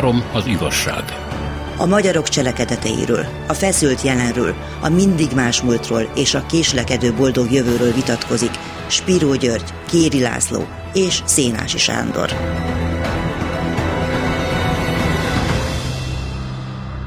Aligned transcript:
Három 0.00 0.30
az 0.32 0.46
igazság. 0.46 1.04
A 1.76 1.86
magyarok 1.86 2.28
cselekedeteiről, 2.28 3.26
a 3.48 3.52
feszült 3.52 4.02
jelenről, 4.02 4.54
a 4.80 4.88
mindig 4.88 5.28
más 5.34 5.62
múltról 5.62 6.12
és 6.14 6.34
a 6.34 6.46
késlekedő 6.46 7.12
boldog 7.12 7.52
jövőről 7.52 7.92
vitatkozik 7.92 8.50
Spiró 8.86 9.34
György, 9.34 9.72
Kéri 9.88 10.20
László 10.20 10.68
és 10.94 11.20
Szénási 11.24 11.78
Sándor. 11.78 12.30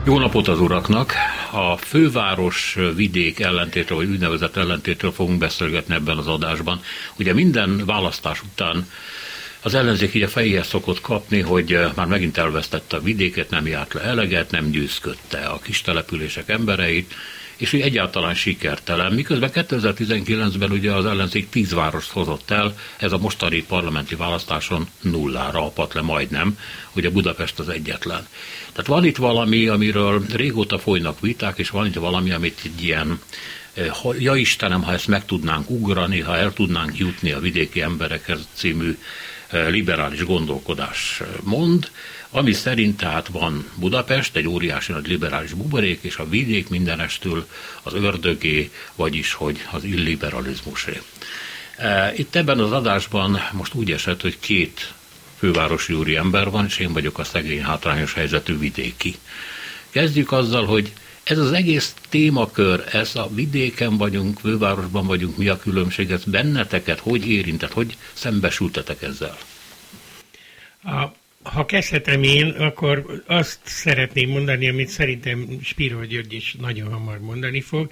Jó 0.05 0.19
napot 0.19 0.47
az 0.47 0.60
uraknak! 0.60 1.14
A 1.51 1.78
főváros 1.78 2.78
vidék 2.96 3.39
ellentétről, 3.39 3.97
vagy 3.97 4.10
úgynevezett 4.10 4.55
ellentétről 4.55 5.11
fogunk 5.11 5.39
beszélgetni 5.39 5.96
ebben 5.96 6.18
az 6.18 6.28
adásban. 6.28 6.82
Ugye 7.19 7.33
minden 7.33 7.83
választás 7.86 8.41
után 8.41 8.87
az 9.63 9.73
ellenzék 9.73 10.13
így 10.13 10.21
a 10.21 10.27
fejéhez 10.27 10.67
szokott 10.67 11.01
kapni, 11.01 11.39
hogy 11.39 11.79
már 11.95 12.07
megint 12.07 12.37
elvesztette 12.37 12.97
a 12.97 13.01
vidéket, 13.01 13.49
nem 13.49 13.67
járt 13.67 13.93
le 13.93 14.01
eleget, 14.01 14.51
nem 14.51 14.69
győzködte 14.69 15.37
a 15.37 15.59
kis 15.59 15.81
települések 15.81 16.49
embereit, 16.49 17.13
és 17.57 17.71
hogy 17.71 17.81
egyáltalán 17.81 18.33
sikertelen. 18.33 19.13
Miközben 19.13 19.49
2019-ben 19.53 20.71
ugye 20.71 20.91
az 20.91 21.05
ellenzék 21.05 21.49
tíz 21.49 21.73
várost 21.73 22.11
hozott 22.11 22.51
el, 22.51 22.77
ez 22.97 23.11
a 23.11 23.17
mostani 23.17 23.63
parlamenti 23.63 24.15
választáson 24.15 24.87
nullára 25.01 25.65
apat 25.65 25.93
le 25.93 26.01
majdnem, 26.01 26.57
ugye 26.95 27.09
Budapest 27.09 27.59
az 27.59 27.69
egyetlen. 27.69 28.27
Tehát 28.71 28.87
van 28.87 29.05
itt 29.05 29.17
valami, 29.17 29.67
amiről 29.67 30.25
régóta 30.33 30.79
folynak 30.79 31.19
viták, 31.19 31.57
és 31.57 31.69
van 31.69 31.86
itt 31.86 31.93
valami, 31.93 32.31
amit 32.31 32.59
egy 32.64 32.83
ilyen 32.83 33.19
ja 34.19 34.36
Istenem, 34.36 34.83
ha 34.83 34.94
ezt 34.94 35.08
meg 35.08 35.25
tudnánk 35.25 35.69
ugrani, 35.69 36.19
ha 36.19 36.38
el 36.38 36.53
tudnánk 36.53 36.97
jutni 36.97 37.31
a 37.31 37.39
vidéki 37.39 37.81
emberekhez 37.81 38.47
című 38.53 38.98
liberális 39.70 40.23
gondolkodás 40.23 41.22
mond, 41.44 41.92
ami 42.30 42.54
szerint 42.54 42.98
tehát 42.98 43.28
van 43.28 43.70
Budapest, 43.76 44.36
egy 44.36 44.48
óriási 44.48 44.92
nagy 44.92 45.08
liberális 45.08 45.54
buborék, 45.54 46.00
és 46.02 46.16
a 46.16 46.30
vidék 46.30 46.70
mindenestől 46.70 47.48
az 47.84 47.94
ördögé, 47.94 48.72
vagyis 48.95 49.34
hogy 49.34 49.66
az 49.72 49.84
illiberalizmusé. 49.84 51.02
Itt 52.16 52.36
ebben 52.36 52.60
az 52.60 52.72
adásban 52.72 53.40
most 53.52 53.73
úgy 53.73 53.92
esett, 53.92 54.22
hogy 54.22 54.40
két 54.40 54.94
fővárosi 55.38 55.94
úri 55.94 56.16
ember 56.16 56.50
van, 56.50 56.66
és 56.66 56.78
én 56.78 56.94
vagyok 56.94 57.20
a 57.20 57.23
szegény 57.23 57.64
hátrányos 57.64 58.14
helyzetű 58.14 58.58
vidéki. 58.58 59.16
Kezdjük 59.90 60.32
azzal, 60.32 60.66
hogy 60.66 60.94
ez 61.24 61.38
az 61.38 61.52
egész 61.52 61.96
témakör, 62.10 62.84
ez 62.92 63.16
a 63.16 63.30
vidéken 63.34 63.98
vagyunk, 63.98 64.40
fővárosban 64.40 65.08
vagyunk, 65.08 65.38
mi 65.38 65.48
a 65.48 65.58
különbség, 65.58 66.12
ez 66.12 66.24
benneteket 66.24 67.00
hogy 67.00 67.30
érintett, 67.30 67.72
hogy 67.72 67.98
szembesültetek 68.14 69.02
ezzel? 69.02 69.38
A, 70.84 71.14
ha 71.44 71.66
kezdhetem 71.66 72.24
én, 72.24 72.50
akkor 72.50 73.24
azt 73.28 73.60
szeretném 73.64 74.30
mondani, 74.30 74.70
amit 74.70 74.88
szerintem 74.88 75.60
Spiro 75.64 76.06
György 76.06 76.34
is 76.34 76.56
nagyon 76.60 76.92
hamar 76.92 77.20
mondani 77.20 77.62
fog, 77.62 77.92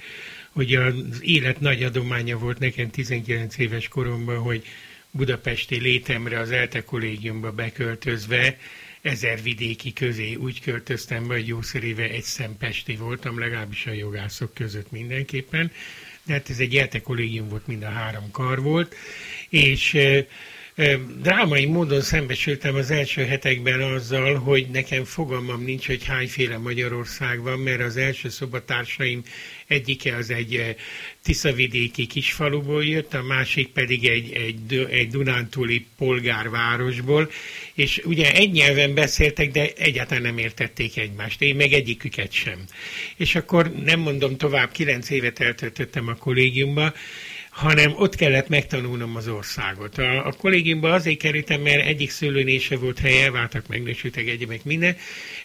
hogy 0.52 0.76
az 0.76 0.94
élet 1.22 1.60
nagy 1.60 1.84
adománya 1.84 2.38
volt 2.38 2.60
nekem 2.60 2.90
19 2.90 3.58
éves 3.58 3.88
koromban, 3.88 4.38
hogy 4.38 4.64
budapesti 5.12 5.80
létemre 5.80 6.40
az 6.40 6.52
ELTE 6.52 6.84
kollégiumba 6.84 7.52
beköltözve 7.52 8.58
ezer 9.02 9.42
vidéki 9.42 9.94
közé 9.94 10.34
úgy 10.34 10.62
költöztem 10.62 11.28
be, 11.28 11.34
hogy 11.34 11.48
jószeréve 11.48 12.04
egy 12.04 12.24
szempesti 12.24 12.96
voltam, 12.96 13.40
legalábbis 13.40 13.86
a 13.88 13.92
jogászok 13.92 14.54
között 14.54 14.92
mindenképpen, 14.92 15.72
de 16.24 16.34
hát 16.34 16.50
ez 16.50 16.60
egy 16.60 16.76
ELTE 16.76 17.02
kollégium 17.02 17.50
volt, 17.50 17.68
mind 17.68 17.84
a 17.84 17.90
három 17.90 18.32
kar 18.32 18.62
volt, 18.62 18.96
és 19.50 19.98
Drámai 21.22 21.66
módon 21.66 22.02
szembesültem 22.02 22.76
az 22.76 22.92
első 22.92 23.26
hetekben 23.26 23.82
azzal, 23.82 24.36
hogy 24.36 24.68
nekem 24.70 25.04
fogalmam 25.04 25.64
nincs, 25.64 25.88
hogy 25.88 26.04
hányféle 26.06 26.58
Magyarország 26.58 27.42
van, 27.42 27.60
mert 27.60 27.82
az 27.82 27.98
első 27.98 28.30
szobatársaim 28.30 29.24
egyike 29.68 30.16
az 30.16 30.30
egy 30.30 30.76
Tiszavidéki 31.24 32.08
kisfaluból 32.08 32.86
jött, 32.86 33.14
a 33.14 33.22
másik 33.22 33.68
pedig 33.68 34.06
egy, 34.08 34.32
egy, 34.32 34.88
egy 34.90 35.10
Dunántúli 35.10 35.86
polgárvárosból, 35.98 37.32
és 37.74 38.02
ugye 38.06 38.34
egy 38.34 38.52
nyelven 38.52 38.94
beszéltek, 38.94 39.52
de 39.52 39.70
egyáltalán 39.78 40.24
nem 40.24 40.38
értették 40.38 40.98
egymást, 40.98 41.42
én 41.42 41.56
meg 41.56 41.74
egyiküket 41.74 42.32
sem. 42.32 42.60
És 43.16 43.36
akkor 43.36 43.72
nem 43.72 44.00
mondom 44.00 44.38
tovább, 44.38 44.72
kilenc 44.72 45.10
évet 45.10 45.40
eltöltöttem 45.40 46.08
a 46.08 46.16
kollégiumba, 46.16 46.94
hanem 47.52 47.94
ott 47.96 48.16
kellett 48.16 48.48
megtanulnom 48.48 49.16
az 49.16 49.28
országot. 49.28 49.98
A, 49.98 50.26
a 50.26 50.32
kollégiumba 50.32 50.94
azért 50.94 51.20
kerültem, 51.20 51.62
mert 51.62 51.86
egyik 51.86 52.10
szülőnése 52.10 52.78
volt 52.78 53.00
hely, 53.00 53.22
elváltak, 53.22 53.68
megnősültek 53.68 54.28
egyebek 54.28 54.64
minden, 54.64 54.96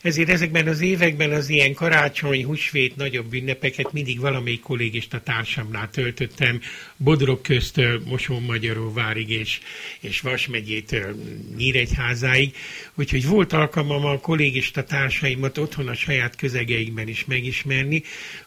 ezért 0.06 0.28
ezekben 0.28 0.69
az 0.69 0.81
években 0.81 1.33
az 1.33 1.49
ilyen 1.49 1.75
karácsony, 1.75 2.44
húsvét, 2.44 2.97
nagyobb 2.97 3.33
ünnepeket 3.33 3.93
mindig 3.93 4.21
valamelyik 4.21 4.61
kollégista 4.61 5.21
társamnál 5.21 5.91
töltöttem, 5.91 6.61
Bodrog 6.97 7.41
köztől 7.41 8.03
Mosón-Magyaróvárig 8.05 9.31
és, 9.31 9.61
és 10.00 10.21
Vas 10.21 10.47
megyétől 10.47 11.16
Nyíregyházáig, 11.56 12.55
úgyhogy 12.95 13.27
volt 13.27 13.53
alkalmam 13.53 14.05
a 14.05 14.19
kollégista 14.19 14.84
társaimat 14.84 15.59
otthon 15.59 15.89
a 15.89 15.95
saját 15.95 16.37
közegeikben 16.37 17.09
is 17.09 17.25
megismerni, 17.25 18.03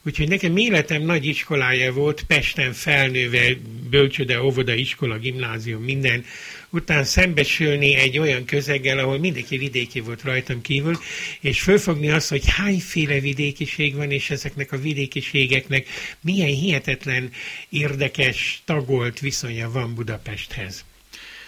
úgyhogy 0.06 0.28
nekem 0.28 0.58
életem 0.58 1.02
nagy 1.02 1.26
iskolája 1.26 1.94
volt, 1.94 2.24
Pesten 2.24 2.74
felnőve 2.74 3.58
bölcsöde, 3.90 4.42
óvoda, 4.42 4.74
iskola, 4.74 5.18
gimnázium, 5.18 5.84
minden, 5.84 6.24
után 6.70 7.04
szembesülni 7.04 7.96
egy 7.96 8.18
olyan 8.18 8.46
közeggel, 8.46 8.98
ahol 8.98 9.20
mindenki 9.20 9.58
vidéki 9.58 10.00
volt 10.00 10.24
rajtam 10.24 10.62
kívül, 10.62 10.98
és 11.40 11.62
fölfogni 11.62 12.10
azt, 12.10 12.30
hogy 12.30 12.44
hányféle 12.48 13.20
vidékiség 13.20 13.96
van, 13.96 14.12
és 14.12 14.30
ezeknek 14.30 14.72
a 14.72 14.78
vidékiségeknek 14.78 15.88
milyen 16.22 16.54
hihetetlen, 16.56 17.32
érdekes, 17.70 18.62
tagolt 18.66 19.20
viszonya 19.20 19.72
van 19.72 19.96
Budapesthez. 19.96 20.86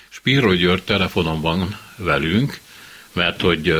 Spiro 0.09 0.53
György 0.53 0.83
telefonon 0.83 1.41
van 1.41 1.79
velünk, 1.97 2.59
mert 3.13 3.41
hogy 3.41 3.73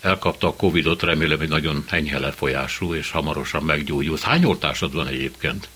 elkapta 0.00 0.46
a 0.46 0.54
Covid-ot, 0.54 1.02
remélem, 1.02 1.38
hogy 1.38 1.48
nagyon 1.48 1.84
enyhe 1.90 2.18
lefolyású, 2.18 2.94
és 2.94 3.10
hamarosan 3.10 3.62
meggyógyulsz. 3.62 4.22
Hány 4.22 4.44
oltásod 4.44 4.94
van 4.94 5.06
egyébként? 5.06 5.68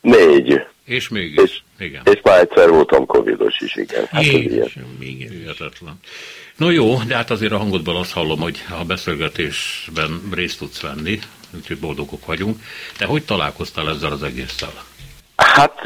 Négy. 0.00 0.66
És 0.86 1.08
mégis, 1.08 1.42
és, 1.42 1.60
igen. 1.78 2.02
És 2.04 2.20
már 2.22 2.38
egyszer 2.38 2.70
voltam 2.70 3.06
covidos 3.06 3.60
is, 3.60 3.76
igen. 3.76 4.06
Hát 4.10 4.24
Jézusom, 4.24 4.96
igen. 5.00 5.30
Hihetetlen. 5.30 5.98
No 6.56 6.70
jó, 6.70 6.94
de 7.06 7.14
hát 7.14 7.30
azért 7.30 7.52
a 7.52 7.58
hangodból 7.58 7.96
azt 7.96 8.12
hallom, 8.12 8.40
hogy 8.40 8.64
a 8.80 8.84
beszélgetésben 8.84 10.20
részt 10.34 10.58
tudsz 10.58 10.80
venni, 10.80 11.18
úgyhogy 11.54 11.78
boldogok 11.78 12.26
vagyunk. 12.26 12.56
De 12.98 13.06
hogy 13.06 13.24
találkoztál 13.24 13.88
ezzel 13.88 14.12
az 14.12 14.22
egésszel? 14.22 14.72
Hát 15.36 15.84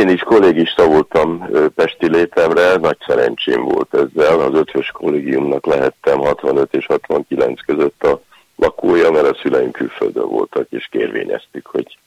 én 0.00 0.08
is 0.08 0.20
kollégista 0.20 0.86
voltam 0.86 1.48
Pesti 1.74 2.10
létemre, 2.10 2.74
nagy 2.76 2.98
szerencsém 3.06 3.64
volt 3.64 3.94
ezzel. 3.94 4.40
Az 4.40 4.54
ötös 4.54 4.90
kollégiumnak 4.92 5.66
lehettem 5.66 6.18
65 6.18 6.74
és 6.74 6.86
69 6.86 7.60
között 7.66 8.02
a 8.02 8.22
lakója, 8.56 9.10
mert 9.10 9.26
a 9.26 9.38
szüleim 9.42 9.70
külföldön 9.70 10.28
voltak, 10.28 10.66
és 10.70 10.88
kérvényeztük, 10.90 11.66
hogy 11.66 11.98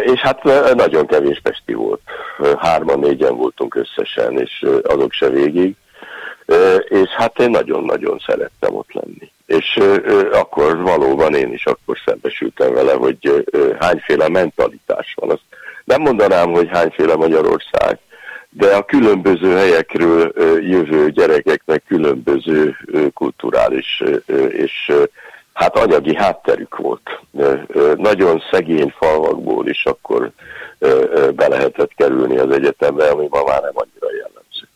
és 0.00 0.20
hát 0.20 0.42
nagyon 0.74 1.06
kevés 1.06 1.40
Pesti 1.42 1.72
volt. 1.72 2.00
Hárman, 2.58 2.98
négyen 2.98 3.36
voltunk 3.36 3.74
összesen, 3.74 4.38
és 4.38 4.66
azok 4.82 5.12
se 5.12 5.28
végig. 5.28 5.74
És 6.88 7.08
hát 7.16 7.38
én 7.38 7.50
nagyon-nagyon 7.50 8.18
szerettem 8.26 8.74
ott 8.74 8.92
lenni. 8.92 9.30
És 9.46 9.78
akkor 10.32 10.82
valóban 10.82 11.34
én 11.34 11.52
is 11.52 11.66
akkor 11.66 11.98
szembesültem 12.04 12.74
vele, 12.74 12.92
hogy 12.92 13.46
hányféle 13.80 14.28
mentalitás 14.28 15.14
van. 15.20 15.30
Azt 15.30 15.42
nem 15.84 16.00
mondanám, 16.00 16.50
hogy 16.50 16.68
hányféle 16.72 17.16
Magyarország, 17.16 17.98
de 18.50 18.74
a 18.74 18.84
különböző 18.84 19.54
helyekről 19.54 20.32
jövő 20.60 21.10
gyerekeknek 21.10 21.82
különböző 21.88 22.76
kulturális 23.14 24.02
és 24.48 24.92
hát 25.58 25.76
anyagi 25.76 26.16
hátterük 26.16 26.76
volt. 26.76 27.20
Nagyon 27.96 28.42
szegény 28.50 28.94
falvakból 28.98 29.68
is 29.68 29.84
akkor 29.84 30.30
be 31.34 31.48
lehetett 31.48 31.94
kerülni 31.94 32.38
az 32.38 32.50
egyetemre, 32.50 33.08
ami 33.08 33.26
ma 33.30 33.42
már 33.44 33.60
nem 33.60 33.72
annyira 33.74 34.16
jellemző. 34.16 34.68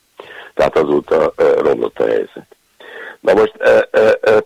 Tehát 0.55 0.76
azóta 0.76 1.32
romlott 1.58 1.99
a 1.99 2.06
helyzet. 2.06 2.56
Na 3.20 3.32
most 3.32 3.56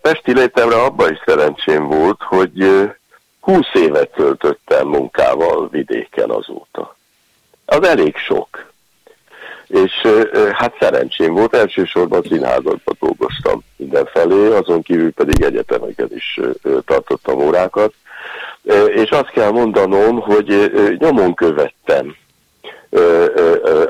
Pesti 0.00 0.32
létemre 0.32 0.82
abban 0.82 1.12
is 1.12 1.22
szerencsém 1.26 1.86
volt, 1.86 2.22
hogy 2.22 2.90
20 3.40 3.66
évet 3.72 4.10
töltöttem 4.10 4.86
munkával 4.86 5.68
vidéken 5.68 6.30
azóta. 6.30 6.96
Az 7.64 7.82
elég 7.86 8.16
sok 8.16 8.72
és 9.68 9.92
hát 10.52 10.76
szerencsém 10.80 11.32
volt, 11.34 11.54
elsősorban 11.54 12.22
színházakban 12.28 12.96
dolgoztam 13.00 13.64
mindenfelé, 13.76 14.46
azon 14.46 14.82
kívül 14.82 15.12
pedig 15.12 15.42
egyetemeket 15.42 16.10
is 16.14 16.40
tartottam 16.84 17.40
órákat, 17.40 17.92
és 18.86 19.10
azt 19.10 19.30
kell 19.30 19.50
mondanom, 19.50 20.20
hogy 20.20 20.72
nyomon 20.98 21.34
követtem 21.34 22.16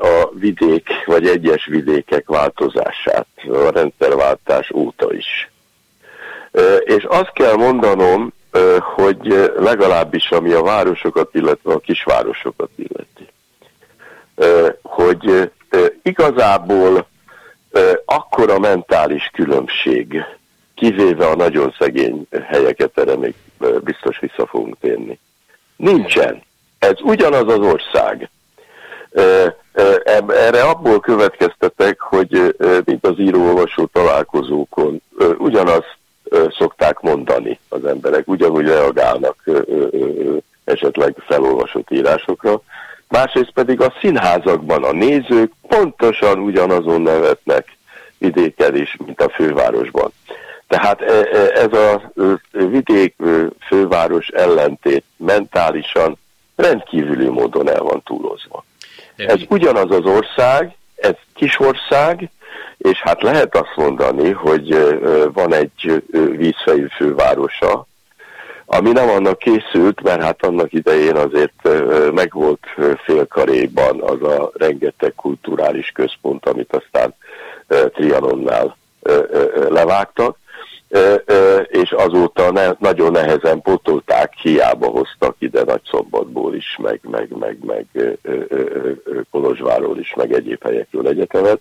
a 0.00 0.28
vidék, 0.32 0.88
vagy 1.04 1.26
egyes 1.26 1.66
vidékek 1.66 2.28
változását 2.28 3.26
a 3.48 3.70
rendszerváltás 3.70 4.70
óta 4.74 5.12
is. 5.12 5.50
És 6.84 7.04
azt 7.04 7.32
kell 7.32 7.54
mondanom, 7.54 8.32
hogy 8.94 9.52
legalábbis 9.56 10.30
ami 10.30 10.52
a 10.52 10.62
városokat, 10.62 11.34
illetve 11.34 11.72
a 11.72 11.78
kisvárosokat 11.78 12.70
illeti, 12.76 13.32
hogy 14.82 15.50
igazából 16.02 17.06
akkora 18.04 18.58
mentális 18.58 19.30
különbség, 19.32 20.24
kivéve 20.74 21.26
a 21.26 21.36
nagyon 21.36 21.74
szegény 21.78 22.26
helyeket, 22.48 22.98
erre 22.98 23.16
még 23.16 23.34
biztos 23.80 24.18
vissza 24.18 24.46
fogunk 24.46 24.76
térni. 24.80 25.18
Nincsen. 25.76 26.42
Ez 26.78 27.00
ugyanaz 27.02 27.48
az 27.48 27.58
ország. 27.58 28.30
Erre 30.26 30.62
abból 30.62 31.00
következtetek, 31.00 32.00
hogy 32.00 32.56
mint 32.84 33.06
az 33.06 33.18
író-olvasó 33.18 33.86
találkozókon 33.92 35.02
ugyanazt 35.38 35.96
szokták 36.58 37.00
mondani 37.00 37.58
az 37.68 37.84
emberek, 37.84 38.28
ugyanúgy 38.28 38.66
reagálnak 38.66 39.44
esetleg 40.64 41.14
felolvasott 41.26 41.90
írásokra. 41.90 42.60
Másrészt 43.08 43.50
pedig 43.50 43.80
a 43.80 43.94
színházakban 44.00 44.84
a 44.84 44.92
nézők 44.92 45.52
pontosan 45.68 46.38
ugyanazon 46.38 47.02
nevetnek 47.02 47.76
vidéken 48.18 48.76
is, 48.76 48.96
mint 49.06 49.20
a 49.20 49.28
fővárosban. 49.28 50.12
Tehát 50.68 51.00
ez 51.54 51.72
a 51.72 52.12
vidék 52.50 53.14
főváros 53.66 54.28
ellentét 54.28 55.04
mentálisan 55.16 56.18
rendkívüli 56.56 57.28
módon 57.28 57.70
el 57.70 57.82
van 57.82 58.02
túlozva. 58.04 58.64
Ez 59.16 59.40
ugyanaz 59.48 59.90
az 59.90 60.04
ország, 60.04 60.76
ez 60.96 61.14
kis 61.34 61.60
ország, 61.60 62.30
és 62.78 62.98
hát 63.00 63.22
lehet 63.22 63.56
azt 63.56 63.76
mondani, 63.76 64.30
hogy 64.30 64.96
van 65.32 65.54
egy 65.54 66.02
vízfejű 66.36 66.86
fővárosa, 66.96 67.86
ami 68.66 68.92
nem 68.92 69.08
annak 69.08 69.38
készült, 69.38 70.02
mert 70.02 70.22
hát 70.22 70.44
annak 70.44 70.72
idején 70.72 71.16
azért 71.16 71.68
megvolt 72.12 72.60
félkaréban 73.04 74.00
az 74.00 74.22
a 74.22 74.50
rengeteg 74.54 75.14
kulturális 75.14 75.90
központ, 75.94 76.46
amit 76.46 76.72
aztán 76.74 77.14
Trianonnál 77.94 78.76
levágtak, 79.68 80.36
és 81.66 81.90
azóta 81.90 82.52
ne, 82.52 82.70
nagyon 82.78 83.12
nehezen 83.12 83.60
potolták, 83.62 84.32
hiába 84.34 84.86
hoztak 84.86 85.36
ide 85.38 85.62
Nagyszombatból 85.64 86.54
is, 86.54 86.78
meg, 86.82 87.00
meg, 87.10 87.28
meg, 87.38 87.58
meg 87.64 87.86
Kolozsváról 89.30 89.98
is, 89.98 90.14
meg 90.14 90.32
egyéb 90.32 90.62
helyekről 90.62 91.08
egyetemet. 91.08 91.60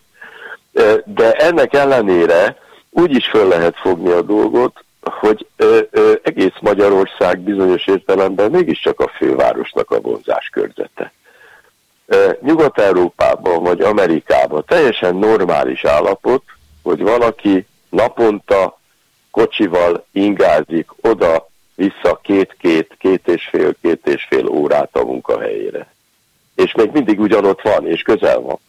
De 1.06 1.32
ennek 1.32 1.74
ellenére 1.74 2.58
úgy 2.90 3.16
is 3.16 3.28
föl 3.28 3.48
lehet 3.48 3.76
fogni 3.76 4.10
a 4.10 4.22
dolgot, 4.22 4.84
hogy 5.10 5.48
ö, 5.56 5.80
ö, 5.92 6.14
egész 6.24 6.56
Magyarország 6.62 7.40
bizonyos 7.40 7.88
értelemben 7.88 8.52
mégiscsak 8.52 9.00
a 9.00 9.08
fővárosnak 9.08 9.92
a 9.92 10.02
vonzás 10.02 10.50
körzete. 10.50 11.14
Nyugat-Európában 12.42 13.64
vagy 13.64 13.82
Amerikában 13.82 14.64
teljesen 14.68 15.16
normális 15.16 15.86
állapot, 15.86 16.44
hogy 16.84 17.02
valaki 17.02 17.66
naponta 17.90 18.80
kocsival 19.32 20.06
ingázik 20.12 20.90
oda-vissza 21.02 22.20
két-két, 22.22 22.96
két 22.98 23.28
és 23.28 23.48
fél, 23.52 23.76
két 23.82 24.08
és 24.08 24.26
fél 24.30 24.48
órát 24.48 24.96
a 24.96 25.04
munkahelyére. 25.04 25.88
És 26.56 26.74
még 26.74 26.92
mindig 26.92 27.20
ugyanott 27.20 27.62
van, 27.62 27.88
és 27.88 28.02
közel 28.02 28.40
van. 28.40 28.60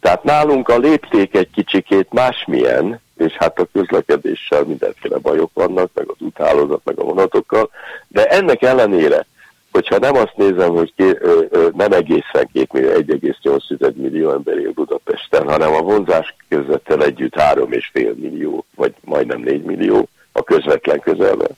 Tehát 0.00 0.24
nálunk 0.24 0.68
a 0.68 0.78
lépték 0.78 1.36
egy 1.36 1.50
kicsikét 1.50 2.12
másmilyen, 2.12 3.00
és 3.16 3.32
hát 3.32 3.58
a 3.58 3.68
közlekedéssel 3.72 4.64
mindenféle 4.64 5.18
bajok 5.18 5.50
vannak, 5.54 5.90
meg 5.94 6.08
az 6.08 6.16
úthálózat, 6.18 6.80
meg 6.84 6.98
a 6.98 7.04
vonatokkal, 7.04 7.70
de 8.08 8.24
ennek 8.24 8.62
ellenére, 8.62 9.26
hogyha 9.72 9.98
nem 9.98 10.14
azt 10.16 10.36
nézem, 10.36 10.70
hogy 10.70 10.92
ké, 10.96 11.16
ö, 11.20 11.42
ö, 11.50 11.68
nem 11.76 11.92
egészen 11.92 12.48
2 12.52 12.66
millió, 12.72 12.90
1,8 12.90 13.94
millió 13.94 14.30
ember 14.30 14.58
él 14.58 14.72
Budapesten, 14.72 15.48
hanem 15.48 15.72
a 15.74 15.80
vonzás 15.80 16.34
közvettel 16.48 17.02
együtt 17.02 17.34
3,5 17.34 18.14
millió, 18.14 18.64
vagy 18.74 18.94
majdnem 19.04 19.40
4 19.40 19.62
millió 19.62 20.08
a 20.32 20.42
közvetlen 20.42 21.00
közelben. 21.00 21.50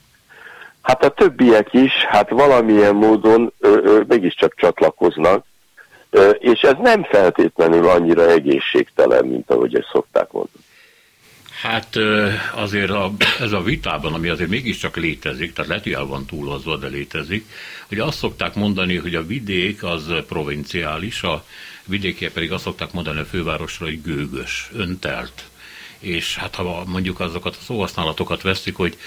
Hát 0.81 1.03
a 1.03 1.09
többiek 1.09 1.73
is, 1.73 1.91
hát 2.07 2.29
valamilyen 2.29 2.95
módon 2.95 3.53
ö, 3.59 3.77
ö, 3.83 4.01
mégiscsak 4.07 4.53
csatlakoznak, 4.55 5.45
ö, 6.09 6.29
és 6.29 6.61
ez 6.61 6.75
nem 6.81 7.03
feltétlenül 7.03 7.87
annyira 7.87 8.29
egészségtelen, 8.29 9.25
mint 9.25 9.51
ahogy 9.51 9.75
ezt 9.75 9.89
szokták 9.91 10.31
mondani. 10.31 10.63
Hát 11.61 11.95
azért 12.53 12.89
a, 12.89 13.13
ez 13.39 13.51
a 13.51 13.61
vitában, 13.61 14.13
ami 14.13 14.29
azért 14.29 14.49
mégiscsak 14.49 14.95
létezik, 14.95 15.53
tehát 15.53 15.69
lehet, 15.69 15.83
hogy 15.83 15.93
el 15.93 16.05
van 16.05 16.25
túlozva, 16.25 16.77
de 16.77 16.87
létezik, 16.87 17.45
hogy 17.87 17.99
azt 17.99 18.17
szokták 18.17 18.55
mondani, 18.55 18.95
hogy 18.95 19.15
a 19.15 19.25
vidék 19.25 19.83
az 19.83 20.13
provinciális, 20.27 21.23
a 21.23 21.45
vidékiek 21.85 22.31
pedig 22.31 22.51
azt 22.51 22.63
szokták 22.63 22.91
mondani 22.91 23.19
a 23.19 23.25
fővárosra, 23.25 23.85
hogy 23.85 24.01
gőgös, 24.01 24.69
öntelt. 24.73 25.43
És 25.99 26.35
hát 26.35 26.55
ha 26.55 26.83
mondjuk 26.85 27.19
azokat 27.19 27.55
a 27.55 27.63
szóhasználatokat 27.63 28.41
veszik, 28.41 28.75
hogy 28.75 28.97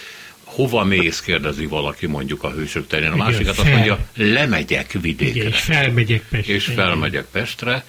hova 0.45 0.85
mész, 0.85 1.21
kérdezi 1.21 1.67
valaki 1.67 2.07
mondjuk 2.07 2.43
a 2.43 2.51
hősök 2.51 2.87
terén. 2.87 3.11
A 3.11 3.17
másikat 3.17 3.59
azt 3.59 3.71
mondja, 3.71 3.99
lemegyek 4.15 4.93
vidékre. 4.93 5.41
Igen, 5.41 5.53
és 5.53 5.61
felmegyek 5.61 6.23
Pestre. 6.31 6.55
És 6.55 6.65
felmegyek 6.65 7.25
Pestre. 7.31 7.85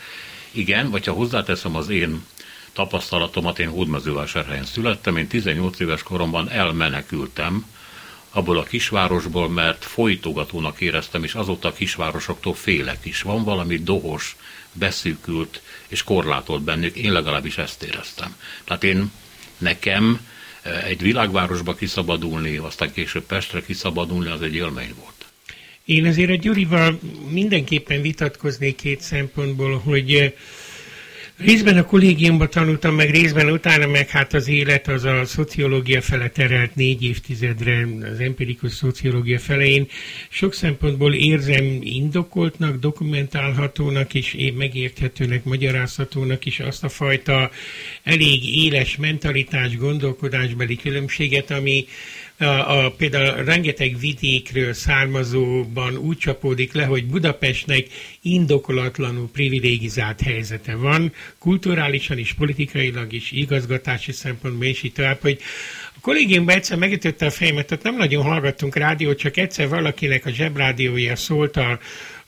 Igen, 0.52 0.90
vagy 0.90 1.06
ha 1.06 1.14
hozzáteszem 1.14 1.76
az 1.76 1.90
én 1.90 2.22
tapasztalatomat, 2.74 3.60
én 3.60 3.70
Hódmezővásárhelyen 3.70 4.66
születtem, 4.66 5.18
én 5.18 5.28
18 5.28 5.80
éves 5.80 6.04
koromban 6.04 6.50
elmenekültem 6.50 7.66
abból 8.30 8.58
a 8.58 8.64
kisvárosból, 8.64 9.50
mert 9.50 9.84
folytogatónak 9.86 10.82
éreztem, 10.82 11.24
és 11.24 11.34
azóta 11.34 11.68
a 11.68 11.74
kisvárosoktól 11.74 12.54
félek 12.54 13.06
is. 13.06 13.22
Van 13.22 13.44
valami 13.44 13.78
dohos, 13.78 14.36
beszűkült 14.74 15.62
és 15.88 16.04
korlátolt 16.04 16.62
bennük, 16.62 16.96
én 16.96 17.12
legalábbis 17.12 17.58
ezt 17.58 17.84
éreztem. 17.84 18.36
Tehát 18.64 18.84
én 18.84 19.12
nekem 19.58 20.28
eh, 20.62 20.84
egy 20.84 21.02
világvárosba 21.02 21.76
kiszabadulni, 21.76 22.58
aztán 22.58 22.92
később 22.92 23.24
Pestre 23.24 23.62
kiszabadulni, 23.62 24.30
az 24.30 24.42
egy 24.42 24.56
élmény 24.56 24.94
volt. 25.00 25.26
Én 25.86 26.06
azért 26.06 26.30
a 26.30 26.36
Gyurival 26.36 27.00
mindenképpen 27.30 28.02
vitatkoznék 28.02 28.76
két 28.76 29.02
szempontból, 29.02 29.80
hogy 29.80 30.14
eh, 30.14 30.32
Részben 31.38 31.78
a 31.78 31.86
kollégiumban 31.86 32.50
tanultam, 32.50 32.96
meg 32.96 33.10
részben 33.10 33.50
utána, 33.50 33.88
meg 33.88 34.10
hát 34.10 34.34
az 34.34 34.48
élet 34.48 34.88
az 34.88 35.04
a 35.04 35.26
szociológia 35.26 36.02
fele 36.02 36.30
terelt 36.30 36.76
négy 36.76 37.04
évtizedre, 37.04 37.88
az 38.12 38.20
empirikus 38.20 38.72
szociológia 38.72 39.40
felején. 39.40 39.88
Sok 40.30 40.54
szempontból 40.54 41.14
érzem 41.14 41.80
indokoltnak, 41.82 42.80
dokumentálhatónak 42.80 44.14
és 44.14 44.38
megérthetőnek, 44.58 45.44
magyarázhatónak 45.44 46.46
is 46.46 46.60
azt 46.60 46.84
a 46.84 46.90
fajta 46.90 47.52
elég 48.04 48.58
éles 48.66 48.96
mentalitás, 48.96 49.78
gondolkodásbeli 49.78 50.76
különbséget, 50.76 51.52
ami 51.52 51.86
a, 52.44 52.92
például 52.98 53.44
rengeteg 53.44 54.00
vidékről 54.00 54.74
származóban 54.74 55.98
úgy 55.98 56.18
csapódik 56.18 56.74
le, 56.74 56.86
hogy 56.86 57.06
Budapestnek 57.06 57.86
indokolatlanul 58.22 59.30
privilégizált 59.32 60.22
helyzete 60.22 60.76
van, 60.76 61.14
kulturálisan 61.40 62.18
is, 62.18 62.34
politikailag 62.34 63.14
is, 63.14 63.32
igazgatási 63.32 64.12
szempontból, 64.12 64.66
és 64.66 64.84
így 64.84 64.94
tovább, 64.94 65.22
hogy 65.22 65.40
a 65.96 66.00
kollégiumban 66.02 66.56
egyszer 66.56 66.78
megütötte 66.78 67.26
a 67.26 67.32
fejemet, 67.32 67.72
ott 67.72 67.84
nem 67.84 67.96
nagyon 67.96 68.24
hallgattunk 68.24 68.76
rádiót, 68.76 69.18
csak 69.18 69.38
egyszer 69.38 69.68
valakinek 69.70 70.26
a 70.26 70.32
zsebrádiója 70.32 71.16
szólt 71.16 71.58
a, 71.58 71.80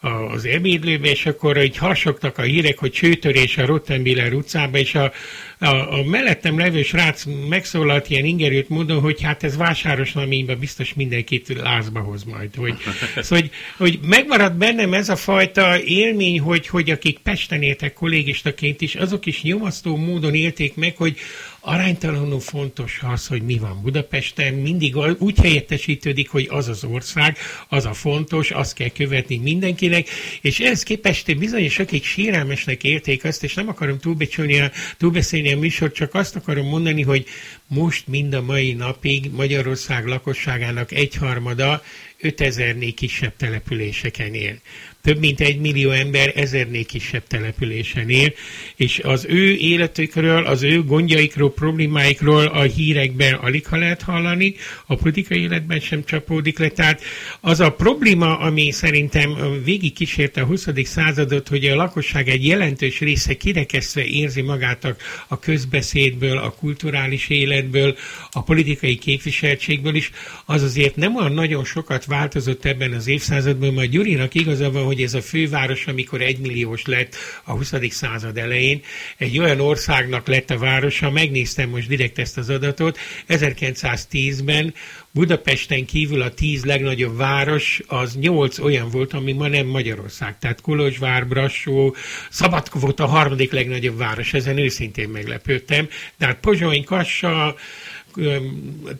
az 0.05 0.45
ebédlőbe, 0.45 1.09
és 1.09 1.25
akkor 1.25 1.63
így 1.63 1.77
hasogtak 1.77 2.37
a 2.37 2.41
hírek, 2.41 2.77
hogy 2.77 2.91
csőtörés 2.91 3.57
a 3.57 3.65
Rottenbiller 3.65 4.33
utcába, 4.33 4.77
és 4.77 4.95
a, 4.95 5.11
a, 5.59 5.65
a 5.67 6.03
mellettem 6.03 6.59
levő 6.59 6.83
srác 6.83 7.23
megszólalt 7.49 8.09
ilyen 8.09 8.25
ingerült 8.25 8.69
módon, 8.69 8.99
hogy 8.99 9.21
hát 9.21 9.43
ez 9.43 9.57
vásáros 9.57 10.11
naményben 10.11 10.59
biztos 10.59 10.93
mindenkit 10.93 11.53
lázba 11.61 11.99
hoz 11.99 12.23
majd. 12.23 12.55
Hogy, 12.55 12.73
szóval, 13.15 13.39
hogy, 13.39 13.49
hogy 13.77 13.99
megmarad 14.07 14.53
bennem 14.53 14.93
ez 14.93 15.09
a 15.09 15.15
fajta 15.15 15.81
élmény, 15.81 16.39
hogy, 16.39 16.67
hogy 16.67 16.89
akik 16.89 17.19
Pesten 17.19 17.61
éltek 17.61 17.93
kollégistaként 17.93 18.81
is, 18.81 18.95
azok 18.95 19.25
is 19.25 19.41
nyomasztó 19.41 19.97
módon 19.97 20.33
élték 20.33 20.75
meg, 20.75 20.97
hogy 20.97 21.17
aránytalanul 21.65 22.39
fontos 22.39 22.99
az, 23.03 23.27
hogy 23.27 23.41
mi 23.41 23.57
van 23.57 23.81
Budapesten, 23.81 24.53
mindig 24.53 24.95
úgy 25.17 25.39
helyettesítődik, 25.39 26.29
hogy 26.29 26.47
az 26.49 26.67
az 26.67 26.83
ország, 26.83 27.37
az 27.69 27.85
a 27.85 27.93
fontos, 27.93 28.51
azt 28.51 28.73
kell 28.73 28.89
követni 28.89 29.37
mindenkinek, 29.37 30.07
és 30.41 30.59
ehhez 30.59 30.83
képest 30.83 31.37
bizonyos 31.37 31.79
akik 31.79 32.03
sérelmesnek 32.03 32.83
érték 32.83 33.23
azt, 33.23 33.43
és 33.43 33.53
nem 33.53 33.67
akarom 33.67 33.99
túlbecsülni 33.99 34.59
a, 34.59 34.71
túlbeszélni 34.97 35.53
a 35.53 35.57
műsor, 35.57 35.91
csak 35.91 36.13
azt 36.13 36.35
akarom 36.35 36.67
mondani, 36.67 37.01
hogy 37.01 37.25
most 37.67 38.07
mind 38.07 38.33
a 38.33 38.41
mai 38.41 38.73
napig 38.73 39.31
Magyarország 39.31 40.05
lakosságának 40.05 40.91
egyharmada 40.91 41.81
5000-nél 42.21 42.91
kisebb 42.95 43.35
településeken 43.35 44.33
él. 44.33 44.59
Több 45.05 45.19
mint 45.19 45.41
egy 45.41 45.59
millió 45.59 45.89
ember 45.89 46.31
ezernél 46.35 46.85
kisebb 46.85 47.23
településen 47.27 48.09
él, 48.09 48.33
és 48.75 48.99
az 49.03 49.25
ő 49.29 49.55
életükről, 49.55 50.45
az 50.45 50.63
ő 50.63 50.83
gondjaikról, 50.83 51.53
problémáikról 51.53 52.45
a 52.45 52.61
hírekben 52.61 53.33
alig 53.33 53.67
ha 53.67 53.77
lehet 53.77 54.01
hallani, 54.01 54.55
a 54.85 54.95
politikai 54.95 55.41
életben 55.41 55.79
sem 55.79 56.03
csapódik 56.05 56.59
le. 56.59 56.69
Tehát 56.69 57.01
az 57.41 57.59
a 57.59 57.71
probléma, 57.71 58.39
ami 58.39 58.71
szerintem 58.71 59.35
végig 59.63 59.93
kísérte 59.93 60.41
a 60.41 60.45
20. 60.45 60.67
századot, 60.83 61.47
hogy 61.47 61.65
a 61.65 61.75
lakosság 61.75 62.29
egy 62.29 62.45
jelentős 62.45 62.99
része 62.99 63.33
kirekesztve 63.33 64.05
érzi 64.05 64.41
magát 64.41 64.83
a, 64.85 64.95
a 65.27 65.39
közbeszédből, 65.39 66.37
a 66.37 66.49
kulturális 66.49 67.29
életből, 67.29 67.95
a 68.31 68.43
politikai 68.43 68.97
képviseltségből 68.97 69.95
is, 69.95 70.11
az 70.45 70.63
azért 70.63 70.95
nem 70.95 71.15
olyan 71.15 71.33
nagyon 71.33 71.63
sokat 71.63 72.05
változott 72.05 72.65
ebben 72.65 72.91
az 72.91 73.07
évszázadban, 73.07 73.73
majd 73.73 73.89
Gyurinak 73.89 74.33
igaza 74.33 74.71
van, 74.71 74.83
hogy 74.83 74.94
ez 75.03 75.13
a 75.13 75.21
főváros, 75.21 75.87
amikor 75.87 76.21
egymilliós 76.21 76.85
lett 76.85 77.15
a 77.43 77.51
20. 77.51 77.73
század 77.89 78.37
elején, 78.37 78.81
egy 79.17 79.39
olyan 79.39 79.59
országnak 79.59 80.27
lett 80.27 80.49
a 80.49 80.57
városa, 80.57 81.09
megnéztem 81.09 81.69
most 81.69 81.87
direkt 81.87 82.19
ezt 82.19 82.37
az 82.37 82.49
adatot, 82.49 82.97
1910-ben 83.29 84.73
Budapesten 85.15 85.85
kívül 85.85 86.21
a 86.21 86.33
tíz 86.33 86.65
legnagyobb 86.65 87.17
város, 87.17 87.81
az 87.87 88.15
nyolc 88.15 88.59
olyan 88.59 88.89
volt, 88.89 89.13
ami 89.13 89.33
ma 89.33 89.47
nem 89.47 89.67
Magyarország. 89.67 90.39
Tehát 90.39 90.61
Kolozsvár, 90.61 91.27
Brassó, 91.27 91.95
Szabadka 92.29 92.79
volt 92.79 92.99
a 92.99 93.05
harmadik 93.05 93.51
legnagyobb 93.51 93.97
város, 93.97 94.33
ezen 94.33 94.57
őszintén 94.57 95.09
meglepődtem. 95.09 95.87
De 96.17 96.25
hát 96.25 96.39
Pozsony, 96.39 96.83
Kassa, 96.83 97.55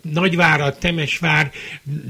Nagyvárad, 0.01 0.77
Temesvár, 0.77 1.51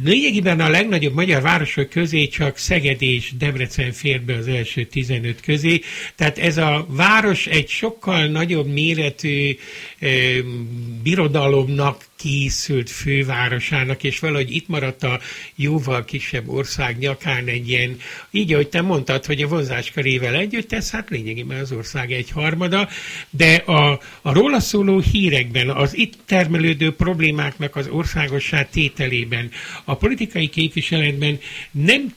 lényegében 0.03 0.59
a 0.59 0.69
legnagyobb 0.69 1.13
magyar 1.13 1.41
városok 1.41 1.89
közé 1.89 2.27
csak 2.27 2.57
Szeged 2.57 3.01
és 3.01 3.31
Debrecen 3.38 3.91
fér 3.91 4.21
be 4.21 4.35
az 4.35 4.47
első 4.47 4.85
15 4.85 5.41
közé. 5.41 5.81
Tehát 6.15 6.38
ez 6.38 6.57
a 6.57 6.85
város 6.89 7.47
egy 7.47 7.67
sokkal 7.67 8.25
nagyobb 8.25 8.67
méretű 8.67 9.57
birodalomnak 11.03 12.05
készült 12.15 12.89
fővárosának, 12.89 14.03
és 14.03 14.19
valahogy 14.19 14.55
itt 14.55 14.67
maradt 14.67 15.03
a 15.03 15.19
jóval 15.55 16.05
kisebb 16.05 16.50
ország 16.50 16.97
nyakán 16.97 17.47
egy 17.47 17.69
ilyen, 17.69 17.97
így 18.31 18.53
ahogy 18.53 18.67
te 18.67 18.81
mondtad, 18.81 19.25
hogy 19.25 19.41
a 19.41 19.47
vonzáskarével 19.47 20.35
együtt, 20.35 20.74
ez 20.74 20.91
hát 20.91 21.09
lényegében 21.09 21.59
az 21.59 21.71
ország 21.71 22.12
egy 22.12 22.29
harmada, 22.29 22.89
de 23.29 23.55
a, 23.55 24.00
a 24.21 24.33
róla 24.33 24.59
szóló 24.59 25.00
hírekben, 25.00 25.69
az 25.69 25.97
itt 25.97 26.13
termelődő 26.25 26.94
problémáknak 26.97 27.75
az 27.75 27.87
országossá 27.87 28.63
tételében, 28.63 29.51
a 29.83 29.95
politikai 29.95 30.47
képviseletben 30.47 31.39
nem 31.71 32.13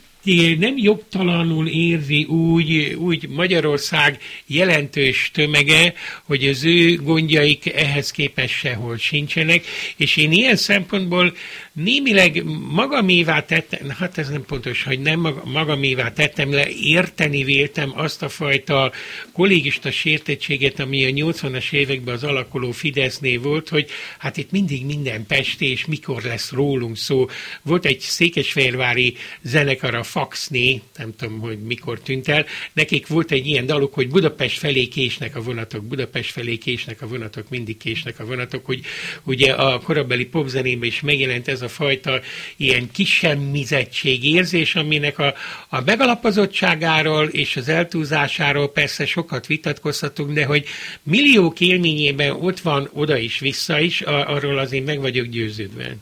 nem 0.58 0.76
jogtalanul 0.76 1.68
érzi 1.68 2.25
úgy, 2.25 2.97
úgy 2.99 3.28
Magyarország 3.28 4.18
jelentős 4.47 5.30
tömege, 5.32 5.94
hogy 6.25 6.49
az 6.49 6.64
ő 6.64 6.94
gondjaik 6.94 7.73
ehhez 7.75 8.11
képest 8.11 8.54
sehol 8.54 8.97
sincsenek, 8.97 9.64
és 9.97 10.16
én 10.16 10.32
ilyen 10.32 10.56
szempontból 10.56 11.35
némileg 11.82 12.44
magamévá 12.70 13.40
tettem, 13.40 13.88
hát 13.88 14.18
ez 14.18 14.28
nem 14.28 14.44
pontos, 14.44 14.82
hogy 14.82 15.00
nem 15.00 15.40
magamévá 15.44 16.12
tettem 16.12 16.52
le, 16.52 16.68
érteni 16.68 17.44
véltem 17.44 17.92
azt 17.94 18.23
a 18.23 18.28
fajta 18.28 18.92
kollégista 19.32 19.90
sértettséget, 19.90 20.80
ami 20.80 21.04
a 21.04 21.32
80-as 21.32 21.73
években 21.73 22.14
az 22.14 22.25
alakuló 22.25 22.70
Fidesznél 22.70 23.40
volt, 23.40 23.68
hogy 23.68 23.90
hát 24.18 24.37
itt 24.37 24.50
mindig 24.50 24.85
minden 24.87 25.26
Pesti, 25.26 25.70
és 25.70 25.87
mikor 25.87 26.23
lesz 26.23 26.52
rólunk 26.52 26.97
szó. 26.97 27.26
Volt 27.62 27.85
egy 27.85 28.00
székesfehérvári 28.00 29.16
zenekar, 29.42 29.94
a 29.94 30.02
Faxné, 30.02 30.80
nem 30.97 31.14
tudom, 31.16 31.38
hogy 31.38 31.58
mikor 31.58 32.00
tűnt 32.00 32.28
el, 32.28 32.47
nekik 32.73 33.06
volt 33.06 33.30
egy 33.30 33.47
ilyen 33.47 33.66
daluk, 33.66 33.94
hogy 33.94 34.08
Budapest 34.08 34.58
felé 34.58 34.87
késnek 34.87 35.37
a 35.37 35.42
vonatok, 35.42 35.85
Budapest 35.85 36.30
felé 36.30 36.56
késnek 36.56 37.02
a 37.02 37.06
vonatok, 37.06 37.49
mindig 37.49 37.76
késnek 37.76 38.20
a 38.20 38.25
vonatok, 38.25 38.66
hogy 38.66 38.80
ugye 39.23 39.52
a 39.52 39.78
korabeli 39.78 40.25
popzenében 40.25 40.88
is 40.88 41.00
megjelent 41.00 41.49
ez 41.49 41.62
a 41.62 41.67
a 41.68 41.70
fajta 41.70 42.20
ilyen 42.56 42.90
kisemmizettség 42.92 44.25
érzés, 44.25 44.75
aminek 44.75 45.18
a, 45.18 45.34
a 45.68 45.80
megalapozottságáról 45.80 47.26
és 47.26 47.56
az 47.56 47.68
eltúzásáról 47.68 48.72
persze 48.72 49.06
sokat 49.06 49.46
vitatkozhatunk, 49.46 50.32
de 50.32 50.44
hogy 50.44 50.64
milliók 51.02 51.60
élményében 51.60 52.30
ott 52.30 52.60
van 52.60 52.88
oda 52.92 53.16
is, 53.16 53.38
vissza 53.38 53.80
is, 53.80 54.00
arról 54.00 54.58
azért 54.58 54.87
meg 54.87 55.00
vagyok 55.00 55.26
győződve. 55.26 55.96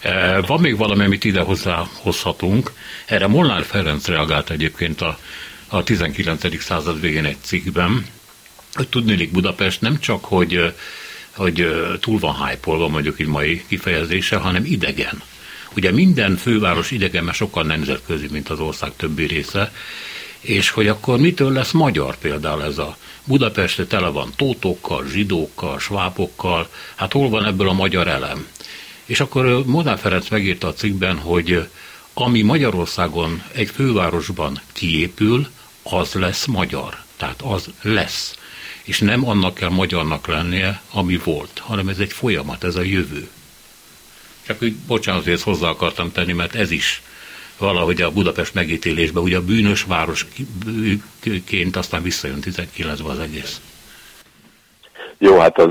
E, 0.00 0.40
van 0.40 0.60
még 0.60 0.76
valami, 0.76 1.04
amit 1.04 1.24
ide 1.24 1.40
hozzáhozhatunk. 1.40 2.72
Erre 3.06 3.26
Molnár 3.26 3.64
Ferenc 3.64 4.06
reagált 4.06 4.50
egyébként 4.50 5.00
a, 5.00 5.18
a 5.68 5.82
19. 5.82 6.62
század 6.62 7.00
végén 7.00 7.24
egy 7.24 7.36
cikkben, 7.42 8.06
hogy 8.72 8.88
tudnélik 8.88 9.30
Budapest 9.30 9.80
nem 9.80 9.98
csak, 9.98 10.24
hogy 10.24 10.74
hogy 11.38 11.68
túl 12.00 12.18
van 12.18 12.46
hype 12.46 12.76
mondjuk 12.76 13.20
így 13.20 13.26
mai 13.26 13.64
kifejezése, 13.68 14.36
hanem 14.36 14.64
idegen. 14.64 15.22
Ugye 15.76 15.92
minden 15.92 16.36
főváros 16.36 16.90
idegen, 16.90 17.24
mert 17.24 17.36
sokkal 17.36 17.62
nemzetközi, 17.62 18.28
mint 18.30 18.48
az 18.48 18.60
ország 18.60 18.92
többi 18.96 19.26
része, 19.26 19.72
és 20.40 20.70
hogy 20.70 20.88
akkor 20.88 21.18
mitől 21.18 21.52
lesz 21.52 21.72
magyar 21.72 22.16
például 22.18 22.64
ez 22.64 22.78
a 22.78 22.96
Budapest 23.24 23.86
tele 23.86 24.08
van 24.08 24.32
tótokkal, 24.36 25.04
zsidókkal, 25.06 25.78
svápokkal, 25.78 26.68
hát 26.94 27.12
hol 27.12 27.28
van 27.28 27.44
ebből 27.44 27.68
a 27.68 27.72
magyar 27.72 28.08
elem? 28.08 28.46
És 29.04 29.20
akkor 29.20 29.66
Modán 29.66 29.96
Ferenc 29.96 30.28
megírta 30.28 30.68
a 30.68 30.72
cikkben, 30.72 31.18
hogy 31.18 31.68
ami 32.14 32.42
Magyarországon 32.42 33.42
egy 33.52 33.70
fővárosban 33.70 34.60
kiépül, 34.72 35.48
az 35.82 36.12
lesz 36.12 36.46
magyar. 36.46 37.02
Tehát 37.16 37.42
az 37.42 37.68
lesz 37.82 38.37
és 38.88 38.98
nem 38.98 39.28
annak 39.28 39.54
kell 39.54 39.68
magyarnak 39.68 40.26
lennie, 40.26 40.80
ami 40.92 41.20
volt, 41.24 41.58
hanem 41.58 41.88
ez 41.88 41.98
egy 41.98 42.12
folyamat, 42.12 42.64
ez 42.64 42.76
a 42.76 42.82
jövő. 42.82 43.28
Csak 44.46 44.62
úgy, 44.62 44.74
bocsánat, 44.74 45.24
hogy 45.24 45.32
ezt 45.32 45.42
hozzá 45.42 45.68
akartam 45.68 46.12
tenni, 46.12 46.32
mert 46.32 46.54
ez 46.54 46.70
is 46.70 47.02
valahogy 47.58 48.02
a 48.02 48.10
Budapest 48.10 48.54
megítélésben, 48.54 49.22
ugye 49.22 49.36
a 49.36 49.44
bűnös 49.44 49.82
városként 49.82 51.76
aztán 51.76 52.02
visszajön 52.02 52.38
19-ben 52.42 53.10
az 53.10 53.18
egész. 53.18 53.60
Jó, 55.18 55.38
hát 55.38 55.58
az, 55.58 55.70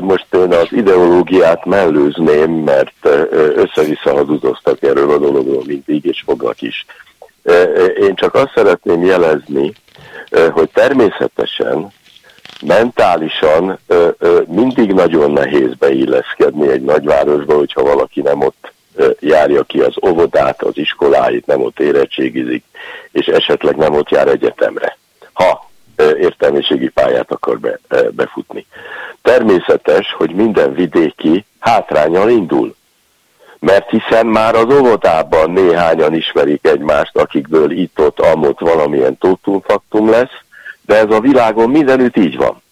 most 0.00 0.26
én 0.30 0.52
az 0.52 0.68
ideológiát 0.70 1.64
mellőzném, 1.64 2.50
mert 2.50 3.06
össze-vissza 3.54 4.12
hazudoztak 4.12 4.82
erről 4.82 5.10
a 5.10 5.18
dologról 5.18 5.62
mindig, 5.66 6.04
és 6.04 6.22
fognak 6.26 6.62
is. 6.62 6.86
Én 8.00 8.14
csak 8.14 8.34
azt 8.34 8.52
szeretném 8.54 9.04
jelezni, 9.04 9.72
hogy 10.50 10.70
természetesen 10.70 11.92
mentálisan 12.62 13.78
ö, 13.86 14.08
ö, 14.18 14.40
mindig 14.46 14.92
nagyon 14.92 15.30
nehéz 15.30 15.74
beilleszkedni 15.78 16.68
egy 16.68 16.82
nagyvárosba, 16.82 17.54
hogyha 17.56 17.82
valaki 17.82 18.20
nem 18.20 18.40
ott 18.40 18.72
ö, 18.94 19.10
járja 19.20 19.62
ki 19.62 19.80
az 19.80 19.94
óvodát, 20.06 20.62
az 20.62 20.78
iskoláit, 20.78 21.46
nem 21.46 21.60
ott 21.62 21.80
érettségizik, 21.80 22.64
és 23.12 23.26
esetleg 23.26 23.76
nem 23.76 23.94
ott 23.94 24.08
jár 24.10 24.28
egyetemre, 24.28 24.98
ha 25.32 25.70
ö, 25.96 26.16
értelmiségi 26.16 26.88
pályát 26.88 27.32
akar 27.32 27.60
be, 27.60 27.78
ö, 27.88 28.08
befutni. 28.10 28.66
Természetes, 29.22 30.14
hogy 30.16 30.30
minden 30.30 30.74
vidéki 30.74 31.44
hátrányal 31.58 32.30
indul, 32.30 32.74
mert 33.58 33.90
hiszen 33.90 34.26
már 34.26 34.54
az 34.54 34.74
óvodában 34.74 35.50
néhányan 35.50 36.14
ismerik 36.14 36.66
egymást, 36.66 37.16
akikből 37.16 37.70
itt-ott, 37.70 38.20
amott 38.20 38.60
valamilyen 38.60 39.18
tótumfaktum 39.18 40.10
lesz, 40.10 40.40
de 40.86 40.96
ez 40.96 41.10
a 41.10 41.20
világon 41.20 41.70
mindenütt 41.70 42.16
így 42.16 42.36
van. 42.36 42.62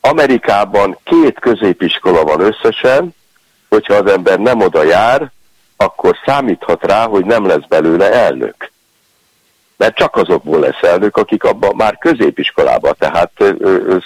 Amerikában 0.00 0.98
két 1.04 1.38
középiskola 1.40 2.24
van 2.24 2.40
összesen, 2.40 3.14
hogyha 3.68 3.94
az 3.94 4.10
ember 4.10 4.38
nem 4.38 4.60
oda 4.60 4.82
jár, 4.82 5.30
akkor 5.76 6.16
számíthat 6.24 6.84
rá, 6.84 7.06
hogy 7.06 7.24
nem 7.24 7.46
lesz 7.46 7.66
belőle 7.68 8.12
elnök. 8.12 8.70
Mert 9.76 9.96
csak 9.96 10.16
azokból 10.16 10.58
lesz 10.58 10.82
elnök, 10.82 11.16
akik 11.16 11.44
abban 11.44 11.76
már 11.76 11.98
középiskolában, 11.98 12.94
tehát 12.98 13.32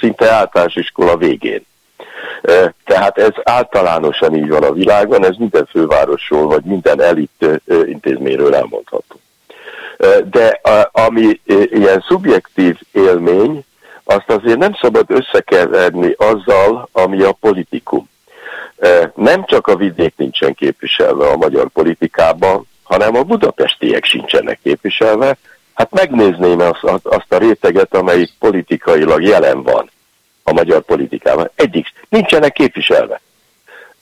szinte 0.01 0.31
általános 0.31 0.75
iskola 0.75 1.17
végén. 1.17 1.67
Tehát 2.85 3.19
ez 3.19 3.33
általánosan 3.43 4.35
így 4.35 4.49
van 4.49 4.63
a 4.63 4.73
világon, 4.73 5.25
ez 5.25 5.37
minden 5.37 5.67
fővárosról, 5.67 6.47
vagy 6.47 6.65
minden 6.65 7.01
elit 7.03 7.47
intézményről 7.87 8.55
elmondható. 8.55 9.21
De 10.31 10.61
ami 10.93 11.41
ilyen 11.71 12.05
szubjektív 12.09 12.77
élmény, 12.93 13.65
azt 14.05 14.31
azért 14.31 14.59
nem 14.59 14.75
szabad 14.81 15.11
összekeverni 15.11 16.15
azzal, 16.17 16.89
ami 16.93 17.23
a 17.23 17.33
politikum. 17.33 18.09
Nem 19.15 19.45
csak 19.45 19.67
a 19.67 19.77
vidék 19.77 20.15
nincsen 20.17 20.55
képviselve 20.55 21.27
a 21.27 21.37
magyar 21.37 21.69
politikában, 21.69 22.67
hanem 22.83 23.17
a 23.17 23.23
budapestiek 23.23 24.05
sincsenek 24.05 24.59
képviselve. 24.63 25.37
Hát 25.75 25.91
megnézném 25.91 26.61
azt, 26.61 26.85
azt 27.03 27.33
a 27.33 27.39
réteget, 27.39 27.95
amelyik 27.95 28.31
politikailag 28.39 29.23
jelen 29.23 29.63
van 29.63 29.91
a 30.43 30.53
magyar 30.53 30.83
politikában. 30.83 31.51
Egyik, 31.55 31.87
nincsenek 32.09 32.53
képviselve. 32.53 33.21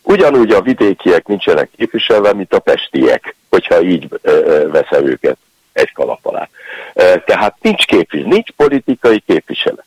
Ugyanúgy 0.03 0.51
a 0.51 0.61
vidékiek 0.61 1.27
nincsenek 1.27 1.71
képviselve, 1.77 2.33
mint 2.33 2.55
a 2.55 2.59
pestiek, 2.59 3.37
hogyha 3.49 3.83
így 3.83 4.09
veszem 4.71 5.07
őket 5.07 5.37
egy 5.73 5.93
kalap 5.93 6.27
alá. 6.27 6.49
Tehát 7.25 7.57
nincs 7.61 7.85
képviselő, 7.85 8.29
nincs 8.29 8.51
politikai 8.51 9.23
képviselet. 9.27 9.85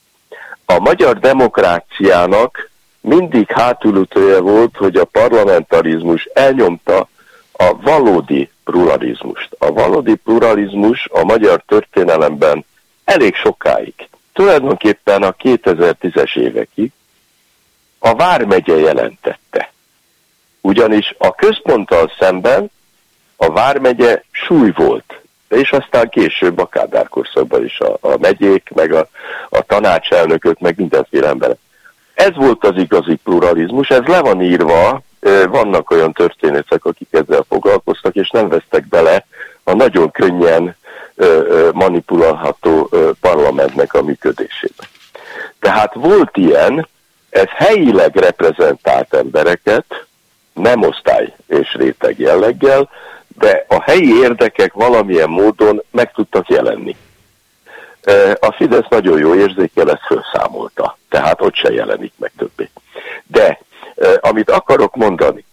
A 0.65 0.79
magyar 0.79 1.19
demokráciának 1.19 2.69
mindig 3.01 3.51
hátulütője 3.51 4.39
volt, 4.39 4.77
hogy 4.77 4.95
a 4.95 5.05
parlamentarizmus 5.05 6.29
elnyomta 6.33 7.07
a 7.51 7.81
valódi 7.81 8.49
pluralizmust. 8.63 9.49
A 9.59 9.71
valódi 9.71 10.15
pluralizmus 10.15 11.07
a 11.11 11.23
magyar 11.23 11.63
történelemben 11.67 12.65
elég 13.03 13.35
sokáig, 13.35 13.93
tulajdonképpen 14.33 15.23
a 15.23 15.35
2010-es 15.35 16.37
évekig 16.37 16.91
a 17.99 18.15
Vármegye 18.15 18.75
jelentette. 18.75 19.71
Ugyanis 20.61 21.15
a 21.17 21.35
központtal 21.35 22.11
szemben 22.19 22.71
a 23.35 23.51
Vármegye 23.51 24.23
súly 24.31 24.71
volt, 24.75 25.21
és 25.53 25.71
aztán 25.71 26.09
később 26.09 26.59
a 26.59 26.65
Kádár 26.65 27.07
korszakban 27.07 27.65
is 27.65 27.79
a, 27.79 27.97
a 28.01 28.17
megyék, 28.19 28.69
meg 28.75 28.93
a, 28.93 29.07
a 29.49 29.61
tanácselnökök, 29.61 30.59
meg 30.59 30.77
mindenféle 30.77 31.27
emberek. 31.27 31.57
Ez 32.13 32.35
volt 32.35 32.65
az 32.65 32.77
igazi 32.77 33.15
pluralizmus, 33.15 33.89
ez 33.89 34.05
le 34.05 34.21
van 34.21 34.41
írva, 34.41 35.01
vannak 35.49 35.91
olyan 35.91 36.13
történetek, 36.13 36.85
akik 36.85 37.07
ezzel 37.11 37.45
foglalkoztak, 37.49 38.15
és 38.15 38.29
nem 38.29 38.49
vesztek 38.49 38.87
bele 38.87 39.25
a 39.63 39.73
nagyon 39.73 40.11
könnyen 40.11 40.75
manipulálható 41.73 42.89
parlamentnek 43.21 43.93
a 43.93 44.01
működésébe. 44.01 44.83
Tehát 45.59 45.93
volt 45.93 46.37
ilyen, 46.37 46.87
ez 47.29 47.47
helyileg 47.55 48.15
reprezentált 48.15 49.13
embereket, 49.13 50.05
nem 50.53 50.81
osztály 50.81 51.33
és 51.47 51.73
réteg 51.73 52.19
jelleggel, 52.19 52.89
de 53.37 53.65
a 53.67 53.81
helyi 53.81 54.19
érdekek 54.21 54.73
valamilyen 54.73 55.29
módon 55.29 55.83
meg 55.91 56.11
tudtak 56.11 56.49
jelenni. 56.49 56.95
A 58.39 58.51
Fidesz 58.51 58.87
nagyon 58.89 59.19
jó 59.19 59.35
érzékel, 59.35 59.91
ezt 59.91 60.05
felszámolta, 60.07 60.97
tehát 61.09 61.41
ott 61.41 61.55
se 61.55 61.71
jelenik 61.71 62.13
meg 62.17 62.31
többé. 62.37 62.69
De 63.27 63.59
amit 64.19 64.49
akarok 64.49 64.95
mondani, 64.95 65.45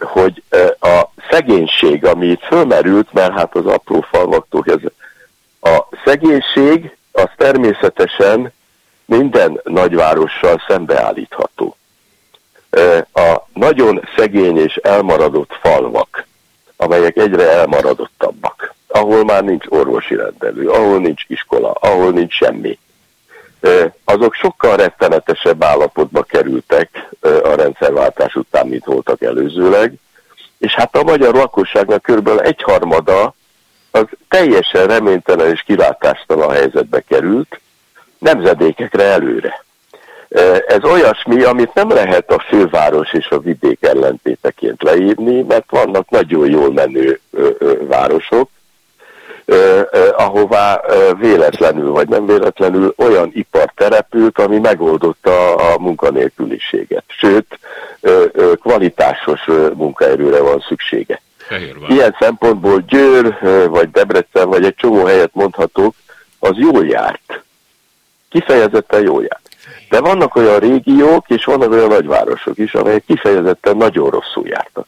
hogy 0.00 0.42
a 0.80 1.02
szegénység, 1.30 2.04
ami 2.04 2.26
itt 2.26 2.42
fölmerült, 2.42 3.12
mert 3.12 3.32
hát 3.32 3.54
az 3.56 3.66
apró 3.66 4.00
falvaktól 4.10 4.64
ez 4.66 4.90
a 5.72 5.88
szegénység 6.04 6.96
az 7.12 7.28
természetesen 7.36 8.52
minden 9.04 9.60
nagyvárossal 9.64 10.62
szembeállítható. 10.68 11.76
A 13.12 13.36
nagyon 13.52 14.08
szegény 14.16 14.58
és 14.58 14.76
elmaradott 14.76 15.58
falvak, 15.62 16.26
amelyek 16.80 17.16
egyre 17.16 17.50
elmaradottabbak, 17.50 18.74
ahol 18.86 19.24
már 19.24 19.44
nincs 19.44 19.64
orvosi 19.68 20.14
rendelő, 20.14 20.68
ahol 20.68 20.98
nincs 20.98 21.22
iskola, 21.26 21.70
ahol 21.70 22.10
nincs 22.10 22.34
semmi, 22.34 22.78
azok 24.04 24.34
sokkal 24.34 24.76
rettenetesebb 24.76 25.64
állapotba 25.64 26.22
kerültek 26.22 27.08
a 27.20 27.54
rendszerváltás 27.54 28.34
után, 28.34 28.66
mint 28.66 28.84
voltak 28.84 29.22
előzőleg, 29.22 29.92
és 30.58 30.74
hát 30.74 30.96
a 30.96 31.02
magyar 31.02 31.34
lakosságnak 31.34 32.02
kb. 32.02 32.28
egyharmada 32.42 33.34
az 33.90 34.04
teljesen 34.28 34.86
reménytelen 34.86 35.50
és 35.50 35.62
kilátástalan 35.62 36.50
helyzetbe 36.50 37.00
került, 37.00 37.60
nemzedékekre 38.18 39.04
előre. 39.04 39.64
Ez 40.66 40.84
olyasmi, 40.84 41.42
amit 41.42 41.74
nem 41.74 41.88
lehet 41.88 42.30
a 42.30 42.38
főváros 42.48 43.12
és 43.12 43.26
a 43.30 43.38
vidék 43.38 43.78
ellentéteként 43.80 44.82
leírni, 44.82 45.42
mert 45.42 45.70
vannak 45.70 46.10
nagyon 46.10 46.50
jól 46.50 46.72
menő 46.72 47.20
városok, 47.80 48.50
ahová 50.16 50.80
véletlenül 51.18 51.90
vagy 51.90 52.08
nem 52.08 52.26
véletlenül 52.26 52.94
olyan 52.96 53.30
ipar 53.32 53.72
terepült, 53.74 54.38
ami 54.38 54.58
megoldotta 54.58 55.54
a 55.54 55.78
munkanélküliséget. 55.78 57.04
Sőt, 57.06 57.58
kvalitásos 58.60 59.44
munkaerőre 59.74 60.40
van 60.40 60.64
szüksége. 60.68 61.20
Fehérvár. 61.36 61.90
Ilyen 61.90 62.16
szempontból 62.20 62.84
Győr, 62.86 63.38
vagy 63.68 63.90
Debrecen, 63.90 64.48
vagy 64.48 64.64
egy 64.64 64.74
csomó 64.74 65.04
helyet 65.04 65.30
mondhatók, 65.32 65.94
az 66.38 66.56
jól 66.56 66.86
járt. 66.86 67.42
Kifejezetten 68.28 69.02
jól 69.02 69.22
járt. 69.22 69.39
De 69.88 70.00
vannak 70.00 70.34
olyan 70.36 70.58
régiók, 70.58 71.28
és 71.28 71.44
vannak 71.44 71.70
olyan 71.70 71.88
nagyvárosok 71.88 72.58
is, 72.58 72.74
amelyek 72.74 73.04
kifejezetten 73.06 73.76
nagyon 73.76 74.10
rosszul 74.10 74.46
jártak. 74.46 74.86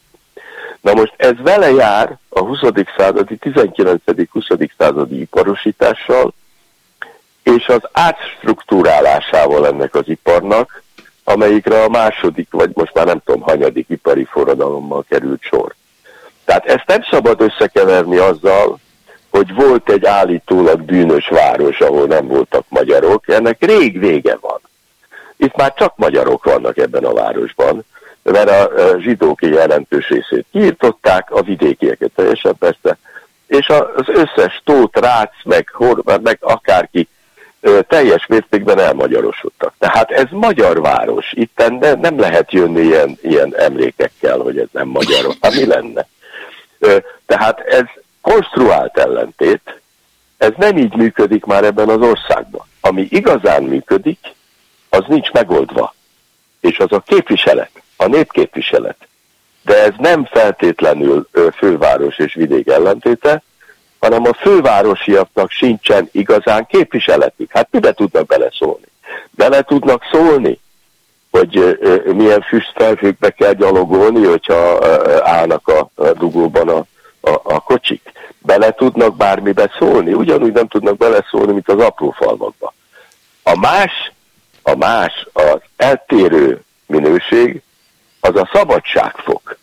Na 0.81 0.93
most 0.95 1.15
ez 1.17 1.35
vele 1.43 1.71
jár 1.71 2.19
a 2.29 2.41
20. 2.41 2.59
századi, 2.97 3.39
19.-20. 3.41 4.71
századi 4.79 5.21
iparosítással, 5.21 6.33
és 7.43 7.67
az 7.67 7.81
átstruktúrálásával 7.93 9.67
ennek 9.67 9.95
az 9.95 10.09
iparnak, 10.09 10.83
amelyikre 11.25 11.83
a 11.83 11.89
második, 11.89 12.49
vagy 12.51 12.71
most 12.75 12.95
már 12.95 13.07
nem 13.07 13.21
tudom, 13.25 13.41
hanyadik 13.41 13.89
ipari 13.89 14.25
forradalommal 14.25 15.05
került 15.09 15.43
sor. 15.43 15.75
Tehát 16.45 16.65
ezt 16.65 16.87
nem 16.87 17.03
szabad 17.11 17.41
összekeverni 17.41 18.17
azzal, 18.17 18.79
hogy 19.31 19.55
volt 19.55 19.91
egy 19.91 20.05
állítólag 20.05 20.83
bűnös 20.83 21.29
város, 21.29 21.81
ahol 21.81 22.07
nem 22.07 22.27
voltak 22.27 22.65
magyarok, 22.69 23.29
ennek 23.29 23.65
rég 23.65 23.99
vége 23.99 24.39
van. 24.41 24.61
Itt 25.43 25.57
már 25.57 25.75
csak 25.75 25.97
magyarok 25.97 26.45
vannak 26.45 26.79
ebben 26.79 27.05
a 27.05 27.13
városban, 27.13 27.85
mert 28.23 28.51
a 28.51 28.71
zsidók 28.99 29.43
jelentős 29.43 30.09
részét 30.09 30.47
kiirtották, 30.53 31.31
a 31.31 31.43
vidékieket 31.43 32.11
teljesen 32.15 32.55
persze, 32.59 32.99
és 33.47 33.67
az 33.69 34.07
összes 34.07 34.61
tót, 34.65 34.99
rác, 34.99 35.33
meg, 35.45 35.69
horvát, 35.73 36.23
meg 36.23 36.39
akárki 36.41 37.09
teljes 37.89 38.27
mértékben 38.27 38.79
elmagyarosodtak. 38.79 39.75
Tehát 39.79 40.11
ez 40.11 40.27
magyar 40.31 40.81
város. 40.81 41.33
Itt 41.33 41.53
nem, 41.81 42.01
nem 42.01 42.19
lehet 42.19 42.53
jönni 42.53 42.81
ilyen, 42.81 43.19
ilyen 43.23 43.57
emlékekkel, 43.57 44.39
hogy 44.39 44.59
ez 44.59 44.69
nem 44.73 44.89
magyar. 44.89 45.35
Hát 45.41 45.55
mi 45.55 45.67
lenne? 45.67 46.07
Tehát 47.27 47.61
ez 47.61 47.85
konstruált 48.21 48.99
ellentét, 48.99 49.81
ez 50.39 50.53
nem 50.57 50.77
így 50.77 50.95
működik 50.95 51.45
már 51.45 51.65
ebben 51.65 51.89
az 51.89 52.01
országban. 52.01 52.67
Ami 52.81 53.07
igazán 53.11 53.63
működik, 53.63 54.19
az 54.97 55.05
nincs 55.09 55.31
megoldva. 55.31 55.95
És 56.61 56.79
az 56.79 56.93
a 56.93 57.01
képviselet 57.01 57.71
a 57.97 58.07
népképviselet. 58.07 58.97
De 59.63 59.83
ez 59.83 59.93
nem 59.99 60.25
feltétlenül 60.25 61.29
főváros 61.57 62.19
és 62.19 62.35
vidék 62.35 62.69
ellentéte, 62.69 63.43
hanem 64.01 64.25
a 64.25 64.35
fővárosiaknak 64.35 65.51
sincsen 65.51 66.09
igazán 66.13 66.67
képviseletük. 66.67 67.53
Hát 67.53 67.69
mibe 67.71 67.93
tudnak 67.93 68.27
beleszólni? 68.27 68.87
Bele 69.31 69.63
tudnak 69.63 70.03
szólni, 70.13 70.61
hogy 71.31 71.79
milyen 72.05 72.41
füstfelhőkbe 72.41 73.31
kell 73.31 73.53
gyalogolni, 73.53 74.25
hogyha 74.25 74.79
állnak 75.23 75.69
a 75.69 75.91
dugóban 76.13 76.69
a, 76.69 76.85
a, 77.21 77.41
a 77.43 77.61
kocsik. 77.61 78.13
Bele 78.39 78.71
tudnak 78.71 79.17
bármibe 79.17 79.71
szólni, 79.79 80.13
ugyanúgy 80.13 80.53
nem 80.53 80.69
tudnak 80.69 80.97
beleszólni, 80.97 81.53
mint 81.53 81.69
az 81.69 81.81
apró 81.81 82.11
falvakba. 82.11 82.75
A 83.43 83.59
más, 83.59 83.93
a 84.73 84.77
más, 84.77 85.27
az 85.33 85.61
eltérő 85.77 86.63
minőség, 86.87 87.63
az 88.21 88.37
a 88.37 88.51
szabadságfok. 88.53 89.59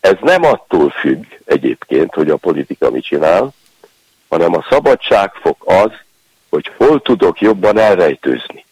Ez 0.00 0.16
nem 0.20 0.44
attól 0.44 0.90
függ 0.90 1.24
egyébként, 1.44 2.14
hogy 2.14 2.30
a 2.30 2.36
politika 2.36 2.90
mit 2.90 3.04
csinál, 3.04 3.52
hanem 4.28 4.54
a 4.54 4.66
szabadságfok 4.70 5.62
az, 5.66 5.90
hogy 6.50 6.70
hol 6.76 7.02
tudok 7.02 7.40
jobban 7.40 7.78
elrejtőzni. 7.78 8.64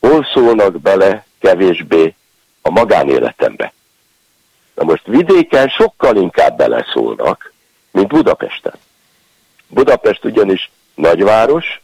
Hol 0.00 0.26
szólnak 0.34 0.80
bele 0.80 1.24
kevésbé 1.38 2.14
a 2.62 2.70
magánéletembe. 2.70 3.72
Na 4.74 4.84
most 4.84 5.06
vidéken 5.06 5.68
sokkal 5.68 6.16
inkább 6.16 6.56
beleszólnak, 6.56 7.52
mint 7.90 8.08
Budapesten. 8.08 8.74
Budapest 9.66 10.24
ugyanis 10.24 10.70
nagyváros, 10.94 11.82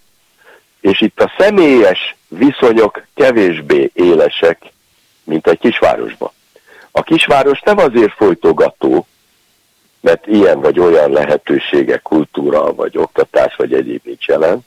és 0.80 1.00
itt 1.00 1.20
a 1.20 1.32
személyes 1.38 2.16
viszonyok 2.28 3.02
kevésbé 3.14 3.90
élesek, 3.94 4.62
mint 5.24 5.46
egy 5.46 5.58
kisvárosban. 5.58 6.30
A 6.90 7.02
kisváros 7.02 7.60
nem 7.60 7.78
azért 7.78 8.12
folytogató, 8.12 9.06
mert 10.00 10.26
ilyen 10.26 10.60
vagy 10.60 10.78
olyan 10.78 11.10
lehetőségek, 11.10 12.02
kultúra, 12.02 12.74
vagy 12.74 12.98
oktatás, 12.98 13.56
vagy 13.56 13.72
egyéb 13.74 14.00
nincs 14.04 14.26
jelen, 14.26 14.60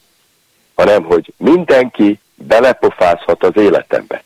hanem 0.75 1.03
hogy 1.03 1.33
mindenki 1.37 2.19
belepofázhat 2.35 3.43
az 3.43 3.57
életembe. 3.57 4.23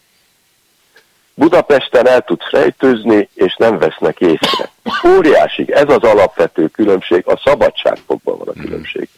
Budapesten 1.33 2.07
el 2.07 2.21
tudsz 2.21 2.49
rejtőzni, 2.49 3.29
és 3.33 3.55
nem 3.55 3.77
vesznek 3.77 4.19
észre. 4.19 4.69
Óriási, 5.15 5.73
ez 5.73 5.85
az 5.87 6.03
alapvető 6.03 6.67
különbség, 6.67 7.27
a 7.27 7.41
szabadságfokban 7.43 8.37
van 8.37 8.47
a 8.47 8.61
különbség. 8.61 9.09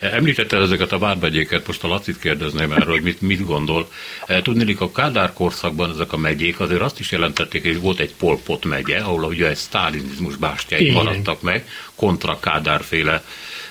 Említette 0.00 0.56
ezeket 0.56 0.92
a 0.92 0.98
vármegyéket, 0.98 1.66
most 1.66 1.84
a 1.84 1.88
Lacit 1.88 2.18
kérdezném 2.18 2.72
erről, 2.72 2.92
hogy 2.92 3.02
mit, 3.02 3.20
mit 3.20 3.46
gondol. 3.46 3.88
E, 4.26 4.42
tudnélik, 4.42 4.80
a 4.80 4.92
Kádár 4.92 5.32
korszakban 5.32 5.90
ezek 5.90 6.12
a 6.12 6.16
megyék 6.16 6.60
azért 6.60 6.80
azt 6.80 7.00
is 7.00 7.10
jelentették, 7.12 7.62
hogy 7.62 7.80
volt 7.80 7.98
egy 7.98 8.14
Polpot 8.14 8.64
megye, 8.64 8.98
ahol 8.98 9.24
ugye 9.24 9.48
egy 9.48 9.56
sztálinizmus 9.56 10.36
bástyái 10.36 10.90
maradtak 10.90 11.42
meg, 11.42 11.68
kontra 11.94 12.40
Kádárféle 12.40 13.22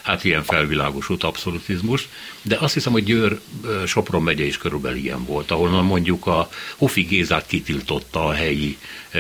hát 0.06 0.24
ilyen 0.24 0.44
felvilágosult 0.44 1.24
abszolutizmus, 1.24 2.08
de 2.42 2.58
azt 2.60 2.74
hiszem, 2.74 2.92
hogy 2.92 3.04
Győr 3.04 3.40
Sopron 3.86 4.24
megye 4.24 4.44
is 4.44 4.58
körülbelül 4.58 4.98
ilyen 4.98 5.26
volt, 5.26 5.52
ahol 5.52 5.82
mondjuk 5.82 6.26
a 6.26 6.50
Hofi 6.78 7.02
Gézát 7.02 7.48
kitiltotta 7.48 8.26
a 8.26 8.34
helyi 8.34 8.78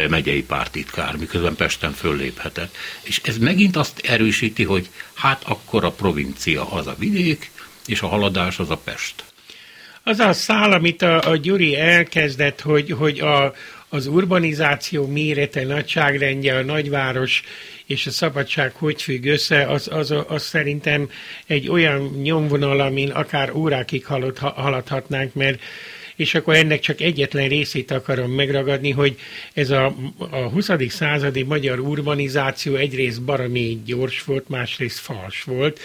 megyei 0.10 0.43
pártitkár, 0.43 1.15
miközben 1.15 1.56
Pesten 1.56 1.93
fölléphetett. 1.93 2.76
És 3.02 3.21
ez 3.24 3.38
megint 3.38 3.76
azt 3.76 4.00
erősíti, 4.00 4.63
hogy 4.63 4.89
hát 5.13 5.43
akkor 5.43 5.84
a 5.84 5.91
provincia 5.91 6.71
az 6.71 6.88
a 6.88 6.95
vidék, 6.98 7.52
és 7.86 8.02
a 8.02 8.08
haladás 8.08 8.60
az 8.60 8.69
a 8.69 8.78
Pest. 8.78 9.24
Az 10.08 10.20
a 10.20 10.34
szál, 10.34 10.72
amit 10.72 11.02
a, 11.02 11.30
a 11.30 11.36
Gyuri 11.36 11.78
elkezdett, 11.78 12.62
hogy, 12.62 12.91
hogy 12.91 13.20
a, 13.20 13.54
az 13.89 14.08
urbanizáció 14.08 15.08
mérete, 15.08 15.63
nagyságrendje, 15.63 16.58
a 16.58 16.62
nagyváros 16.62 17.44
és 17.86 18.06
a 18.06 18.12
szabadság 18.12 18.72
hogy 18.76 19.02
függ 19.02 19.26
össze, 19.26 19.65
az, 19.65 19.88
az, 19.91 20.13
az 20.28 20.44
szerintem 20.44 21.10
egy 21.48 21.70
olyan 21.70 22.02
nyomvonal, 22.22 22.80
amin 22.80 23.10
akár 23.10 23.52
órákig 23.54 24.06
halad, 24.06 24.38
haladhatnánk, 24.38 25.34
mert 25.34 25.60
és 26.15 26.36
akkor 26.36 26.56
ennek 26.56 26.80
csak 26.80 27.01
egyetlen 27.01 27.47
részét 27.47 27.91
akarom 27.91 28.32
megragadni, 28.32 28.91
hogy 28.91 29.15
ez 29.54 29.69
a, 29.69 29.95
a 30.17 30.38
20. 30.38 30.69
századi 30.88 31.43
magyar 31.43 31.80
urbanizáció 31.80 32.75
egyrészt 32.75 33.21
baromi 33.21 33.82
gyors 33.86 34.23
volt, 34.23 34.49
másrészt 34.49 34.99
fals 34.99 35.43
volt, 35.43 35.80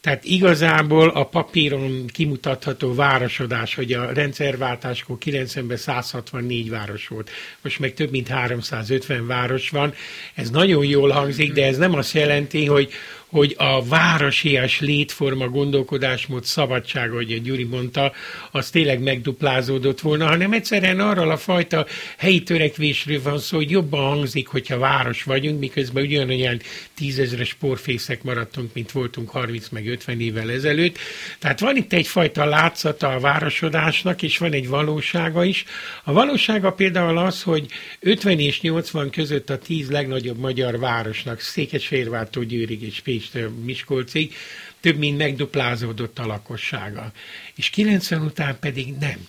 tehát 0.00 0.24
igazából 0.24 1.08
a 1.08 1.24
papíron 1.24 2.06
kimutatható 2.06 2.94
városodás, 2.94 3.74
hogy 3.74 3.92
a 3.92 4.12
rendszerváltáskor 4.12 5.16
90-ben 5.24 5.76
164 5.76 6.70
város 6.70 7.08
volt, 7.08 7.30
most 7.62 7.78
meg 7.78 7.94
több 7.94 8.10
mint 8.10 8.28
350 8.28 9.26
város 9.26 9.70
van. 9.70 9.94
Ez 10.34 10.50
nagyon 10.50 10.84
jól 10.84 11.10
hangzik, 11.10 11.52
de 11.52 11.66
ez 11.66 11.76
nem 11.76 11.94
azt 11.94 12.14
jelenti, 12.14 12.66
hogy 12.66 12.92
hogy 13.34 13.54
a 13.58 13.84
városias 13.84 14.80
létforma 14.80 15.48
gondolkodásmód 15.48 16.44
szabadság, 16.44 17.10
ahogy 17.10 17.32
a 17.32 17.36
Gyuri 17.36 17.64
mondta, 17.64 18.12
az 18.50 18.70
tényleg 18.70 19.02
megduplázódott 19.02 20.00
volna, 20.00 20.26
hanem 20.26 20.52
egyszerűen 20.52 21.00
arról 21.00 21.30
a 21.30 21.36
fajta 21.36 21.86
helyi 22.18 22.42
törekvésről 22.42 23.22
van 23.22 23.38
szó, 23.38 23.56
hogy 23.56 23.70
jobban 23.70 24.00
hangzik, 24.00 24.48
hogyha 24.48 24.78
város 24.78 25.22
vagyunk, 25.22 25.60
miközben 25.60 26.02
ugyanolyan 26.02 26.60
tízezres 26.94 27.54
porfészek 27.54 28.22
maradtunk, 28.22 28.70
mint 28.74 28.92
voltunk 28.92 29.30
30 29.30 29.68
meg 29.68 29.86
50 29.86 30.20
évvel 30.20 30.50
ezelőtt. 30.50 30.98
Tehát 31.38 31.60
van 31.60 31.76
itt 31.76 31.92
egyfajta 31.92 32.44
látszata 32.44 33.08
a 33.08 33.20
városodásnak, 33.20 34.22
és 34.22 34.38
van 34.38 34.52
egy 34.52 34.68
valósága 34.68 35.44
is. 35.44 35.64
A 36.04 36.12
valósága 36.12 36.72
például 36.72 37.18
az, 37.18 37.42
hogy 37.42 37.66
50 38.00 38.38
és 38.38 38.60
80 38.60 39.10
között 39.10 39.50
a 39.50 39.58
tíz 39.58 39.90
legnagyobb 39.90 40.38
magyar 40.38 40.78
városnak, 40.78 41.40
Székesfehérvártól 41.40 42.44
Győrig 42.44 42.82
és 42.82 43.00
Pécs 43.00 43.22
Pécstől 43.24 43.50
Miskolcig, 43.64 44.34
több 44.80 44.96
mint 44.96 45.18
megduplázódott 45.18 46.18
a 46.18 46.26
lakossága. 46.26 47.12
És 47.54 47.70
90 47.70 48.22
után 48.22 48.58
pedig 48.60 48.94
nem. 49.00 49.26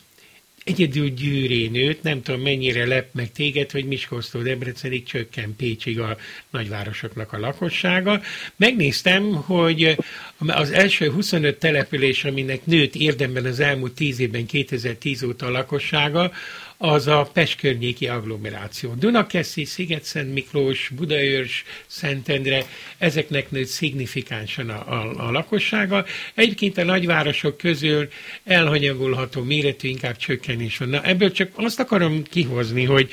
Egyedül 0.63 1.10
Győré 1.10 1.67
nőtt, 1.67 2.01
nem 2.03 2.21
tudom 2.21 2.41
mennyire 2.41 2.86
lep 2.86 3.13
meg 3.13 3.31
téged, 3.31 3.71
hogy 3.71 3.86
Miskolctól 3.86 4.43
Debrecenig 4.43 5.03
csökken 5.03 5.55
Pécsig 5.55 5.99
a 5.99 6.17
nagyvárosoknak 6.49 7.34
a 7.34 7.39
lakossága. 7.39 8.21
Megnéztem, 8.55 9.34
hogy 9.34 9.97
az 10.38 10.71
első 10.71 11.12
25 11.12 11.60
település, 11.60 12.23
aminek 12.23 12.65
nőtt 12.65 12.95
érdemben 12.95 13.45
az 13.45 13.60
elmúlt 13.60 13.93
10 13.93 14.19
évben, 14.19 14.45
2010 14.45 15.23
óta 15.23 15.45
a 15.45 15.51
lakossága, 15.51 16.31
az 16.77 17.07
a 17.07 17.29
Pest 17.33 17.59
környéki 17.59 18.07
agglomeráció. 18.07 18.93
Dunakeszi, 18.93 19.65
Sziget-Szent 19.65 20.33
Miklós, 20.33 20.91
Budaörs, 20.95 21.63
Szentendre, 21.85 22.65
ezeknek 22.97 23.51
nőtt 23.51 23.67
szignifikánsan 23.67 24.69
a, 24.69 24.93
a, 24.93 25.27
a 25.27 25.31
lakossága. 25.31 26.05
Egyébként 26.33 26.77
a 26.77 26.83
nagyvárosok 26.83 27.57
közül 27.57 28.07
elhanyagolható 28.43 29.43
méretű 29.43 29.88
inkább 29.88 30.15
csökkenés 30.15 30.77
van. 30.77 30.89
Na, 30.89 31.03
ebből 31.03 31.31
csak 31.31 31.51
azt 31.55 31.79
akarom 31.79 32.23
kihozni, 32.23 32.83
hogy 32.83 33.09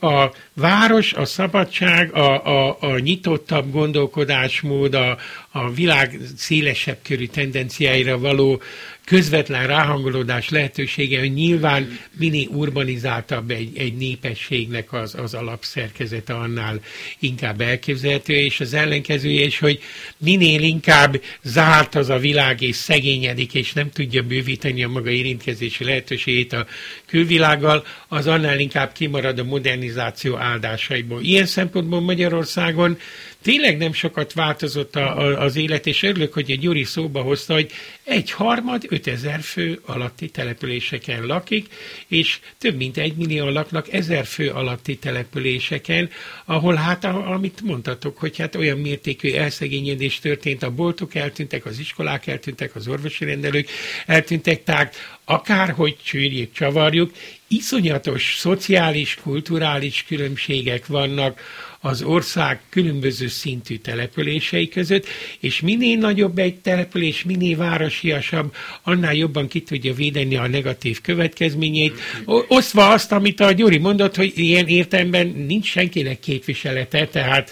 a 0.00 0.30
város, 0.54 1.12
a 1.12 1.24
szabadság, 1.24 2.14
a, 2.14 2.46
a, 2.46 2.76
a 2.80 2.98
nyitottabb 2.98 3.72
gondolkodásmód, 3.72 4.94
a, 4.94 5.18
a 5.50 5.70
világ 5.70 6.18
szélesebb 6.36 6.98
körű 7.02 7.26
tendenciáira 7.26 8.18
való 8.18 8.62
közvetlen 9.08 9.66
ráhangolódás 9.66 10.48
lehetősége, 10.48 11.18
hogy 11.18 11.32
nyilván 11.32 11.98
minél 12.18 12.48
urbanizáltabb 12.48 13.50
egy, 13.50 13.78
egy 13.78 13.94
népességnek 13.94 14.92
az, 14.92 15.14
az 15.14 15.34
alapszerkezete, 15.34 16.34
annál 16.34 16.80
inkább 17.18 17.60
elképzelhető, 17.60 18.32
és 18.32 18.60
az 18.60 18.74
ellenkezője 18.74 19.44
is, 19.44 19.58
hogy 19.58 19.80
minél 20.16 20.62
inkább 20.62 21.22
zárt 21.42 21.94
az 21.94 22.08
a 22.08 22.18
világ, 22.18 22.62
és 22.62 22.76
szegényedik, 22.76 23.54
és 23.54 23.72
nem 23.72 23.90
tudja 23.90 24.22
bővíteni 24.22 24.84
a 24.84 24.88
maga 24.88 25.10
érintkezési 25.10 25.84
lehetőségét 25.84 26.52
a 26.52 26.66
külvilággal, 27.06 27.84
az 28.08 28.26
annál 28.26 28.58
inkább 28.58 28.92
kimarad 28.92 29.38
a 29.38 29.44
modernizáció 29.44 30.36
áldásaiból. 30.36 31.22
Ilyen 31.22 31.46
szempontból 31.46 32.00
Magyarországon 32.00 32.98
tényleg 33.42 33.76
nem 33.76 33.92
sokat 33.92 34.32
változott 34.32 34.96
a, 34.96 35.18
a, 35.18 35.42
az 35.42 35.56
élet, 35.56 35.86
és 35.86 36.02
örülök, 36.02 36.32
hogy 36.32 36.50
egy 36.50 36.58
Gyuri 36.58 36.84
szóba 36.84 37.22
hozta, 37.22 37.54
hogy 37.54 37.70
egy 38.04 38.30
harmad 38.30 38.84
5000 38.88 39.40
fő 39.40 39.80
alatti 39.86 40.28
településeken 40.28 41.26
lakik, 41.26 41.66
és 42.06 42.38
több 42.58 42.76
mint 42.76 42.96
egy 42.96 43.16
millió 43.16 43.48
laknak 43.48 43.92
ezer 43.92 44.26
fő 44.26 44.50
alatti 44.50 44.96
településeken, 44.96 46.10
ahol 46.44 46.74
hát, 46.74 47.04
amit 47.04 47.60
mondtatok, 47.62 48.18
hogy 48.18 48.38
hát 48.38 48.54
olyan 48.54 48.78
mértékű 48.78 49.32
elszegényedés 49.32 50.18
történt, 50.18 50.62
a 50.62 50.70
boltok 50.70 51.14
eltűntek, 51.14 51.66
az 51.66 51.78
iskolák 51.78 52.26
eltűntek, 52.26 52.74
az 52.74 52.88
orvosi 52.88 53.24
rendelők 53.24 53.68
eltűntek, 54.06 54.64
tehát 54.64 54.96
akárhogy 55.24 55.96
csűrjük, 56.04 56.52
csavarjuk, 56.52 57.12
iszonyatos 57.48 58.36
szociális, 58.38 59.18
kulturális 59.22 60.04
különbségek 60.08 60.86
vannak 60.86 61.40
az 61.80 62.02
ország 62.02 62.60
különböző 62.68 63.28
szintű 63.28 63.76
települései 63.76 64.68
között, 64.68 65.06
és 65.40 65.60
minél 65.60 65.98
nagyobb 65.98 66.38
egy 66.38 66.54
település, 66.54 67.22
minél 67.22 67.56
városiasabb, 67.56 68.54
annál 68.82 69.14
jobban 69.14 69.48
ki 69.48 69.60
tudja 69.60 69.94
védeni 69.94 70.36
a 70.36 70.46
negatív 70.46 71.00
következményeit. 71.00 72.00
Osztva 72.48 72.88
azt, 72.88 73.12
amit 73.12 73.40
a 73.40 73.52
Gyuri 73.52 73.78
mondott, 73.78 74.16
hogy 74.16 74.32
ilyen 74.34 74.66
értelemben 74.66 75.26
nincs 75.46 75.66
senkinek 75.66 76.20
képviselete, 76.20 77.06
tehát 77.06 77.50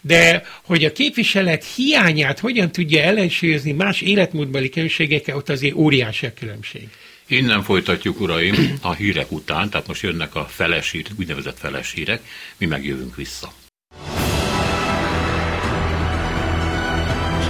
de 0.00 0.44
hogy 0.62 0.84
a 0.84 0.92
képviselet 0.92 1.64
hiányát 1.64 2.38
hogyan 2.38 2.72
tudja 2.72 3.02
ellensúlyozni 3.02 3.72
más 3.72 4.00
életmódbeli 4.00 4.68
különbségekkel, 4.68 5.36
ott 5.36 5.48
azért 5.48 5.74
óriási 5.74 6.26
a 6.26 6.32
különbség. 6.34 6.88
Innen 7.26 7.62
folytatjuk, 7.62 8.20
uraim, 8.20 8.78
a 8.82 8.92
hírek 8.92 9.32
után, 9.32 9.70
tehát 9.70 9.86
most 9.86 10.02
jönnek 10.02 10.34
a 10.34 10.44
felesír, 10.44 11.06
úgynevezett 11.18 11.58
felesírek, 11.58 12.22
mi 12.56 12.66
megjövünk 12.66 13.16
vissza. 13.16 13.52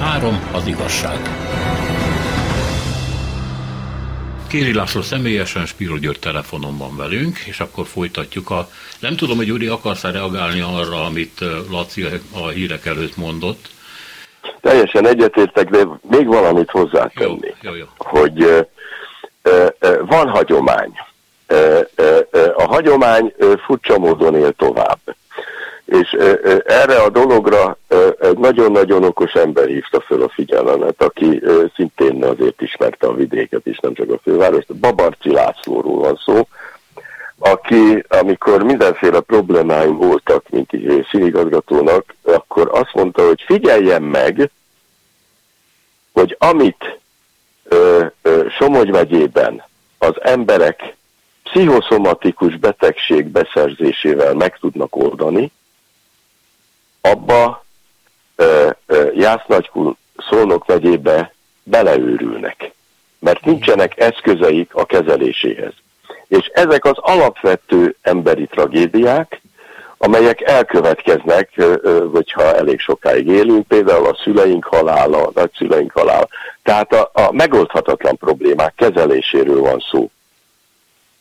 Három 0.04 0.50
az 0.52 0.66
igazság. 0.66 1.18
Kéri 4.48 4.74
László 4.74 5.02
személyesen, 5.02 5.66
Spiro 5.66 5.96
György 5.96 6.18
telefonon 6.18 6.78
van 6.78 6.96
velünk, 6.96 7.38
és 7.38 7.60
akkor 7.60 7.86
folytatjuk 7.86 8.50
a... 8.50 8.68
Nem 9.00 9.16
tudom, 9.16 9.36
hogy 9.36 9.46
Gyuri 9.46 9.66
akarsz 9.66 10.02
reagálni 10.02 10.60
arra, 10.60 11.04
amit 11.04 11.40
Laci 11.70 12.06
a 12.34 12.48
hírek 12.48 12.86
előtt 12.86 13.16
mondott. 13.16 13.68
Teljesen 14.60 15.06
egyetértek, 15.06 15.70
de 15.70 15.86
még 16.10 16.26
valamit 16.26 16.70
hozzátenni. 16.70 17.54
Jó, 17.60 17.70
jó, 17.70 17.74
jó. 17.74 17.86
Hogy 17.96 18.42
uh, 18.42 18.60
uh, 19.44 20.06
van 20.06 20.28
hagyomány. 20.28 20.92
Uh, 21.48 21.80
a 22.56 22.66
hagyomány 22.66 23.34
furcsa 23.66 23.98
módon 23.98 24.34
él 24.34 24.52
tovább 24.52 24.98
és 25.84 26.10
erre 26.64 26.96
a 26.96 27.10
dologra 27.10 27.78
egy 28.20 28.38
nagyon-nagyon 28.38 29.04
okos 29.04 29.32
ember 29.32 29.66
hívta 29.66 30.00
föl 30.00 30.22
a 30.22 30.28
figyelmet, 30.28 31.02
aki 31.02 31.42
szintén 31.74 32.24
azért 32.24 32.60
ismerte 32.60 33.06
a 33.06 33.14
vidéket 33.14 33.66
is, 33.66 33.78
nem 33.78 33.94
csak 33.94 34.10
a 34.10 34.18
fővárost. 34.22 34.74
Babarci 34.74 35.30
Lászlóról 35.30 35.98
van 35.98 36.20
szó, 36.24 36.48
aki, 37.38 38.04
amikor 38.08 38.62
mindenféle 38.62 39.20
problémáim 39.20 39.96
voltak, 39.96 40.48
mint 40.48 40.70
színigazgatónak, 41.10 42.14
akkor 42.22 42.70
azt 42.72 42.94
mondta, 42.94 43.26
hogy 43.26 43.42
figyeljen 43.46 44.02
meg, 44.02 44.50
hogy 46.12 46.36
amit 46.38 46.98
ö, 47.64 48.04
ö, 48.22 48.46
Somogy 48.58 48.90
megyében 48.90 49.62
az 49.98 50.14
emberek 50.22 50.96
pszichoszomatikus 51.42 52.56
betegség 52.56 53.26
beszerzésével 53.26 54.34
meg 54.34 54.58
tudnak 54.58 54.96
abba 57.10 57.64
Jásznagykul 59.14 59.96
Szolnok 60.16 60.66
megyébe 60.66 61.34
beleőrülnek, 61.62 62.72
mert 63.18 63.44
nincsenek 63.44 64.00
eszközeik 64.00 64.74
a 64.74 64.84
kezeléséhez. 64.84 65.72
És 66.28 66.46
ezek 66.46 66.84
az 66.84 66.96
alapvető 66.96 67.96
emberi 68.02 68.46
tragédiák, 68.46 69.40
amelyek 69.96 70.40
elkövetkeznek, 70.40 71.62
hogyha 72.12 72.54
elég 72.54 72.80
sokáig 72.80 73.26
élünk, 73.26 73.66
például 73.66 74.06
a 74.06 74.18
szüleink 74.22 74.64
halála, 74.64 75.26
a 75.26 75.30
nagyszüleink 75.34 75.92
halála. 75.92 76.28
Tehát 76.62 76.92
a, 76.92 77.10
a 77.12 77.32
megoldhatatlan 77.32 78.16
problémák 78.16 78.74
kezeléséről 78.76 79.60
van 79.60 79.84
szó. 79.90 80.10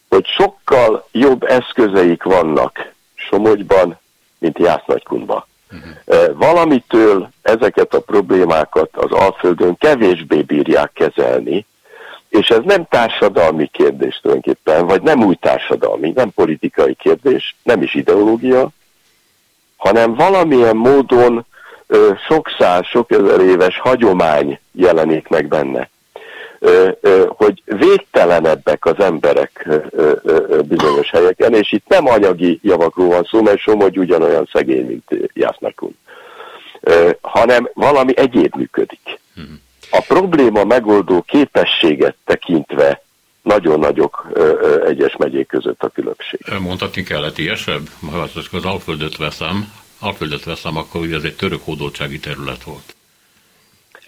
Hogy 0.09 0.25
sokkal 0.25 1.07
jobb 1.11 1.43
eszközeik 1.43 2.23
vannak 2.23 2.93
Somogyban, 3.15 3.99
mint 4.37 4.59
Jásznagykundban. 4.59 5.45
Uh-huh. 5.73 6.37
Valamitől 6.37 7.29
ezeket 7.41 7.93
a 7.93 7.99
problémákat 7.99 8.89
az 8.91 9.11
Alföldön 9.11 9.77
kevésbé 9.77 10.41
bírják 10.41 10.91
kezelni, 10.93 11.65
és 12.29 12.47
ez 12.47 12.61
nem 12.63 12.85
társadalmi 12.89 13.67
kérdés 13.67 14.19
tulajdonképpen, 14.21 14.85
vagy 14.87 15.01
nem 15.01 15.23
új 15.23 15.35
társadalmi, 15.35 16.11
nem 16.15 16.31
politikai 16.31 16.93
kérdés, 16.93 17.55
nem 17.63 17.81
is 17.81 17.93
ideológia, 17.93 18.69
hanem 19.77 20.15
valamilyen 20.15 20.75
módon 20.75 21.45
sok 22.27 22.55
száz, 22.59 22.85
sok 22.85 23.11
ezer 23.11 23.39
éves 23.39 23.79
hagyomány 23.79 24.59
jelenik 24.71 25.27
meg 25.27 25.47
benne. 25.47 25.89
Hogy 27.27 27.63
végtelenebbek 27.65 28.85
az 28.85 28.99
emberek 28.99 29.69
bizonyos 30.63 31.09
helyeken, 31.09 31.53
és 31.53 31.71
itt 31.71 31.87
nem 31.87 32.07
anyagi 32.07 32.59
javakról 32.63 33.07
van 33.07 33.23
szó, 33.23 33.41
mert 33.41 33.59
Somogy 33.59 33.99
ugyanolyan 33.99 34.49
szegény, 34.51 34.85
mint 34.85 35.29
Jászmerkun, 35.33 35.97
hanem 37.21 37.69
valami 37.73 38.17
egyéb 38.17 38.55
működik. 38.55 39.19
Hmm 39.35 39.61
a 39.93 40.01
probléma 40.07 40.63
megoldó 40.63 41.21
képességet 41.21 42.15
tekintve 42.25 43.03
nagyon 43.41 43.79
nagyok 43.79 44.27
egyes 44.85 45.15
megyék 45.17 45.47
között 45.47 45.83
a 45.83 45.89
különbség. 45.89 46.39
Mondhatni 46.59 47.03
keletiesebb? 47.03 47.89
Ha 48.11 48.27
az 48.51 48.65
Alföldet 48.65 49.17
veszem, 49.17 49.73
Alföldet 49.99 50.43
veszem, 50.43 50.77
akkor 50.77 51.01
ugye 51.01 51.15
ez 51.15 51.23
egy 51.23 51.35
török 51.35 51.61
hódoltsági 51.63 52.19
terület 52.19 52.63
volt. 52.63 52.95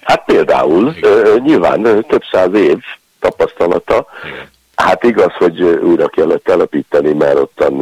Hát 0.05 0.25
például, 0.25 0.93
Igen. 0.97 1.41
nyilván 1.41 2.05
több 2.07 2.23
száz 2.31 2.53
év 2.53 2.77
tapasztalata, 3.19 4.05
Igen. 4.25 4.53
Hát 4.75 5.03
igaz, 5.03 5.33
hogy 5.33 5.61
újra 5.61 6.07
kellett 6.07 6.43
telepíteni, 6.43 7.13
mert 7.13 7.39
ottan 7.39 7.81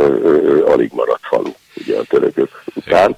alig 0.66 0.92
maradt 0.94 1.26
falu, 1.26 1.52
ugye 1.76 1.98
a 1.98 2.04
törökök 2.04 2.64
után. 2.76 3.16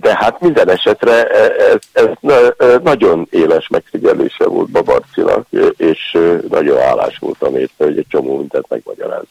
De 0.00 0.16
hát 0.16 0.40
minden 0.40 0.70
esetre 0.70 1.26
ez, 1.56 1.78
ez 1.92 2.08
nagyon 2.82 3.26
éles 3.30 3.68
megfigyelése 3.68 4.46
volt 4.46 4.70
Babarcinak, 4.70 5.46
és 5.76 6.18
nagyon 6.48 6.78
állás 6.78 7.18
volt 7.18 7.42
a 7.42 7.50
hogy 7.76 7.98
egy 7.98 8.06
csomó 8.08 8.38
mindent 8.38 8.68
megmagyaráz. 8.68 9.24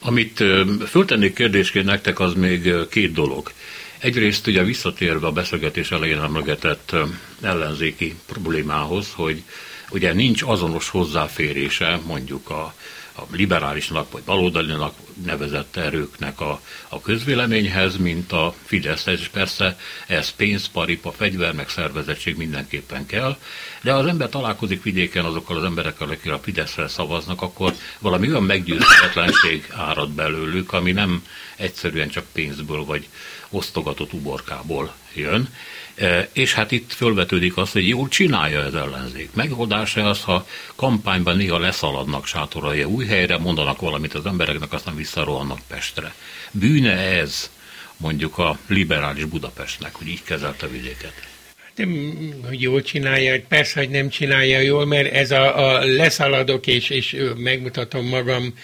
Amit 0.00 0.44
föltennék 0.86 1.34
kérdésként 1.34 1.84
nektek, 1.84 2.20
az 2.20 2.34
még 2.34 2.88
két 2.90 3.12
dolog. 3.12 3.50
Egyrészt 3.98 4.46
ugye 4.46 4.62
visszatérve 4.62 5.26
a 5.26 5.32
beszélgetés 5.32 5.90
elején 5.90 6.18
emlegetett 6.20 6.96
ellenzéki 7.40 8.14
problémához, 8.26 9.12
hogy 9.12 9.42
ugye 9.90 10.12
nincs 10.12 10.42
azonos 10.42 10.88
hozzáférése 10.88 12.00
mondjuk 12.06 12.50
a 12.50 12.74
a 13.18 13.26
liberálisnak 13.30 14.12
vagy 14.12 14.22
baloldalinak 14.22 14.94
nevezett 15.24 15.76
erőknek 15.76 16.40
a, 16.40 16.60
a 16.88 17.00
közvéleményhez, 17.00 17.96
mint 17.96 18.32
a 18.32 18.54
Fidesz. 18.64 19.06
És 19.06 19.28
persze 19.28 19.78
ez 20.06 20.30
pénz, 20.30 20.68
paripa, 20.68 21.12
fegyver, 21.12 21.54
meg 21.54 21.68
szervezettség 21.68 22.36
mindenképpen 22.36 23.06
kell, 23.06 23.36
de 23.82 23.92
az 23.92 24.06
ember 24.06 24.28
találkozik 24.28 24.82
vidéken 24.82 25.24
azokkal 25.24 25.56
az 25.56 25.64
emberekkel, 25.64 26.08
akik 26.08 26.32
a 26.32 26.38
Fideszre 26.38 26.88
szavaznak, 26.88 27.42
akkor 27.42 27.74
valami 27.98 28.28
olyan 28.28 28.42
meggyőzhetetlenség 28.42 29.66
árad 29.76 30.10
belőlük, 30.10 30.72
ami 30.72 30.92
nem 30.92 31.22
egyszerűen 31.56 32.08
csak 32.08 32.24
pénzből 32.32 32.84
vagy 32.84 33.08
osztogatott 33.50 34.12
uborkából 34.12 34.94
jön. 35.14 35.48
E, 35.98 36.28
és 36.32 36.54
hát 36.54 36.72
itt 36.72 36.92
fölvetődik 36.92 37.56
az, 37.56 37.72
hogy 37.72 37.88
jól 37.88 38.08
csinálja 38.08 38.60
az 38.60 38.74
ellenzék. 38.74 39.30
Megoldása 39.34 40.08
az, 40.08 40.22
ha 40.22 40.46
kampányban 40.74 41.36
néha 41.36 41.58
leszaladnak 41.58 42.26
sátorai 42.26 42.84
új 42.84 43.06
helyre, 43.06 43.38
mondanak 43.38 43.80
valamit 43.80 44.14
az 44.14 44.26
embereknek, 44.26 44.72
aztán 44.72 44.96
visszarohannak 44.96 45.58
Pestre. 45.68 46.14
Bűne 46.50 46.96
ez 46.96 47.50
mondjuk 47.96 48.38
a 48.38 48.58
liberális 48.66 49.24
Budapestnek, 49.24 49.94
hogy 49.94 50.08
így 50.08 50.22
kezelte 50.22 50.66
a 50.66 50.70
vidéket? 50.70 51.12
Nem, 51.74 52.30
hogy 52.46 52.62
jól 52.62 52.82
csinálja, 52.82 53.40
persze, 53.48 53.80
hogy 53.80 53.90
nem 53.90 54.08
csinálja 54.08 54.60
jól, 54.60 54.86
mert 54.86 55.12
ez 55.12 55.30
a, 55.30 55.68
a 55.68 55.84
leszaladok, 55.84 56.66
és, 56.66 56.90
és 56.90 57.16
megmutatom 57.36 58.06
magam, 58.06 58.54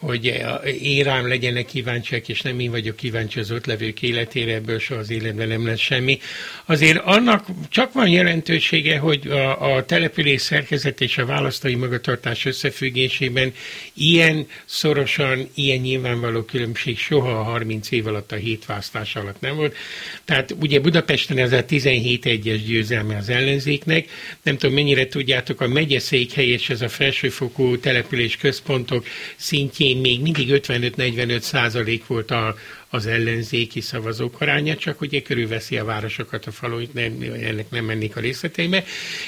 hogy 0.00 0.42
én 0.82 1.02
rám 1.02 1.28
legyenek 1.28 1.66
kíváncsiak, 1.66 2.28
és 2.28 2.40
nem 2.40 2.60
én 2.60 2.70
vagyok 2.70 2.96
kíváncsi 2.96 3.40
az 3.40 3.50
ott 3.50 3.66
levők 3.66 4.02
életére, 4.02 4.54
ebből 4.54 4.78
soha 4.78 5.00
az 5.00 5.10
életben 5.10 5.48
nem 5.48 5.66
lesz 5.66 5.78
semmi. 5.78 6.18
Azért 6.64 6.98
annak 6.98 7.46
csak 7.68 7.92
van 7.92 8.08
jelentősége, 8.08 8.98
hogy 8.98 9.26
a, 9.26 9.74
a 9.74 9.84
település 9.84 10.40
szerkezet 10.40 11.00
és 11.00 11.18
a 11.18 11.26
választói 11.26 11.74
magatartás 11.74 12.44
összefüggésében 12.44 13.52
ilyen 13.94 14.46
szorosan, 14.64 15.48
ilyen 15.54 15.78
nyilvánvaló 15.78 16.42
különbség 16.42 16.98
soha 16.98 17.30
a 17.30 17.42
30 17.42 17.90
év 17.90 18.06
alatt 18.06 18.32
a 18.32 18.36
hét 18.36 18.66
választás 18.66 19.16
alatt 19.16 19.40
nem 19.40 19.56
volt. 19.56 19.76
Tehát 20.24 20.54
ugye 20.60 20.80
Budapesten 20.80 21.38
ez 21.38 21.52
a 21.52 21.64
17 21.64 22.26
egyes 22.26 22.62
győzelme 22.62 23.16
az 23.16 23.28
ellenzéknek. 23.28 24.08
Nem 24.42 24.56
tudom, 24.56 24.74
mennyire 24.74 25.06
tudjátok, 25.06 25.60
a 25.60 25.68
megyeszékhely 25.68 26.46
és 26.46 26.70
ez 26.70 26.82
a 26.82 26.88
felsőfokú 26.88 27.78
település 27.78 28.36
központok 28.36 29.06
szintjén 29.36 29.89
elején 29.90 30.00
még 30.00 30.20
mindig 30.20 30.48
55-45 30.66 31.40
százalék 31.40 32.06
volt 32.06 32.30
a, 32.30 32.54
az 32.92 33.06
ellenzéki 33.06 33.80
szavazók 33.80 34.40
aránya, 34.40 34.76
csak 34.76 35.00
ugye 35.00 35.22
körülveszi 35.22 35.76
a 35.78 35.84
városokat, 35.84 36.46
a 36.46 36.50
faluit, 36.50 36.94
nem, 36.94 37.24
ennek 37.42 37.70
nem 37.70 37.84
mennék 37.84 38.16
a 38.16 38.20
részleteibe. 38.20 38.84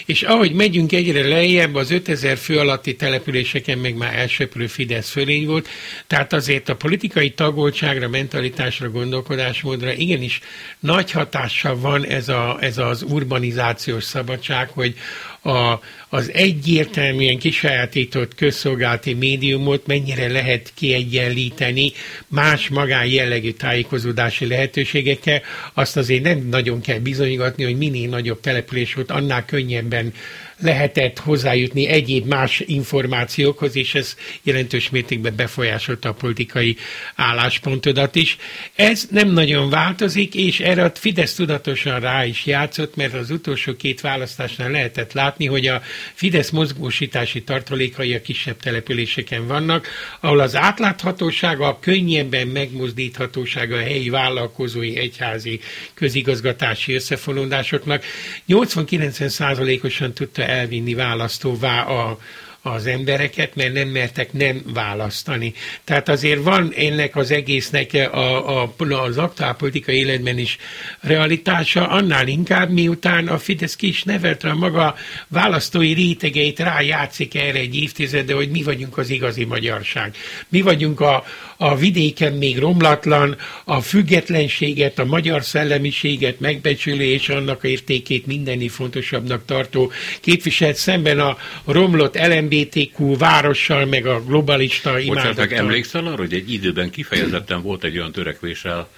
És 0.07 0.23
ahogy 0.23 0.53
megyünk 0.53 0.93
egyre 0.93 1.29
lejjebb, 1.29 1.75
az 1.75 1.91
5000 1.91 2.37
fő 2.37 2.59
alatti 2.59 2.97
településeken 2.97 3.79
meg 3.79 3.97
már 3.97 4.15
elsöprő 4.19 4.67
Fidesz 4.67 5.11
fölény 5.11 5.47
volt, 5.47 5.69
tehát 6.07 6.33
azért 6.33 6.69
a 6.69 6.77
politikai 6.77 7.31
tagoltságra, 7.31 8.09
mentalitásra, 8.09 8.91
gondolkodásmódra 8.91 9.93
igenis 9.93 10.41
nagy 10.81 11.11
hatással 11.11 11.79
van 11.79 12.07
ez, 12.07 12.29
a, 12.29 12.57
ez 12.61 12.79
az 12.79 13.03
urbanizációs 13.03 14.05
szabadság, 14.05 14.69
hogy 14.69 14.95
a, 15.43 15.81
az 16.09 16.31
egyértelműen 16.33 17.39
kisajátított 17.39 18.35
közszolgálati 18.35 19.15
médiumot 19.15 19.87
mennyire 19.87 20.29
lehet 20.29 20.73
kiegyenlíteni 20.75 21.93
más 22.29 22.69
magán 22.69 23.07
jellegű 23.07 23.52
tájékozódási 23.53 24.47
lehetőségekkel, 24.47 25.41
azt 25.75 25.97
azért 25.97 26.23
nem 26.23 26.47
nagyon 26.51 26.81
kell 26.81 26.99
bizonygatni, 26.99 27.65
hogy 27.65 27.77
minél 27.77 28.09
nagyobb 28.09 28.41
település 28.41 28.95
volt, 28.95 29.11
annál 29.11 29.45
könnyebben 29.45 30.13
lehetett 30.63 31.19
hozzájutni 31.19 31.87
egyéb 31.87 32.27
más 32.27 32.61
információkhoz, 32.67 33.77
és 33.77 33.95
ez 33.95 34.17
jelentős 34.43 34.91
mértékben 34.91 35.37
befolyásolta 35.37 36.09
a 36.09 36.13
politikai 36.13 36.77
álláspontodat 37.15 38.15
is. 38.15 38.37
Ez 38.75 39.07
nem 39.11 39.29
nagyon 39.29 39.71
változik, 39.71 40.35
és 40.35 40.61
erre 40.61 40.85
a 40.85 40.93
Fidesz 40.95 41.35
tudatosan 41.35 42.01
rá 42.01 42.25
is 42.25 42.47
játszott, 42.47 42.97
mert 42.97 43.15
az 43.15 43.31
utolsó 43.31 43.77
két 43.77 44.01
választásnál 44.01 44.71
lehetett 44.71 45.13
látni, 45.13 45.47
hogy 45.47 45.67
a 45.67 45.83
Fidesz 46.15 46.51
mozgósítási 46.51 47.43
tartalékai 47.43 48.15
a 48.15 48.23
kisebb 48.23 48.57
településeken 48.57 49.47
vannak, 49.47 49.89
ahol 50.21 50.41
az 50.41 50.57
átláthatósága, 50.57 51.67
a 51.67 51.79
könnyebben 51.79 52.47
megmozdíthatósága 52.47 53.77
a 53.77 53.81
helyi 53.81 54.09
vállalkozói, 54.09 54.97
egyházi, 54.97 55.61
közigazgatási 55.95 56.95
összefonódásoknak 56.95 58.05
80-90 58.49 59.29
százalékosan 59.29 60.13
tudta 60.13 60.43
elvinni 60.53 60.95
választóvá 60.95 61.83
a, 61.83 62.19
az 62.63 62.87
embereket, 62.87 63.55
mert 63.55 63.73
nem 63.73 63.89
mertek 63.89 64.33
nem 64.33 64.63
választani. 64.75 65.53
Tehát 65.85 66.09
azért 66.09 66.43
van 66.43 66.73
ennek 66.77 67.17
az 67.17 67.31
egésznek 67.31 67.93
a, 68.13 68.63
a, 68.63 68.73
az 68.79 69.19
aktuál 69.19 69.55
politikai 69.55 69.97
életben 69.97 70.39
is 70.39 70.59
realitása, 71.01 71.89
annál 71.89 72.29
inkább, 72.29 72.71
miután 72.71 73.29
a 73.29 73.39
Fidesz 73.39 73.77
ki 73.77 73.87
is 73.89 74.03
nevelte 74.03 74.49
a 74.49 74.55
maga 74.55 74.95
választói 75.29 75.93
rétegeit, 75.93 76.59
rájátszik 76.59 77.35
erre 77.35 77.59
egy 77.59 77.77
évtizede, 77.77 78.35
hogy 78.35 78.51
mi 78.51 78.63
vagyunk 78.63 78.99
az 78.99 79.11
igazi 79.11 79.45
magyarság. 79.45 80.17
Mi 80.49 80.61
vagyunk 80.61 81.01
a, 81.01 81.25
a 81.63 81.77
vidéken 81.77 82.33
még 82.33 82.59
romlatlan, 82.59 83.37
a 83.65 83.81
függetlenséget, 83.81 84.99
a 84.99 85.05
magyar 85.05 85.45
szellemiséget 85.45 86.41
megbecsülő 86.41 87.05
és 87.05 87.29
annak 87.29 87.65
értékét 87.65 88.27
mindeni 88.27 88.69
fontosabbnak 88.69 89.45
tartó 89.45 89.93
képviselt 90.21 90.77
szemben 90.77 91.21
a 91.21 91.37
romlott 91.65 92.19
LMBTQ 92.19 93.17
várossal, 93.17 93.85
meg 93.85 94.07
a 94.07 94.23
globalista 94.25 94.99
imádattal. 94.99 95.33
Bocsánat, 95.35 95.53
emlékszel 95.59 96.07
arra, 96.07 96.17
hogy 96.17 96.35
egy 96.35 96.53
időben 96.53 96.91
kifejezetten 96.91 97.63
volt 97.63 97.85
egy 97.85 97.99
olyan 97.99 98.13
törekvéssel 98.13 98.89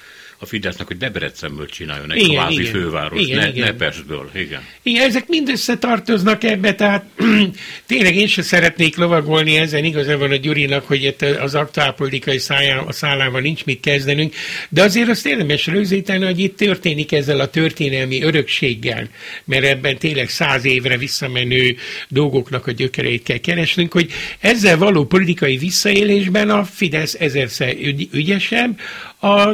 a 0.44 0.46
Fidesznek, 0.46 0.86
hogy 0.86 0.96
Debrecenből 0.96 1.66
csináljon 1.66 2.12
egy 2.12 2.22
igen, 2.22 2.36
kvázi 2.36 2.60
igen. 2.60 2.72
főváros, 2.72 3.20
igen, 3.20 3.38
ne, 3.38 3.48
igen. 3.48 3.66
ne 3.66 3.72
Pestből. 3.72 4.30
Igen. 4.34 4.62
igen, 4.82 5.08
ezek 5.08 5.28
mind 5.28 5.48
összetartoznak 5.48 6.44
ebbe, 6.44 6.74
tehát 6.74 7.04
tényleg 7.86 8.16
én 8.16 8.26
sem 8.26 8.44
szeretnék 8.44 8.96
lovagolni 8.96 9.56
ezen, 9.56 9.84
igazából 9.84 10.30
a 10.30 10.36
Gyurinak, 10.36 10.86
hogy 10.86 11.02
itt 11.02 11.22
az 11.22 11.54
aktuálpolitikai 11.54 12.40
a 12.86 12.92
szállával 12.92 13.40
nincs 13.40 13.64
mit 13.64 13.80
kezdenünk, 13.80 14.34
de 14.68 14.82
azért 14.82 15.08
azt 15.08 15.26
érdemes 15.26 15.66
rögzíteni, 15.66 16.24
hogy 16.24 16.38
itt 16.38 16.56
történik 16.56 17.12
ezzel 17.12 17.40
a 17.40 17.50
történelmi 17.50 18.22
örökséggel, 18.22 19.08
mert 19.44 19.64
ebben 19.64 19.98
tényleg 19.98 20.28
száz 20.28 20.64
évre 20.64 20.96
visszamenő 20.96 21.76
dolgoknak 22.08 22.66
a 22.66 22.72
gyökereit 22.72 23.22
kell 23.22 23.38
keresnünk, 23.38 23.92
hogy 23.92 24.10
ezzel 24.40 24.78
való 24.78 25.04
politikai 25.04 25.56
visszaélésben 25.56 26.50
a 26.50 26.64
Fidesz 26.64 27.14
ezerszer 27.14 27.74
ügyesebb, 28.12 28.78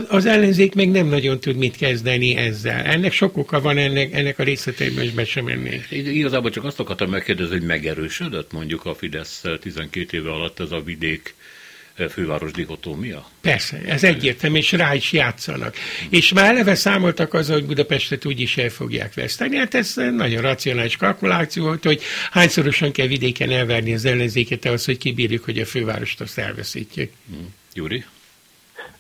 az 0.08 0.26
ellenzék 0.26 0.74
még 0.74 0.90
nem 0.90 1.06
nagyon 1.06 1.40
tud 1.40 1.56
mit 1.56 1.76
kezdeni 1.76 2.36
ezzel. 2.36 2.84
Ennek 2.84 3.12
sok 3.12 3.36
oka 3.36 3.60
van, 3.60 3.78
ennek, 3.78 4.12
ennek 4.12 4.38
a 4.38 4.42
részleteiben 4.42 5.04
is 5.04 5.10
be 5.10 5.24
sem 5.24 5.44
mennék. 5.44 5.86
Igazából 5.90 6.50
csak 6.50 6.64
azt 6.64 6.80
akartam 6.80 7.10
megkérdezni, 7.10 7.58
hogy 7.58 7.66
megerősödött 7.66 8.52
mondjuk 8.52 8.84
a 8.84 8.94
Fidesz 8.94 9.44
12 9.60 10.16
éve 10.16 10.30
alatt 10.30 10.60
ez 10.60 10.70
a 10.70 10.80
vidék 10.80 11.34
főváros 12.08 12.50
dihotómia? 12.50 13.28
Persze, 13.40 13.80
ez 13.86 14.04
egyértelmű, 14.04 14.58
és 14.58 14.72
rá 14.72 14.94
is 14.94 15.12
játszanak. 15.12 15.76
Hmm. 15.76 16.08
És 16.10 16.32
már 16.32 16.44
eleve 16.44 16.74
számoltak 16.74 17.34
azzal, 17.34 17.54
hogy 17.54 17.66
Budapestet 17.66 18.24
úgyis 18.24 18.56
el 18.56 18.68
fogják 18.68 19.14
veszteni. 19.14 19.56
Hát 19.56 19.74
ez 19.74 19.94
nagyon 19.94 20.42
racionális 20.42 20.96
kalkuláció 20.96 21.64
volt, 21.64 21.84
hogy 21.84 22.02
hányszorosan 22.30 22.92
kell 22.92 23.06
vidéken 23.06 23.50
elverni 23.50 23.94
az 23.94 24.04
ellenzéket 24.04 24.64
ahhoz, 24.64 24.84
hogy 24.84 24.98
kibírjuk, 24.98 25.44
hogy 25.44 25.58
a 25.58 25.66
fővárost 25.66 26.20
azt 26.20 26.38
elveszítjük. 26.38 27.12
Hmm. 27.30 27.54
Gyuri? 27.74 28.04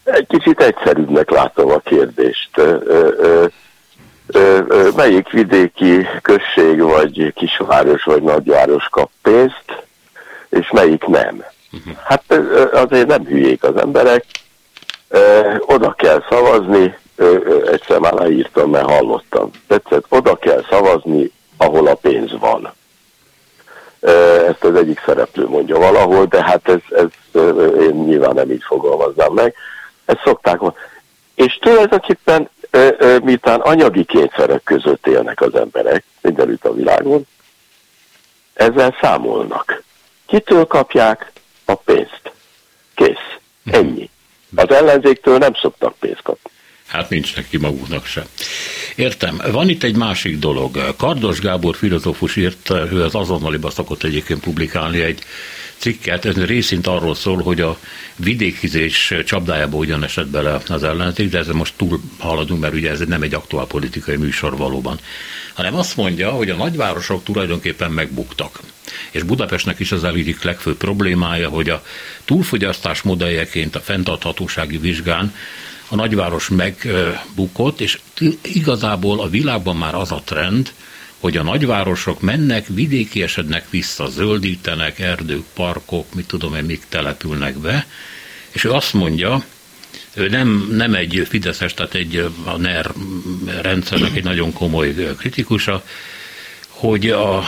Egy 0.04 0.26
kicsit 0.26 0.60
egyszerűbbnek 0.60 1.30
látom 1.30 1.70
a 1.70 1.78
kérdést. 1.78 2.50
Melyik 4.96 5.30
vidéki 5.30 6.06
község, 6.22 6.82
vagy 6.82 7.32
kisváros, 7.34 8.02
vagy 8.02 8.22
nagyváros 8.22 8.88
kap 8.90 9.10
pénzt, 9.22 9.64
és 10.48 10.70
melyik 10.70 11.04
nem? 11.04 11.44
Uh-huh. 11.72 11.94
Hát 12.04 12.24
azért 12.72 13.06
nem 13.06 13.24
hülyék 13.24 13.62
az 13.62 13.76
emberek. 13.76 14.24
Oda 15.58 15.92
kell 15.92 16.22
szavazni, 16.28 16.98
egyszer 17.66 17.98
már 17.98 18.12
leírtam, 18.12 18.70
mert 18.70 18.90
hallottam. 18.90 19.50
Tetszett, 19.66 20.04
oda 20.08 20.36
kell 20.36 20.64
szavazni, 20.70 21.30
ahol 21.56 21.86
a 21.86 21.94
pénz 21.94 22.38
van. 22.38 22.72
Ezt 24.48 24.64
az 24.64 24.74
egyik 24.74 25.02
szereplő 25.06 25.48
mondja 25.48 25.78
valahol, 25.78 26.24
de 26.24 26.44
hát 26.44 26.68
ez, 26.68 26.80
ez 26.90 27.40
én 27.80 27.94
nyilván 27.94 28.34
nem 28.34 28.50
így 28.50 28.62
fogalmaznám 28.66 29.32
meg. 29.32 29.54
Ezt 30.04 30.20
szokták 30.24 30.58
mondani. 30.58 30.84
És 31.34 31.58
tulajdonképpen 31.60 32.48
miután 33.22 33.60
anyagi 33.60 34.04
kényszerek 34.04 34.62
között 34.62 35.06
élnek 35.06 35.40
az 35.40 35.54
emberek 35.54 36.04
mindenütt 36.20 36.64
a 36.64 36.74
világon, 36.74 37.26
ezzel 38.54 38.96
számolnak. 39.00 39.82
Kitől 40.26 40.64
kapják 40.64 41.32
a 41.64 41.74
pénzt? 41.74 42.32
Kész. 42.94 43.38
Ennyi. 43.64 44.10
Az 44.54 44.70
ellenzéktől 44.70 45.38
nem 45.38 45.54
szoktak 45.54 45.94
pénzt 45.98 46.22
kapni. 46.22 46.50
Hát 46.86 47.10
nincs 47.10 47.36
neki 47.36 47.56
maguknak 47.56 48.04
se. 48.04 48.22
Értem. 48.96 49.40
Van 49.52 49.68
itt 49.68 49.82
egy 49.82 49.96
másik 49.96 50.38
dolog. 50.38 50.94
Kardos 50.96 51.40
Gábor 51.40 51.76
filozófus 51.76 52.36
írt, 52.36 52.70
ő 52.70 53.02
az 53.02 53.14
azonnaliba 53.14 53.70
szokott 53.70 54.02
egyébként 54.02 54.40
publikálni 54.40 55.00
egy 55.00 55.22
cikket, 55.80 56.24
ez 56.24 56.44
részint 56.44 56.86
arról 56.86 57.14
szól, 57.14 57.42
hogy 57.42 57.60
a 57.60 57.78
vidékizés 58.16 59.14
csapdájába 59.24 59.76
ugyan 59.76 60.04
esett 60.04 60.28
bele 60.28 60.60
az 60.68 60.82
ellenzék, 60.82 61.30
de 61.30 61.38
ezzel 61.38 61.54
most 61.54 61.74
túl 61.76 62.00
haladunk, 62.18 62.60
mert 62.60 62.74
ugye 62.74 62.90
ez 62.90 62.98
nem 62.98 63.22
egy 63.22 63.34
aktuál 63.34 63.66
politikai 63.66 64.16
műsor 64.16 64.56
valóban. 64.56 65.00
Hanem 65.54 65.74
azt 65.74 65.96
mondja, 65.96 66.30
hogy 66.30 66.50
a 66.50 66.56
nagyvárosok 66.56 67.24
tulajdonképpen 67.24 67.90
megbuktak. 67.90 68.60
És 69.10 69.22
Budapestnek 69.22 69.78
is 69.78 69.92
az 69.92 70.04
egyik 70.04 70.42
legfőbb 70.42 70.76
problémája, 70.76 71.48
hogy 71.48 71.68
a 71.68 71.84
túlfogyasztás 72.24 73.02
modelljeként 73.02 73.76
a 73.76 73.80
fenntarthatósági 73.80 74.78
vizsgán 74.78 75.34
a 75.88 75.94
nagyváros 75.94 76.48
megbukott, 76.48 77.80
és 77.80 77.98
igazából 78.42 79.20
a 79.20 79.28
világban 79.28 79.76
már 79.76 79.94
az 79.94 80.12
a 80.12 80.22
trend, 80.24 80.72
hogy 81.20 81.36
a 81.36 81.42
nagyvárosok 81.42 82.20
mennek, 82.20 82.66
vidéki 82.66 83.22
esednek 83.22 83.70
vissza, 83.70 84.08
zöldítenek, 84.08 84.98
erdők, 84.98 85.44
parkok, 85.54 86.14
mit 86.14 86.26
tudom 86.26 86.54
én, 86.54 86.64
mik 86.64 86.82
települnek 86.88 87.58
be, 87.58 87.86
és 88.50 88.64
ő 88.64 88.70
azt 88.70 88.92
mondja, 88.92 89.44
ő 90.14 90.28
nem, 90.28 90.68
nem 90.72 90.94
egy 90.94 91.26
Fideszes, 91.28 91.74
tehát 91.74 91.94
egy 91.94 92.30
a 92.44 92.56
NER 92.56 92.90
rendszernek 93.60 94.16
egy 94.16 94.24
nagyon 94.24 94.52
komoly 94.52 94.94
kritikusa, 95.18 95.84
hogy 96.68 97.10
a 97.10 97.44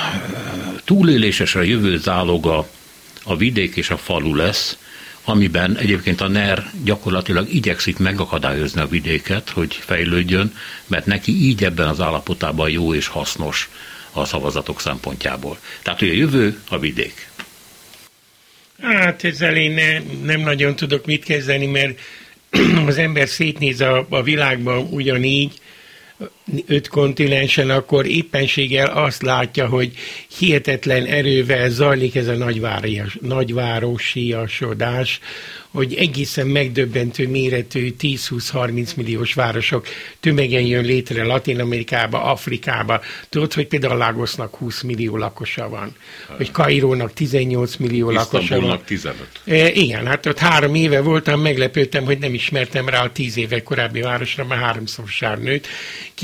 túlélésesre 0.84 1.64
jövő 1.64 1.98
záloga 1.98 2.68
a 3.24 3.36
vidék 3.36 3.76
és 3.76 3.90
a 3.90 3.96
falu 3.96 4.34
lesz, 4.34 4.76
amiben 5.24 5.76
egyébként 5.76 6.20
a 6.20 6.28
NER 6.28 6.70
gyakorlatilag 6.84 7.54
igyekszik 7.54 7.98
megakadályozni 7.98 8.80
a 8.80 8.86
vidéket, 8.86 9.50
hogy 9.50 9.74
fejlődjön, 9.74 10.54
mert 10.86 11.06
neki 11.06 11.32
így 11.32 11.64
ebben 11.64 11.88
az 11.88 12.00
állapotában 12.00 12.70
jó 12.70 12.94
és 12.94 13.06
hasznos 13.06 13.70
a 14.12 14.24
szavazatok 14.24 14.80
szempontjából. 14.80 15.58
Tehát, 15.82 15.98
hogy 15.98 16.08
a 16.08 16.12
jövő 16.12 16.58
a 16.68 16.78
vidék. 16.78 17.30
Hát 18.80 19.24
ezzel 19.24 19.56
én 19.56 19.70
ne, 19.70 19.98
nem 20.24 20.40
nagyon 20.40 20.76
tudok 20.76 21.06
mit 21.06 21.24
kezdeni, 21.24 21.66
mert 21.66 21.98
az 22.86 22.98
ember 22.98 23.28
szétnéz 23.28 23.80
a, 23.80 24.06
a 24.08 24.22
világban 24.22 24.86
ugyanígy, 24.90 25.60
öt 26.66 26.88
kontinensen, 26.88 27.70
akkor 27.70 28.06
éppenséggel 28.06 28.88
azt 28.88 29.22
látja, 29.22 29.66
hogy 29.66 29.92
hihetetlen 30.38 31.04
erővel 31.04 31.70
zajlik 31.70 32.14
ez 32.14 32.28
a 32.28 32.50
nagyvárosiasodás, 33.20 35.20
hogy 35.72 35.94
egészen 35.94 36.46
megdöbbentő 36.46 37.28
méretű 37.28 37.94
10-20-30 38.00 38.96
milliós 38.96 39.34
városok 39.34 39.86
tömegen 40.20 40.62
jön 40.62 40.84
létre 40.84 41.24
Latin 41.24 41.60
Amerikába, 41.60 42.22
Afrikába. 42.22 43.00
Tudod, 43.28 43.52
hogy 43.52 43.66
például 43.66 43.96
Lagosnak 43.96 44.56
20 44.56 44.82
millió 44.82 45.16
lakosa 45.16 45.68
van, 45.68 45.96
hogy 46.36 46.50
Kairónak 46.50 47.12
18 47.12 47.76
millió 47.76 48.10
lakosa 48.10 48.60
van. 48.60 48.82
15. 48.84 49.16
E, 49.44 49.70
igen, 49.70 50.06
hát 50.06 50.26
ott 50.26 50.38
három 50.38 50.74
éve 50.74 51.00
voltam, 51.00 51.40
meglepődtem, 51.40 52.04
hogy 52.04 52.18
nem 52.18 52.34
ismertem 52.34 52.88
rá 52.88 53.04
a 53.04 53.12
10 53.12 53.36
éve 53.36 53.62
korábbi 53.62 54.00
városra, 54.00 54.44
mert 54.44 54.60
háromszor 54.60 55.04
nőtt. 55.38 55.66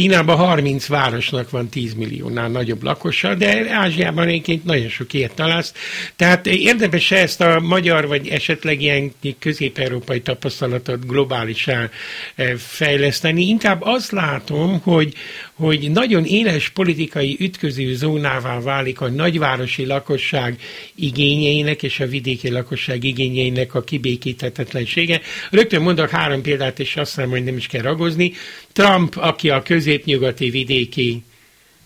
Kínában 0.09 0.37
30 0.37 0.87
városnak 0.87 1.51
van 1.51 1.68
10 1.68 1.94
milliónál 1.94 2.49
nagyobb 2.49 2.83
lakosa, 2.83 3.35
de 3.35 3.64
Ázsiában 3.71 4.27
egyébként 4.27 4.64
nagyon 4.64 4.88
sok 4.88 5.12
ilyet 5.12 5.35
találsz. 5.35 5.73
Tehát 6.16 6.47
érdemes 6.47 7.11
ezt 7.11 7.40
a 7.40 7.61
magyar, 7.61 8.07
vagy 8.07 8.29
esetleg 8.29 8.83
ilyen 8.83 9.12
közép-európai 9.38 10.21
tapasztalatot 10.21 11.07
globálisan 11.07 11.90
eh, 12.35 12.55
fejleszteni. 12.57 13.47
Inkább 13.47 13.83
azt 13.83 14.11
látom, 14.11 14.81
hogy, 14.81 15.14
hogy 15.55 15.90
nagyon 15.90 16.25
éles 16.25 16.68
politikai 16.68 17.37
ütköző 17.40 17.94
zónává 17.94 18.61
válik 18.61 19.01
a 19.01 19.09
nagyvárosi 19.09 19.87
lakosság 19.87 20.57
igényeinek 20.94 21.83
és 21.83 22.01
a 22.01 22.07
vidéki 22.07 22.51
lakosság 22.51 23.05
igényeinek 23.05 23.75
a 23.75 23.83
kibékíthetetlensége. 23.83 25.21
Rögtön 25.51 25.83
mondok 25.83 26.11
három 26.11 26.42
példát, 26.42 26.79
és 26.79 26.97
azt 26.97 27.14
hiszem, 27.14 27.31
hogy 27.31 27.44
nem 27.44 27.57
is 27.57 27.66
kell 27.66 27.83
ragozni. 27.83 28.33
Trump, 28.79 29.17
aki 29.17 29.51
a 29.51 29.62
középnyugati 29.62 30.51
vidéki 30.51 31.23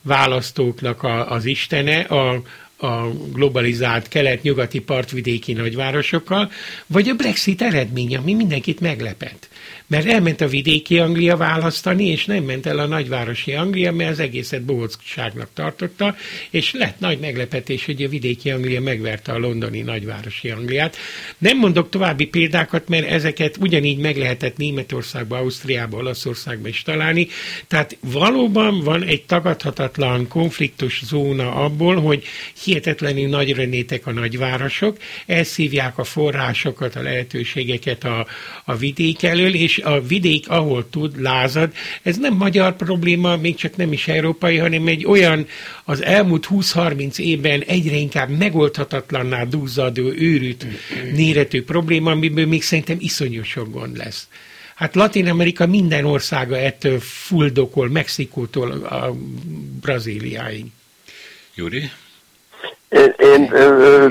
választóknak 0.02 1.02
a, 1.02 1.30
az 1.30 1.44
istene, 1.44 2.00
a, 2.00 2.42
a 2.76 3.08
globalizált 3.32 4.08
kelet-nyugati 4.08 4.80
partvidéki 4.80 5.52
nagyvárosokkal, 5.52 6.50
vagy 6.86 7.08
a 7.08 7.14
Brexit 7.14 7.62
eredménye, 7.62 8.18
ami 8.18 8.34
mindenkit 8.34 8.80
meglepett 8.80 9.48
mert 9.92 10.06
elment 10.06 10.40
a 10.40 10.48
vidéki 10.48 10.98
Anglia 10.98 11.36
választani, 11.36 12.06
és 12.06 12.24
nem 12.24 12.44
ment 12.44 12.66
el 12.66 12.78
a 12.78 12.86
nagyvárosi 12.86 13.52
Anglia, 13.52 13.92
mert 13.92 14.10
az 14.10 14.18
egészet 14.18 14.62
bohócságnak 14.62 15.48
tartotta, 15.54 16.16
és 16.50 16.72
lett 16.72 16.98
nagy 16.98 17.18
meglepetés, 17.18 17.84
hogy 17.84 18.02
a 18.02 18.08
vidéki 18.08 18.50
Anglia 18.50 18.80
megverte 18.80 19.32
a 19.32 19.38
londoni 19.38 19.80
nagyvárosi 19.80 20.50
Angliát. 20.50 20.96
Nem 21.38 21.58
mondok 21.58 21.88
további 21.90 22.26
példákat, 22.26 22.88
mert 22.88 23.06
ezeket 23.06 23.56
ugyanígy 23.60 23.98
meg 23.98 24.16
lehetett 24.16 24.56
Németországba, 24.56 25.36
Ausztriába, 25.36 25.96
Olaszországba 25.96 26.68
is 26.68 26.82
találni. 26.82 27.28
Tehát 27.68 27.96
valóban 28.00 28.80
van 28.80 29.02
egy 29.02 29.22
tagadhatatlan 29.22 30.28
konfliktus 30.28 31.02
zóna 31.04 31.54
abból, 31.54 32.00
hogy 32.00 32.24
hihetetlenül 32.64 33.28
nagyra 33.28 33.64
nétek 33.64 34.06
a 34.06 34.12
nagyvárosok, 34.12 34.96
elszívják 35.26 35.98
a 35.98 36.04
forrásokat, 36.04 36.96
a 36.96 37.02
lehetőségeket 37.02 38.04
a, 38.04 38.26
a 38.64 38.76
vidék 38.76 39.22
elől, 39.22 39.54
és 39.54 39.80
a 39.84 40.00
vidék, 40.00 40.48
ahol 40.48 40.90
tud, 40.90 41.20
lázad. 41.20 41.72
Ez 42.02 42.16
nem 42.16 42.34
magyar 42.34 42.76
probléma, 42.76 43.36
még 43.36 43.54
csak 43.54 43.76
nem 43.76 43.92
is 43.92 44.08
európai, 44.08 44.56
hanem 44.56 44.86
egy 44.86 45.06
olyan 45.06 45.46
az 45.84 46.02
elmúlt 46.02 46.46
20-30 46.50 47.18
évben 47.18 47.60
egyre 47.60 47.96
inkább 47.96 48.28
megoldhatatlanná 48.28 49.44
duzzadó, 49.44 50.12
őrült 50.12 50.66
méretű 51.14 51.62
probléma, 51.62 52.10
amiből 52.10 52.46
még 52.46 52.62
szerintem 52.62 52.96
iszonyú 53.00 53.42
sok 53.42 53.70
gond 53.70 53.96
lesz. 53.96 54.28
Hát 54.74 54.94
Latin 54.94 55.28
Amerika 55.28 55.66
minden 55.66 56.04
országa 56.04 56.56
ettől 56.56 57.00
fuldokol, 57.00 57.88
Mexikótól 57.88 58.70
a 58.70 59.16
Brazíliáig. 59.80 60.64
Júri? 61.54 61.90
Én, 62.92 63.14
én 63.18 63.50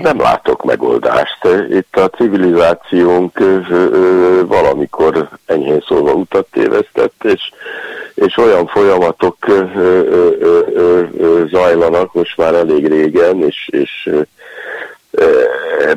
nem 0.01 0.19
látok 0.19 0.63
megoldást. 0.63 1.47
Itt 1.69 1.95
a 1.95 2.09
civilizációnk 2.09 3.39
valamikor 4.45 5.29
enyhén 5.45 5.83
szólva 5.87 6.11
utat 6.11 6.47
tévesztett, 6.51 7.23
és, 7.23 7.51
és 8.13 8.37
olyan 8.37 8.67
folyamatok 8.67 9.35
zajlanak 11.49 12.13
most 12.13 12.37
már 12.37 12.53
elég 12.53 12.87
régen, 12.87 13.43
és, 13.43 13.69
és 13.71 14.09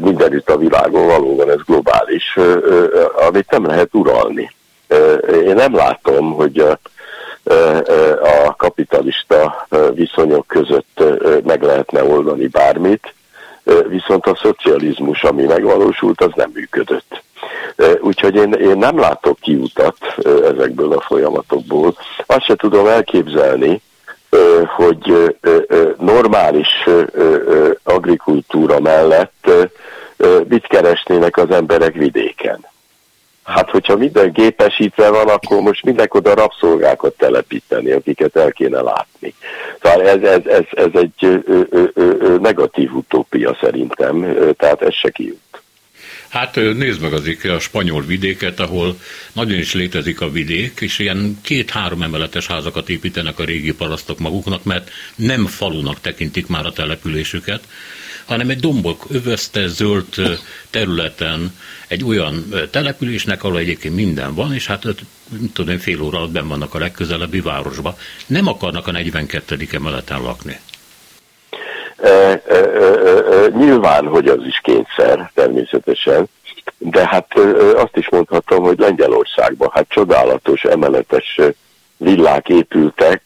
mindenütt 0.00 0.50
a 0.50 0.58
világon 0.58 1.06
valóban 1.06 1.50
ez 1.50 1.62
globális, 1.66 2.38
amit 3.28 3.50
nem 3.50 3.66
lehet 3.66 3.94
uralni. 3.94 4.50
Én 5.44 5.54
nem 5.54 5.74
látom, 5.74 6.32
hogy 6.32 6.58
a, 6.58 6.78
a 8.22 8.54
kapitalista 8.56 9.66
viszonyok 9.94 10.46
között 10.46 11.02
meg 11.44 11.62
lehetne 11.62 12.04
oldani 12.04 12.46
bármit, 12.46 13.14
viszont 13.88 14.26
a 14.26 14.38
szocializmus, 14.42 15.22
ami 15.22 15.42
megvalósult, 15.44 16.20
az 16.20 16.30
nem 16.34 16.50
működött. 16.54 17.22
Úgyhogy 18.00 18.34
én, 18.34 18.52
én 18.52 18.78
nem 18.78 18.98
látok 18.98 19.38
kiutat 19.40 19.96
ezekből 20.24 20.92
a 20.92 21.00
folyamatokból. 21.00 21.96
Azt 22.26 22.44
se 22.44 22.54
tudom 22.54 22.86
elképzelni, 22.86 23.80
hogy 24.76 25.36
normális 25.98 26.88
agrikultúra 27.82 28.80
mellett 28.80 29.50
mit 30.48 30.66
keresnének 30.66 31.36
az 31.36 31.50
emberek 31.50 31.94
vidéken. 31.94 32.72
Hát, 33.44 33.70
hogyha 33.70 33.96
minden 33.96 34.32
gépesítve 34.32 35.10
van, 35.10 35.28
akkor 35.28 35.60
most 35.60 35.84
mindenk 35.84 36.14
oda 36.14 36.34
rabszolgákat 36.34 37.14
telepíteni, 37.16 37.90
akiket 37.90 38.36
el 38.36 38.52
kéne 38.52 38.80
látni. 38.80 39.34
Szóval 39.82 40.08
ez, 40.08 40.22
ez, 40.22 40.46
ez, 40.46 40.64
ez 40.70 40.90
egy 40.92 41.24
ö, 41.24 41.60
ö, 41.70 41.84
ö, 41.94 42.36
negatív 42.40 42.94
utópia 42.94 43.56
szerintem, 43.60 44.36
tehát 44.56 44.82
ez 44.82 44.94
se 44.94 45.10
kijut. 45.10 45.43
Hát 46.34 46.54
nézd 46.54 47.00
meg 47.00 47.12
az 47.12 47.30
a 47.42 47.58
spanyol 47.58 48.02
vidéket, 48.02 48.60
ahol 48.60 49.00
nagyon 49.32 49.58
is 49.58 49.74
létezik 49.74 50.20
a 50.20 50.30
vidék, 50.30 50.78
és 50.80 50.98
ilyen 50.98 51.38
két-három 51.42 52.02
emeletes 52.02 52.46
házakat 52.46 52.88
építenek 52.88 53.38
a 53.38 53.44
régi 53.44 53.72
parasztok 53.72 54.18
maguknak, 54.18 54.64
mert 54.64 54.90
nem 55.14 55.46
falunak 55.46 56.00
tekintik 56.00 56.46
már 56.46 56.66
a 56.66 56.72
településüket, 56.72 57.68
hanem 58.24 58.50
egy 58.50 58.60
dombok 58.60 59.06
övezte 59.08 59.66
zöld 59.66 60.38
területen 60.70 61.54
egy 61.88 62.04
olyan 62.04 62.54
településnek, 62.70 63.44
ahol 63.44 63.58
egyébként 63.58 63.94
minden 63.94 64.34
van, 64.34 64.54
és 64.54 64.66
hát 64.66 64.86
tudom, 65.52 65.78
fél 65.78 66.00
óra 66.00 66.18
alatt 66.18 66.30
benn 66.30 66.48
vannak 66.48 66.74
a 66.74 66.78
legközelebbi 66.78 67.40
városba. 67.40 67.98
Nem 68.26 68.46
akarnak 68.46 68.86
a 68.86 68.92
42. 68.92 69.68
emeleten 69.72 70.22
lakni. 70.22 70.58
E, 72.04 72.08
e, 72.08 72.54
e, 72.54 73.48
nyilván, 73.56 74.06
hogy 74.06 74.26
az 74.28 74.44
is 74.46 74.60
kényszer, 74.62 75.30
természetesen, 75.34 76.26
de 76.78 77.06
hát 77.08 77.38
azt 77.76 77.96
is 77.96 78.10
mondhatom, 78.10 78.64
hogy 78.64 78.78
Lengyelországban 78.78 79.68
hát 79.72 79.86
csodálatos 79.88 80.62
emeletes 80.62 81.40
villák 81.96 82.48
épültek 82.48 83.22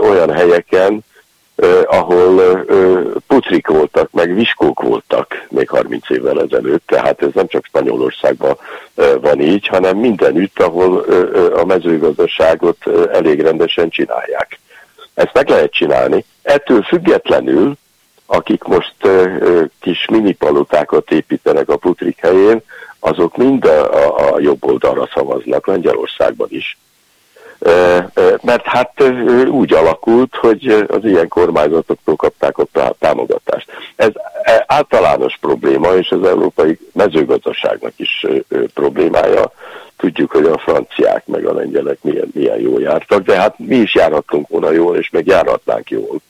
olyan 0.00 0.32
helyeken, 0.32 1.04
ahol 1.86 2.64
pucrik 3.26 3.66
voltak, 3.66 4.10
meg 4.10 4.34
viskók 4.34 4.82
voltak 4.82 5.46
még 5.48 5.68
30 5.68 6.10
évvel 6.10 6.42
ezelőtt, 6.42 6.86
tehát 6.86 7.22
ez 7.22 7.30
nem 7.34 7.46
csak 7.46 7.64
Spanyolországban 7.64 8.56
van 9.20 9.40
így, 9.40 9.66
hanem 9.66 9.96
mindenütt, 9.96 10.60
ahol 10.60 10.98
a 11.54 11.64
mezőgazdaságot 11.64 12.86
elég 13.12 13.40
rendesen 13.40 13.88
csinálják. 13.88 14.58
Ezt 15.14 15.32
meg 15.32 15.48
lehet 15.48 15.72
csinálni. 15.72 16.24
Ettől 16.42 16.82
függetlenül, 16.82 17.72
akik 18.26 18.62
most 18.62 18.94
kis 19.80 20.06
minipalotákat 20.10 21.10
építenek 21.10 21.68
a 21.68 21.76
putrik 21.76 22.18
helyén, 22.18 22.62
azok 23.00 23.36
mind 23.36 23.64
a, 23.64 24.34
a 24.34 24.40
jobb 24.40 24.64
oldalra 24.64 25.08
szavaznak, 25.14 25.66
Lengyelországban 25.66 26.48
is 26.50 26.76
mert 28.42 28.66
hát 28.66 29.02
úgy 29.46 29.72
alakult, 29.72 30.34
hogy 30.34 30.84
az 30.88 31.04
ilyen 31.04 31.28
kormányzatoktól 31.28 32.16
kapták 32.16 32.58
a 32.58 32.94
támogatást. 32.98 33.70
Ez 33.96 34.10
általános 34.66 35.38
probléma, 35.40 35.94
és 35.94 36.10
az 36.10 36.24
európai 36.24 36.78
mezőgazdaságnak 36.92 37.92
is 37.96 38.26
problémája. 38.74 39.52
Tudjuk, 39.96 40.30
hogy 40.30 40.44
a 40.44 40.58
franciák 40.58 41.26
meg 41.26 41.46
a 41.46 41.52
lengyelek 41.52 41.98
milyen, 42.02 42.30
milyen 42.34 42.60
jól 42.60 42.80
jártak, 42.80 43.22
de 43.22 43.36
hát 43.36 43.58
mi 43.58 43.76
is 43.76 43.94
járhatunk 43.94 44.48
volna 44.48 44.70
jól, 44.70 44.96
és 44.96 45.10
meg 45.10 45.26
járhatnánk 45.26 45.90
jól 45.90 46.20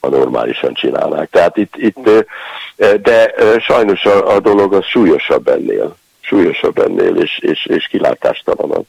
ha 0.00 0.08
normálisan 0.08 0.74
csinálnák. 0.74 1.30
Tehát 1.30 1.56
itt, 1.56 1.74
itt 1.76 2.10
de 3.02 3.32
sajnos 3.60 4.04
a, 4.04 4.34
a 4.34 4.40
dolog 4.40 4.74
az 4.74 4.84
súlyosabb 4.84 5.48
ennél, 5.48 5.96
súlyosabb 6.20 6.78
ennél, 6.78 7.16
és, 7.16 7.38
és, 7.38 7.66
és 7.66 7.86
kilátástalanabb 7.86 8.86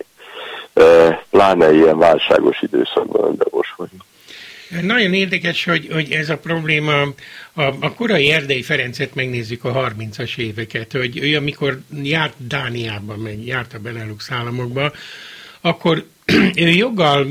pláne 1.29 1.73
ilyen 1.73 1.97
válságos 1.97 2.61
időszakban, 2.61 3.23
amiben 3.23 3.47
most 3.51 3.73
vagyunk. 3.75 4.03
Nagyon 4.81 5.13
érdekes, 5.13 5.63
hogy, 5.63 5.87
hogy 5.91 6.11
ez 6.11 6.29
a 6.29 6.37
probléma, 6.37 7.01
a, 7.53 7.61
a 7.79 7.93
korai 7.93 8.31
Erdei 8.31 8.61
Ferencet 8.61 9.15
megnézzük 9.15 9.63
a 9.63 9.93
30-as 9.97 10.37
éveket, 10.37 10.91
hogy 10.91 11.17
ő 11.17 11.35
amikor 11.35 11.79
járt 12.03 12.47
Dániában, 12.47 13.19
meg 13.19 13.45
járt 13.45 13.73
a 13.73 13.79
Benelux 13.79 14.31
államokba, 14.31 14.91
akkor 15.61 16.05
ő 16.55 16.67
joggal 16.67 17.27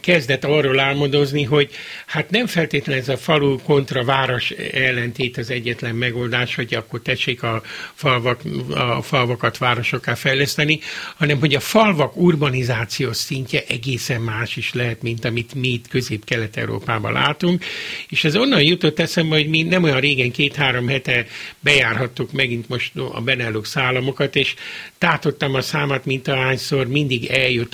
kezdett 0.00 0.44
arról 0.44 0.78
álmodozni, 0.78 1.42
hogy 1.42 1.70
hát 2.06 2.30
nem 2.30 2.46
feltétlenül 2.46 3.02
ez 3.02 3.08
a 3.08 3.16
falu 3.16 3.58
kontra 3.58 4.04
város 4.04 4.50
ellentét 4.72 5.36
az 5.36 5.50
egyetlen 5.50 5.94
megoldás, 5.94 6.54
hogy 6.54 6.74
akkor 6.74 7.00
tessék 7.02 7.42
a, 7.42 7.62
falvak, 7.94 8.40
a 8.74 9.02
falvakat 9.02 9.58
városokká 9.58 10.14
fejleszteni, 10.14 10.80
hanem 11.16 11.38
hogy 11.38 11.54
a 11.54 11.60
falvak 11.60 12.16
urbanizációs 12.16 13.16
szintje 13.16 13.62
egészen 13.68 14.20
más 14.20 14.56
is 14.56 14.74
lehet, 14.74 15.02
mint 15.02 15.24
amit 15.24 15.54
mi 15.54 15.68
itt 15.68 15.88
közép-kelet-európában 15.88 17.12
látunk, 17.12 17.64
és 18.08 18.24
ez 18.24 18.36
onnan 18.36 18.62
jutott 18.62 18.98
eszembe, 18.98 19.36
hogy 19.36 19.48
mi 19.48 19.62
nem 19.62 19.82
olyan 19.82 20.00
régen, 20.00 20.30
két-három 20.30 20.88
hete 20.88 21.26
bejárhattuk 21.60 22.32
megint 22.32 22.68
most 22.68 22.92
a 23.12 23.20
Benelux 23.20 23.76
államokat, 23.76 24.36
és 24.36 24.54
tátottam 24.98 25.54
a 25.54 25.60
számat, 25.60 26.04
mint 26.04 26.28
ahányszor 26.28 26.86
mindig 26.86 27.30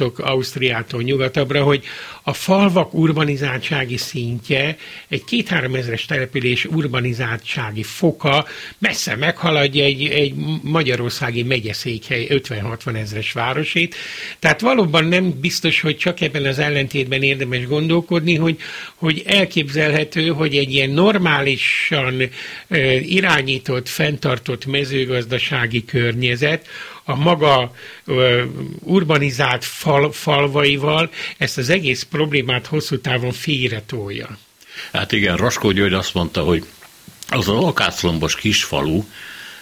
eljutok 0.07 0.18
Ausztriától 0.18 1.02
nyugatabbra, 1.02 1.62
hogy 1.62 1.84
a 2.22 2.32
falvak 2.32 2.94
urbanizáltsági 2.94 3.96
szintje, 3.96 4.76
egy 5.09 5.24
két-három 5.24 5.74
ezres 5.74 6.04
település 6.04 6.64
urbanizáltsági 6.64 7.82
foka 7.82 8.46
messze 8.78 9.16
meghaladja 9.16 9.84
egy, 9.84 10.07
egy 10.07 10.34
magyarországi 10.62 11.42
megyeszékhely 11.42 12.26
50-60 12.30 12.96
ezres 12.96 13.32
városét. 13.32 13.94
Tehát 14.38 14.61
valóban 14.61 15.04
nem 15.04 15.40
biztos, 15.40 15.80
hogy 15.80 15.96
csak 15.96 16.20
ebben 16.20 16.44
az 16.44 16.59
ellentétben 16.59 17.22
érdemes 17.22 17.66
gondolkodni, 17.66 18.34
hogy, 18.34 18.57
hogy 18.94 19.22
elképzelhető, 19.26 20.28
hogy 20.28 20.57
egy 20.57 20.72
ilyen 20.72 20.90
normálisan 20.90 22.22
irányított, 23.00 23.88
fenntartott 23.88 24.66
mezőgazdasági 24.66 25.84
környezet, 25.84 26.66
a 27.09 27.14
maga 27.14 27.72
urbanizált 28.80 29.64
fal, 29.64 30.12
falvaival 30.12 31.11
ezt 31.38 31.59
az 31.59 31.68
egész 31.68 32.02
problémát 32.02 32.66
hosszú 32.66 32.98
távon 33.00 33.32
félretolja. 33.32 34.38
Hát 34.92 35.12
igen, 35.12 35.36
Raskó 35.36 35.70
György 35.70 35.92
azt 35.92 36.14
mondta, 36.14 36.42
hogy 36.42 36.64
az 37.28 37.48
a 37.48 37.52
lakászlombos 37.52 38.36
kisfalu, 38.36 39.04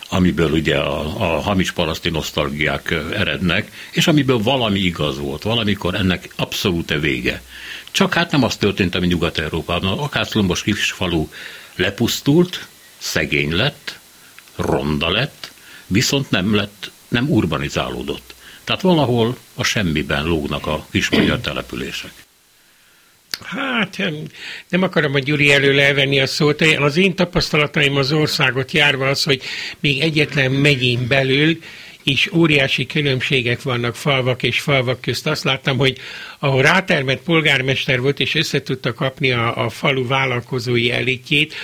amiből 0.09 0.51
ugye 0.51 0.77
a, 0.77 1.01
a 1.37 1.41
hamis 1.41 1.73
paraszti 1.73 2.11
nosztalgiák 2.11 2.91
erednek, 3.13 3.71
és 3.91 4.07
amiből 4.07 4.39
valami 4.39 4.79
igaz 4.79 5.19
volt, 5.19 5.43
valamikor 5.43 5.95
ennek 5.95 6.29
abszolút 6.37 6.95
vége. 7.01 7.43
Csak 7.91 8.15
hát 8.15 8.31
nem 8.31 8.43
az 8.43 8.57
történt, 8.57 8.95
ami 8.95 9.07
Nyugat-Európában. 9.07 9.93
A 9.93 10.01
lakászlombos 10.01 10.63
kisfalu 10.63 11.29
lepusztult, 11.77 12.67
szegény 12.99 13.53
lett, 13.53 13.99
ronda 14.57 15.11
lett, 15.11 15.53
viszont 15.87 16.31
nem 16.31 16.55
lett 16.55 16.91
nem 17.15 17.31
urbanizálódott. 17.31 18.35
Tehát 18.65 18.83
valahol 18.83 19.37
a 19.55 19.65
semmiben 19.65 20.25
lógnak 20.25 20.67
a 20.67 20.87
kis 20.91 21.09
magyar 21.09 21.41
települések. 21.41 22.13
Hát 23.43 24.03
nem 24.69 24.83
akarom 24.83 25.15
a 25.15 25.19
Gyuri 25.19 25.53
elől 25.53 25.81
elvenni 25.81 26.21
a 26.21 26.27
szót. 26.27 26.63
Az 26.63 26.97
én 26.97 27.15
tapasztalataim 27.15 27.97
az 27.97 28.13
országot 28.13 28.73
járva 28.73 29.09
az, 29.09 29.23
hogy 29.23 29.43
még 29.81 30.01
egyetlen 30.01 30.51
megyén 30.51 31.07
belül 31.09 31.59
is 32.05 32.33
óriási 32.33 32.87
különbségek 32.87 33.63
vannak 33.63 33.97
falvak 33.97 34.43
és 34.43 34.61
falvak 34.61 35.01
közt. 35.01 35.27
Azt 35.27 35.45
láttam, 35.45 35.79
hogy 35.79 35.99
ahol 36.39 36.63
rátermett 36.63 37.23
polgármester 37.23 38.01
volt, 38.01 38.21
és 38.21 38.35
össze 38.35 38.63
tudta 38.63 38.93
kapni 38.93 39.31
a, 39.33 39.65
a 39.65 39.69
falu 39.69 40.07
vállalkozói 40.07 40.91
elitjét, 40.91 41.55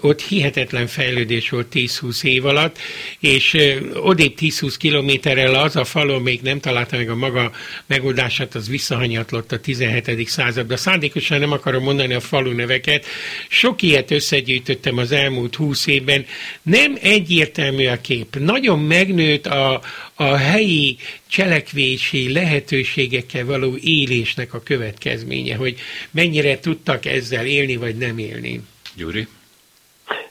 ott 0.00 0.22
hihetetlen 0.22 0.86
fejlődés 0.86 1.48
volt 1.48 1.66
10-20 1.74 2.24
év 2.24 2.46
alatt, 2.46 2.78
és 3.20 3.56
odébb 3.94 4.34
10-20 4.40 4.74
kilométerrel 4.78 5.54
az 5.54 5.76
a 5.76 5.84
falu 5.84 6.18
még 6.18 6.40
nem 6.42 6.60
találta 6.60 6.96
meg 6.96 7.10
a 7.10 7.14
maga 7.14 7.50
megoldását, 7.86 8.54
az 8.54 8.68
visszahanyatlott 8.68 9.52
a 9.52 9.60
17. 9.60 10.28
századba. 10.28 10.76
Szándékosan 10.76 11.40
nem 11.40 11.52
akarom 11.52 11.82
mondani 11.82 12.14
a 12.14 12.20
falu 12.20 12.52
neveket. 12.52 13.06
Sok 13.48 13.82
ilyet 13.82 14.10
összegyűjtöttem 14.10 14.98
az 14.98 15.12
elmúlt 15.12 15.54
20 15.54 15.86
évben. 15.86 16.26
Nem 16.62 16.98
egyértelmű 17.02 17.86
a 17.86 18.00
kép. 18.00 18.36
Nagyon 18.38 18.78
megnőtt 18.78 19.46
a, 19.46 19.77
a 20.14 20.36
helyi 20.36 20.96
cselekvési 21.26 22.32
lehetőségekkel 22.32 23.44
való 23.44 23.76
élésnek 23.80 24.54
a 24.54 24.62
következménye, 24.64 25.56
hogy 25.56 25.76
mennyire 26.10 26.60
tudtak 26.60 27.04
ezzel 27.04 27.46
élni, 27.46 27.76
vagy 27.76 27.96
nem 27.96 28.18
élni. 28.18 28.60
Gyuri? 28.94 29.28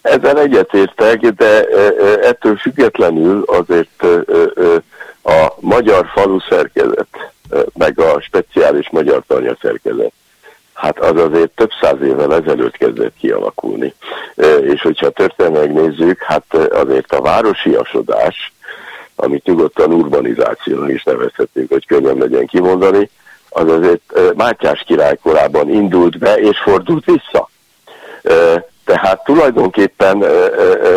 Ezzel 0.01 0.39
egyetértek, 0.39 1.19
de 1.19 1.63
ettől 2.21 2.55
függetlenül 2.55 3.43
azért 3.45 4.03
a 5.23 5.53
magyar 5.59 6.07
falu 6.13 6.39
szerkezet, 6.49 7.07
meg 7.73 7.99
a 7.99 8.21
speciális 8.21 8.89
magyar 8.89 9.23
tanya 9.27 9.57
szerkezet, 9.61 10.11
hát 10.73 10.99
az 10.99 11.17
azért 11.17 11.49
több 11.49 11.69
száz 11.81 12.01
évvel 12.01 12.35
ezelőtt 12.35 12.77
kezdett 12.77 13.13
kialakulni. 13.19 13.93
És 14.61 14.81
hogyha 14.81 15.09
történelmileg 15.09 15.73
nézzük, 15.73 16.21
hát 16.21 16.53
azért 16.53 17.11
a 17.11 17.21
városiasodás, 17.21 18.53
amit 19.19 19.45
nyugodtan 19.45 19.91
urbanizációnak 19.91 20.91
is 20.91 21.03
nevezhetünk, 21.03 21.69
hogy 21.71 21.85
könnyebb 21.85 22.19
legyen 22.19 22.45
kimondani, 22.45 23.09
az 23.49 23.69
azért 23.69 24.35
Mátyás 24.35 24.83
király 24.87 25.17
korában 25.21 25.69
indult 25.69 26.17
be 26.17 26.37
és 26.37 26.57
fordult 26.57 27.05
vissza. 27.05 27.49
Tehát 28.85 29.23
tulajdonképpen 29.23 30.21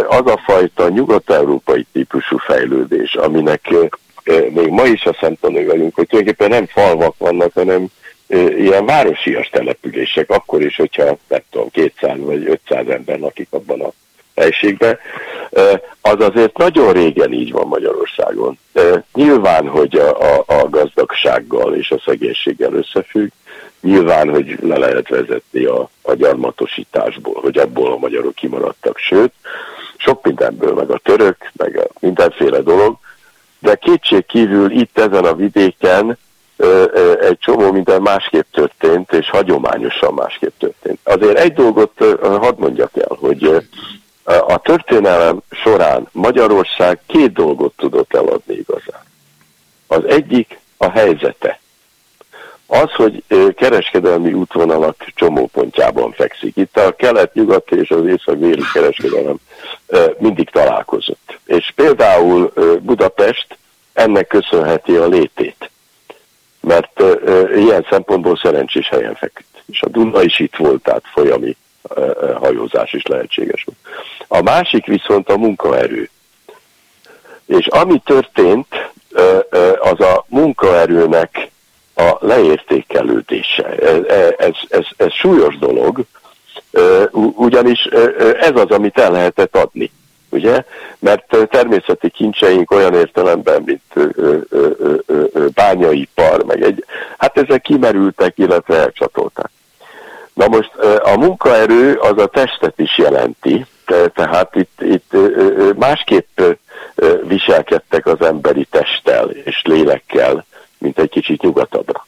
az 0.09 0.27
a 0.27 0.41
fajta 0.45 0.89
nyugat-európai 0.89 1.87
típusú 1.93 2.37
fejlődés, 2.39 3.15
aminek 3.15 3.75
még 4.51 4.69
ma 4.69 4.85
is 4.85 5.05
a 5.05 5.17
szemtanúi 5.21 5.65
vagyunk, 5.65 5.95
hogy 5.95 6.07
tulajdonképpen 6.07 6.59
nem 6.59 6.67
falvak 6.67 7.15
vannak, 7.19 7.53
hanem 7.55 7.87
ilyen 8.57 8.87
városias 8.87 9.49
települések, 9.49 10.31
akkor 10.31 10.63
is, 10.63 10.77
hogyha 10.77 11.05
nem 11.29 11.41
tudom, 11.51 11.71
200 11.71 12.17
vagy 12.19 12.49
500 12.49 12.89
ember 12.89 13.19
lakik 13.19 13.49
abban 13.51 13.81
a 13.81 13.93
helységben, 14.37 14.99
az 16.01 16.21
azért 16.21 16.57
nagyon 16.57 16.93
régen 16.93 17.33
így 17.33 17.53
van 17.53 17.67
Magyarországon. 17.67 18.59
Nyilván, 19.15 19.69
hogy 19.69 19.97
a, 19.97 20.37
a, 20.37 20.45
a 20.47 20.69
gazdagsággal 20.69 21.75
és 21.75 21.91
a 21.91 22.03
szegénységgel 22.05 22.73
összefügg, 22.73 23.31
nyilván, 23.81 24.29
hogy 24.31 24.59
le 24.63 24.79
lehet 24.79 25.09
vezetni 25.09 25.65
a, 25.65 25.91
a 26.03 26.15
gyarmatosításból, 26.15 27.41
hogy 27.41 27.59
abból 27.59 27.93
a 27.93 27.97
magyarok 27.97 28.35
kimaradtak, 28.35 28.99
sőt, 28.99 29.33
sok 29.97 30.25
mindenből, 30.25 30.75
meg 30.75 30.91
a 30.91 31.01
török, 31.05 31.37
meg 31.53 31.77
a 31.77 31.87
mindenféle 32.01 32.61
dolog, 32.61 32.97
de 33.59 33.75
kétség 33.75 34.27
kívül 34.27 34.71
itt 34.71 34.99
ezen 34.99 35.25
a 35.25 35.35
vidéken 35.35 36.19
egy 37.21 37.39
csomó 37.39 37.73
minden 37.73 38.03
másképp 38.03 38.47
történt, 38.53 39.13
és 39.13 39.31
hagyományosan 39.31 40.15
másképp 40.15 40.59
történt. 40.59 40.99
Azért 41.03 41.39
egy 41.39 41.53
dolgot 41.53 41.93
hadd 42.21 42.59
mondjak 42.59 42.97
el, 42.97 43.17
hogy 43.21 43.67
a 44.39 44.59
történelem 44.59 45.41
során 45.51 46.09
Magyarország 46.13 47.01
két 47.07 47.33
dolgot 47.33 47.73
tudott 47.77 48.15
eladni 48.15 48.55
igazán. 48.55 49.05
Az 49.87 50.05
egyik 50.05 50.59
a 50.77 50.91
helyzete. 50.91 51.61
Az, 52.67 52.91
hogy 52.91 53.25
kereskedelmi 53.57 54.33
útvonalak 54.33 55.05
csomópontjában 55.15 56.13
fekszik. 56.13 56.57
Itt 56.57 56.77
a 56.77 56.95
kelet-nyugat 56.95 57.71
és 57.71 57.91
az 57.91 58.07
észak-déli 58.07 58.63
kereskedelem 58.73 59.37
mindig 60.19 60.51
találkozott. 60.51 61.39
És 61.45 61.73
például 61.75 62.53
Budapest 62.81 63.59
ennek 63.93 64.27
köszönheti 64.27 64.97
a 64.97 65.07
létét. 65.07 65.71
Mert 66.61 67.03
ilyen 67.57 67.87
szempontból 67.91 68.37
szerencsés 68.37 68.89
helyen 68.89 69.15
feküdt. 69.15 69.63
És 69.67 69.83
a 69.83 69.89
Duna 69.89 70.23
is 70.23 70.39
itt 70.39 70.57
volt, 70.57 70.83
tehát 70.83 71.05
folyami 71.13 71.57
hajózás 72.35 72.93
is 72.93 73.07
lehetséges. 73.07 73.67
A 74.29 74.43
másik 74.43 74.87
viszont 74.87 75.29
a 75.29 75.37
munkaerő. 75.37 76.11
És 77.47 77.67
ami 77.67 78.03
történt, 78.05 78.91
az 79.81 80.01
a 80.01 80.25
munkaerőnek 80.29 81.51
a 81.95 82.17
leértékelődése. 82.21 83.65
Ez, 84.37 84.55
ez, 84.69 84.85
ez 84.97 85.13
súlyos 85.13 85.59
dolog, 85.59 86.05
ugyanis 87.37 87.85
ez 88.41 88.53
az, 88.55 88.71
amit 88.71 88.99
el 88.99 89.11
lehetett 89.11 89.57
adni. 89.57 89.91
Ugye? 90.29 90.65
Mert 90.99 91.37
természeti 91.51 92.11
kincseink 92.11 92.71
olyan 92.71 92.95
értelemben, 92.95 93.63
mint 93.63 94.13
bányaipar, 95.55 96.45
meg 96.45 96.63
egy, 96.63 96.85
hát 97.19 97.39
ezek 97.39 97.63
kimerültek, 97.63 98.39
illetve 98.39 98.77
elcsatolták. 98.77 99.51
Na 100.41 100.49
most 100.49 100.71
a 101.03 101.17
munkaerő 101.17 101.95
az 101.95 102.19
a 102.19 102.27
testet 102.27 102.79
is 102.79 102.99
jelenti, 102.99 103.67
tehát 104.15 104.55
itt, 104.55 104.81
itt 104.81 105.17
másképp 105.77 106.41
viselkedtek 107.23 108.07
az 108.07 108.23
emberi 108.23 108.67
testtel 108.71 109.31
és 109.31 109.63
lélekkel, 109.65 110.45
mint 110.79 110.99
egy 110.99 111.09
kicsit 111.09 111.43
nyugatabbra. 111.43 112.07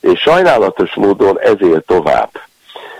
És 0.00 0.20
sajnálatos 0.20 0.94
módon 0.94 1.40
ezért 1.40 1.86
tovább. 1.86 2.30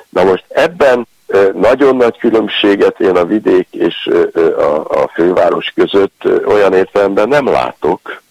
Na 0.08 0.24
most 0.24 0.44
ebben 0.48 1.06
nagyon 1.54 1.96
nagy 1.96 2.18
különbséget 2.18 3.00
én 3.00 3.16
a 3.16 3.24
vidék 3.24 3.68
és 3.70 4.10
a, 4.56 5.02
a 5.02 5.10
főváros 5.14 5.72
között 5.74 6.22
olyan 6.44 6.72
értelemben 6.72 7.28
nem 7.28 7.46
látok, 7.46 8.22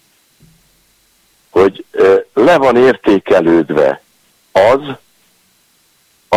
hogy 1.50 1.86
le 2.34 2.58
van 2.58 2.76
értékelődve 2.76 4.02
az, 4.52 4.80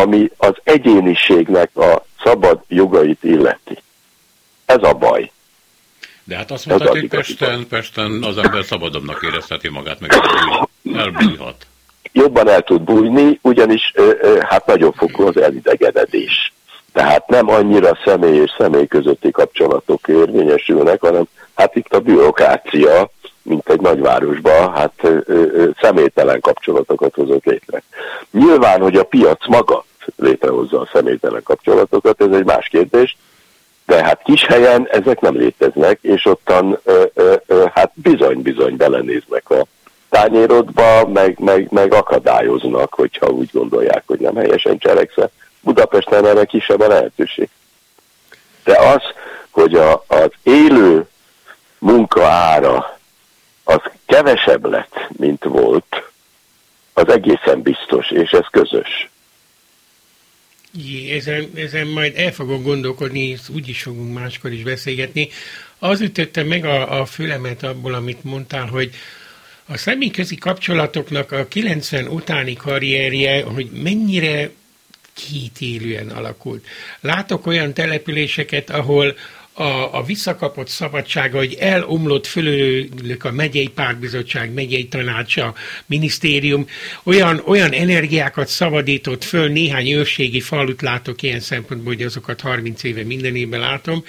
ami 0.01 0.31
az 0.37 0.55
egyéniségnek 0.63 1.77
a 1.77 2.05
szabad 2.25 2.61
jogait 2.69 3.25
illeti. 3.25 3.79
Ez 4.65 4.83
a 4.83 4.93
baj. 4.93 5.31
De 6.25 6.37
hát 6.37 6.51
azt 6.51 6.67
mondhatjuk, 6.67 7.15
hogy 7.15 7.21
Pesten, 7.21 7.67
Pesten 7.69 8.23
az 8.23 8.39
ember 8.39 8.65
szabadabbnak 8.65 9.23
érezheti 9.23 9.69
magát, 9.69 10.01
meg 10.01 10.11
elbújhat. 10.95 11.67
Jobban 12.13 12.49
el 12.49 12.63
tud 12.63 12.83
bújni, 12.83 13.39
ugyanis 13.43 13.93
hát 14.41 14.67
nagyobb 14.67 14.95
fokú 14.95 15.27
az 15.27 15.37
elidegedés. 15.37 16.53
Tehát 16.93 17.29
nem 17.29 17.49
annyira 17.49 17.99
személy 18.05 18.37
és 18.37 18.51
személy 18.59 18.87
közötti 18.87 19.31
kapcsolatok 19.31 20.09
érvényesülnek, 20.09 21.01
hanem 21.01 21.25
hát 21.55 21.77
itt 21.77 21.95
a 21.95 22.01
bürokrácia, 22.01 23.11
mint 23.45 23.69
egy 23.69 23.81
nagyvárosban, 23.81 24.75
hát 24.75 24.93
ö, 25.03 25.19
ö, 25.27 25.69
személytelen 25.81 26.41
kapcsolatokat 26.41 27.15
hozott 27.15 27.45
létre. 27.45 27.83
Nyilván, 28.31 28.81
hogy 28.81 28.97
a 28.97 29.05
piac 29.05 29.47
maga 29.47 29.85
létrehozza 30.17 30.81
a 30.81 30.89
személytelen 30.93 31.43
kapcsolatokat, 31.43 32.21
ez 32.23 32.33
egy 32.33 32.45
más 32.45 32.69
kérdés, 32.69 33.17
de 33.87 34.05
hát 34.05 34.23
kis 34.25 34.45
helyen 34.45 34.89
ezek 34.91 35.21
nem 35.21 35.37
léteznek, 35.37 35.99
és 36.03 36.27
ottan 36.27 36.79
ö, 36.85 37.05
ö, 37.15 37.35
ö, 37.47 37.65
hát 37.75 37.91
bizony-bizony 37.95 38.77
belenéznek 38.77 39.51
a 39.51 39.67
tányérodba, 40.09 41.07
meg, 41.07 41.39
meg, 41.39 41.67
meg 41.71 41.93
akadályoznak, 41.93 42.95
hogyha 42.95 43.27
úgy 43.27 43.51
gondolják, 43.53 44.03
hogy 44.07 44.19
nem 44.19 44.37
helyesen 44.37 44.79
cselekszel. 44.79 45.31
Budapesten 45.61 46.27
erre 46.27 46.45
kisebb 46.45 46.81
a 46.81 46.89
lehetőség. 46.89 47.49
De 48.65 48.79
az, 48.79 49.03
hogy 49.51 49.75
a, 49.75 50.05
az 50.07 50.31
élő 50.43 51.07
munka 51.79 52.27
ára 52.27 52.94
az 53.65 53.81
kevesebb 54.07 54.65
lett, 54.65 54.95
mint 55.09 55.45
volt, 55.45 56.03
az 56.93 57.09
egészen 57.09 57.63
biztos, 57.63 58.11
és 58.11 58.31
ez 58.31 58.47
közös. 58.51 59.09
Jé, 60.73 61.17
ezen, 61.17 61.51
ezen 61.55 61.87
majd 61.87 62.17
el 62.17 62.33
fogok 62.33 62.63
gondolkodni, 62.63 63.21
és 63.21 63.41
úgyis 63.55 63.83
fogunk 63.83 64.15
máskor 64.15 64.53
is 64.53 64.63
beszélgetni. 64.63 65.29
Az 65.79 66.01
ütötte 66.01 66.43
meg 66.43 66.65
a, 66.65 67.01
a 67.01 67.05
fülemet 67.07 67.63
abból, 67.63 67.95
amit 67.95 68.25
mondtál, 68.25 68.67
hogy 68.67 68.91
a 69.67 69.77
személyközi 69.77 70.37
kapcsolatoknak 70.37 71.33
a 71.33 71.49
90 71.49 72.07
utáni 72.07 72.55
karrierje, 72.55 73.45
hogy 73.45 73.71
mennyire 73.71 74.51
kétélően 75.13 76.09
alakult. 76.09 76.67
Látok 77.01 77.47
olyan 77.47 77.73
településeket, 77.73 78.71
ahol 78.71 79.17
a, 79.55 79.99
a 79.99 80.03
visszakapott 80.03 80.69
szabadsága, 80.69 81.39
hogy 81.39 81.57
elomlott 81.61 82.27
fölülük 82.27 83.25
a 83.25 83.33
megyei 83.33 83.69
pártbizottság, 83.69 84.53
megyei 84.53 84.89
tanácsa, 84.89 85.55
minisztérium, 85.87 86.67
olyan, 87.03 87.43
olyan 87.47 87.73
energiákat 87.73 88.49
szabadított 88.49 89.25
föl, 89.25 89.49
néhány 89.49 89.89
őrségi 89.91 90.41
falut 90.41 90.83
látok 90.83 91.23
ilyen 91.23 91.41
szempontból, 91.41 91.95
hogy 91.95 92.03
azokat 92.03 92.41
30 92.41 92.83
éve 92.83 93.05
minden 93.05 93.37
évben 93.37 93.61
látom, 93.61 94.05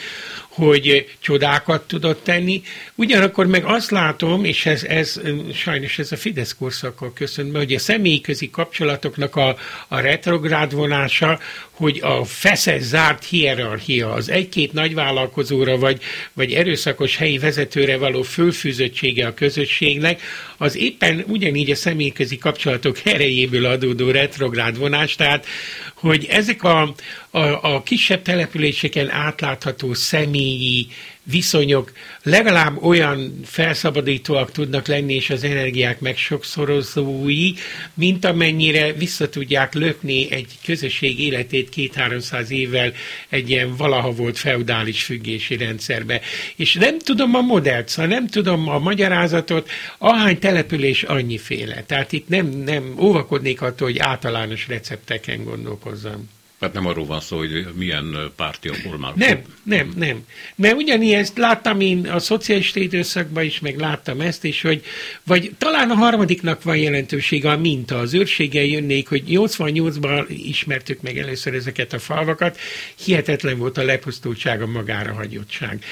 hogy 0.55 1.15
csodákat 1.19 1.87
tudott 1.87 2.23
tenni. 2.23 2.61
Ugyanakkor 2.95 3.45
meg 3.45 3.63
azt 3.65 3.91
látom, 3.91 4.43
és 4.43 4.65
ez, 4.65 4.83
ez 4.83 5.21
sajnos 5.53 5.99
ez 5.99 6.11
a 6.11 6.15
Fidesz 6.15 6.55
korszakkal 6.59 7.13
köszönve, 7.13 7.57
hogy 7.57 7.73
a 7.73 7.79
személyközi 7.79 8.49
kapcsolatoknak 8.49 9.35
a, 9.35 9.57
a 9.87 9.99
retrográd 9.99 10.73
vonása, 10.73 11.39
hogy 11.71 11.99
a 12.03 12.25
feszes 12.25 12.81
zárt 12.81 13.23
hierarchia, 13.23 14.13
az 14.13 14.29
egy-két 14.29 14.73
nagyvállalkozóra 14.73 15.77
vagy, 15.77 16.01
vagy 16.33 16.51
erőszakos 16.51 17.17
helyi 17.17 17.37
vezetőre 17.37 17.97
való 17.97 18.21
fölfűzöttsége 18.21 19.27
a 19.27 19.33
közösségnek, 19.33 20.21
az 20.57 20.75
éppen 20.77 21.23
ugyanígy 21.27 21.71
a 21.71 21.75
személyközi 21.75 22.37
kapcsolatok 22.37 22.97
erejéből 23.03 23.65
adódó 23.65 24.11
retrográd 24.11 24.77
vonás, 24.77 25.15
tehát 25.15 25.45
hogy 25.93 26.25
ezek 26.29 26.63
a, 26.63 26.93
a, 27.35 27.75
a 27.75 27.83
kisebb 27.83 28.21
településeken 28.21 29.09
átlátható 29.09 29.93
személyi 29.93 30.87
viszonyok 31.23 31.91
legalább 32.23 32.83
olyan 32.83 33.39
felszabadítóak 33.43 34.51
tudnak 34.51 34.87
lenni, 34.87 35.13
és 35.13 35.29
az 35.29 35.43
energiák 35.43 35.99
meg 35.99 36.17
sokszorozói, 36.17 37.51
mint 37.93 38.25
amennyire 38.25 38.93
vissza 38.93 39.29
tudják 39.29 39.73
lökni 39.73 40.31
egy 40.31 40.47
közösség 40.65 41.19
életét 41.19 41.69
két-háromszáz 41.69 42.51
évvel 42.51 42.93
egy 43.29 43.49
ilyen 43.49 43.75
valaha 43.75 44.11
volt 44.11 44.37
feudális 44.37 45.03
függési 45.03 45.57
rendszerbe. 45.57 46.21
És 46.55 46.73
nem 46.73 46.99
tudom 46.99 47.35
a 47.35 47.41
modellt, 47.41 47.87
szóval 47.87 48.11
nem 48.11 48.27
tudom 48.27 48.69
a 48.69 48.79
magyarázatot, 48.79 49.69
ahány 49.97 50.39
település 50.39 51.03
annyiféle. 51.03 51.83
Tehát 51.83 52.11
itt 52.11 52.27
nem, 52.27 52.47
nem 52.47 52.95
óvakodnék 52.99 53.61
attól, 53.61 53.87
hogy 53.87 53.99
általános 53.99 54.67
recepteken 54.67 55.43
gondolkozzam. 55.43 56.34
Tehát 56.65 56.79
nem 56.83 56.91
arról 56.91 57.05
van 57.05 57.19
szó, 57.19 57.37
hogy 57.37 57.67
milyen 57.73 58.31
párti 58.35 58.67
a 58.67 58.73
formál. 58.73 59.13
Nem, 59.15 59.41
nem, 59.63 59.93
nem. 59.95 60.25
Mert 60.55 60.75
ugyanígy 60.75 61.27
láttam 61.35 61.79
én 61.79 62.07
a 62.07 62.19
szocialista 62.19 62.79
időszakban 62.79 63.43
is, 63.43 63.59
meg 63.59 63.79
láttam 63.79 64.21
ezt 64.21 64.43
is, 64.43 64.61
hogy 64.61 64.83
vagy 65.23 65.51
talán 65.57 65.89
a 65.89 65.95
harmadiknak 65.95 66.63
van 66.63 66.77
jelentősége 66.77 67.49
a 67.51 67.57
minta. 67.57 67.97
Az 67.97 68.13
őrséggel 68.13 68.63
jönnék, 68.63 69.07
hogy 69.07 69.23
88-ban 69.27 70.25
ismertük 70.27 71.01
meg 71.01 71.17
először 71.17 71.53
ezeket 71.53 71.93
a 71.93 71.99
falvakat, 71.99 72.57
hihetetlen 73.05 73.57
volt 73.57 73.77
a 73.77 73.83
lepusztultság, 73.83 74.61
a 74.61 74.67
magára 74.67 75.13
hagyottság. 75.13 75.83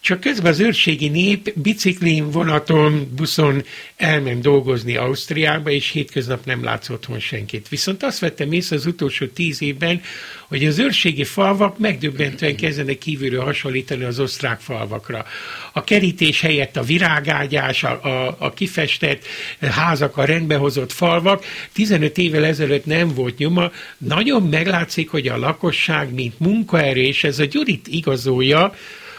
Csak 0.00 0.20
közben 0.20 0.52
az 0.52 0.60
őrségi 0.60 1.08
nép 1.08 1.52
biciklin, 1.54 2.30
vonaton, 2.30 3.12
buszon 3.16 3.64
elment 3.96 4.42
dolgozni 4.42 4.96
Ausztriába, 4.96 5.70
és 5.70 5.90
hétköznap 5.90 6.44
nem 6.44 6.64
látszott 6.64 6.98
otthon 6.98 7.18
senkit. 7.18 7.68
Viszont 7.68 8.02
azt 8.02 8.18
vettem 8.18 8.52
észre 8.52 8.76
az 8.76 8.86
utolsó 8.86 9.26
tíz 9.26 9.62
évben, 9.62 10.00
hogy 10.48 10.64
az 10.64 10.78
őrségi 10.78 11.24
falvak 11.24 11.78
megdöbbentően 11.78 12.56
kezdenek 12.56 12.98
kívülről 12.98 13.44
hasonlítani 13.44 14.04
az 14.04 14.20
osztrák 14.20 14.60
falvakra. 14.60 15.24
A 15.72 15.84
kerítés 15.84 16.40
helyett 16.40 16.76
a 16.76 16.82
virágágyás, 16.82 17.84
a, 17.84 18.02
a, 18.02 18.36
a 18.38 18.52
kifestett 18.52 19.24
házak, 19.60 20.16
a 20.16 20.24
rendbehozott 20.24 20.92
falvak, 20.92 21.44
15 21.72 22.18
évvel 22.18 22.44
ezelőtt 22.44 22.84
nem 22.84 23.14
volt 23.14 23.38
nyoma, 23.38 23.70
nagyon 23.98 24.42
meglátszik, 24.42 25.10
hogy 25.10 25.28
a 25.28 25.38
lakosság, 25.38 26.14
mint 26.14 26.38
munkaerő, 26.38 27.00
és 27.00 27.24
ez 27.24 27.38
a 27.38 27.44
Gyurit 27.44 27.86
igazolja, 27.88 28.74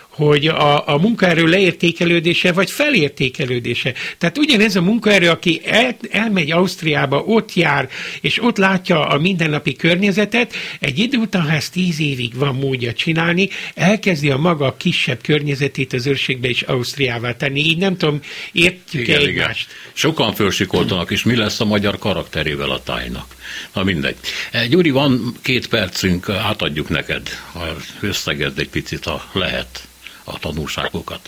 hogy 0.09 0.47
a, 0.47 0.87
a 0.87 0.97
munkaerő 0.97 1.45
leértékelődése 1.45 2.51
vagy 2.51 2.71
felértékelődése. 2.71 3.93
Tehát 4.17 4.37
ugyanez 4.37 4.75
a 4.75 4.81
munkaerő, 4.81 5.29
aki 5.29 5.61
el, 5.65 5.97
elmegy 6.11 6.51
Ausztriába, 6.51 7.23
ott 7.23 7.53
jár, 7.53 7.89
és 8.21 8.43
ott 8.43 8.57
látja 8.57 9.07
a 9.07 9.19
mindennapi 9.19 9.75
környezetet, 9.75 10.53
egy 10.79 10.99
idő 10.99 11.17
után, 11.17 11.41
ha 11.41 11.51
ezt 11.51 11.71
tíz 11.71 11.99
évig 11.99 12.35
van 12.35 12.55
módja 12.55 12.93
csinálni, 12.93 13.49
elkezdi 13.75 14.29
a 14.29 14.37
maga 14.37 14.75
kisebb 14.77 15.21
környezetét 15.21 15.93
az 15.93 16.07
őrségbe 16.07 16.49
is 16.49 16.61
Ausztriává 16.61 17.35
tenni. 17.35 17.59
Így 17.59 17.77
nem 17.77 17.97
tudom, 17.97 18.19
értjük 18.51 19.07
igen, 19.07 19.19
egymást. 19.19 19.69
Igen. 19.69 19.91
Sokan 19.93 20.33
fölsikoltanak, 20.33 21.11
és 21.11 21.23
mi 21.23 21.35
lesz 21.35 21.59
a 21.59 21.65
magyar 21.65 21.97
karakterével 21.97 22.69
a 22.69 22.83
tájnak? 22.83 23.35
Na 23.73 23.83
mindegy. 23.83 24.15
Eh, 24.51 24.67
Gyuri, 24.67 24.89
van 24.89 25.35
két 25.41 25.67
percünk, 25.67 26.29
átadjuk 26.29 26.89
neked, 26.89 27.29
ha 27.51 27.75
összegezd 27.99 28.59
egy 28.59 28.69
picit, 28.69 29.03
ha 29.03 29.29
lehet 29.33 29.87
a 30.33 30.37
tanulságokat? 30.41 31.19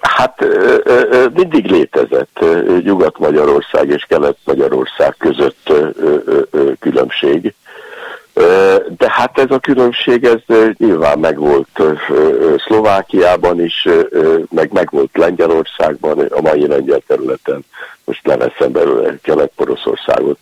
Hát 0.00 0.44
mindig 1.34 1.70
létezett 1.70 2.44
Nyugat-Magyarország 2.84 3.88
és 3.88 4.04
Kelet-Magyarország 4.08 5.14
között 5.18 5.72
különbség. 6.78 7.54
De 8.96 9.10
hát 9.10 9.38
ez 9.38 9.50
a 9.50 9.58
különbség, 9.58 10.24
ez 10.24 10.56
nyilván 10.76 11.18
megvolt 11.18 11.82
Szlovákiában 12.66 13.60
is, 13.60 13.88
meg 14.50 14.72
megvolt 14.72 15.10
Lengyelországban, 15.16 16.18
a 16.18 16.40
mai 16.40 16.66
lengyel 16.66 17.02
területen, 17.06 17.64
most 18.04 18.26
leveszem 18.26 18.72
belőle 18.72 19.14
Kelet-Poroszországot, 19.22 20.38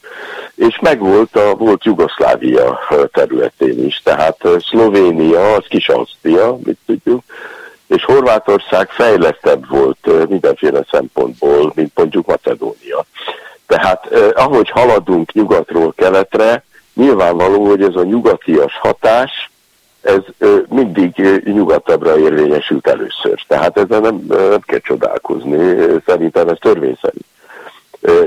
és 0.54 0.78
megvolt 0.80 1.36
a 1.36 1.54
volt 1.54 1.84
Jugoszlávia 1.84 2.80
területén 3.12 3.84
is, 3.84 4.00
tehát 4.04 4.36
Szlovénia, 4.58 5.52
az 5.52 5.64
kis 5.68 5.88
Ausztria, 5.88 6.58
mit 6.64 6.78
tudjuk, 6.86 7.22
és 7.86 8.04
Horvátország 8.04 8.90
fejlettebb 8.90 9.68
volt 9.68 10.28
mindenféle 10.28 10.84
szempontból, 10.90 11.72
mint 11.74 11.90
mondjuk 11.94 12.26
Macedónia. 12.26 13.04
Tehát 13.66 14.06
eh, 14.06 14.28
ahogy 14.34 14.70
haladunk 14.70 15.32
nyugatról 15.32 15.92
keletre, 15.96 16.64
nyilvánvaló, 16.94 17.66
hogy 17.66 17.82
ez 17.82 17.94
a 17.94 18.02
nyugatias 18.02 18.78
hatás, 18.78 19.50
ez 20.00 20.22
mindig 20.68 21.40
nyugatabbra 21.44 22.18
érvényesült 22.18 22.86
először. 22.86 23.44
Tehát 23.48 23.78
ezzel 23.78 24.00
nem, 24.00 24.24
nem 24.28 24.60
kell 24.60 24.78
csodálkozni, 24.78 25.76
szerintem 26.06 26.48
ez 26.48 26.56
törvényszerű. 26.60 27.18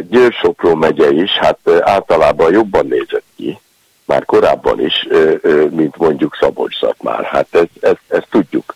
Győr-Sopró 0.10 0.76
megye 0.76 1.12
is, 1.12 1.32
hát 1.32 1.60
általában 1.80 2.54
jobban 2.54 2.86
nézett 2.86 3.24
ki, 3.36 3.60
már 4.06 4.26
korábban 4.26 4.80
is, 4.80 5.08
mint 5.70 5.98
mondjuk 5.98 6.38
szabolcs 6.40 6.78
már. 7.02 7.24
Hát 7.24 7.48
ezt, 7.52 7.70
ezt, 7.80 8.02
ezt 8.08 8.28
tudjuk. 8.30 8.76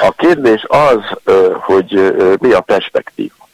A 0.00 0.12
kérdés 0.16 0.64
az, 0.68 1.34
hogy 1.60 2.14
mi 2.40 2.52
a 2.52 2.60
perspektíva. 2.60 3.48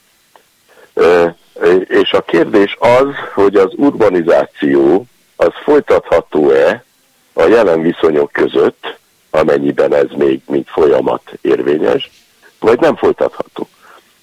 És 1.86 2.12
a 2.12 2.20
kérdés 2.22 2.76
az, 2.78 3.08
hogy 3.34 3.56
az 3.56 3.72
urbanizáció 3.76 5.06
az 5.36 5.52
folytatható-e 5.64 6.84
a 7.32 7.42
jelen 7.42 7.82
viszonyok 7.82 8.32
között, 8.32 8.96
amennyiben 9.30 9.94
ez 9.94 10.06
még 10.16 10.40
mint 10.46 10.68
folyamat 10.68 11.22
érvényes, 11.40 12.10
vagy 12.58 12.80
nem 12.80 12.96
folytatható. 12.96 13.68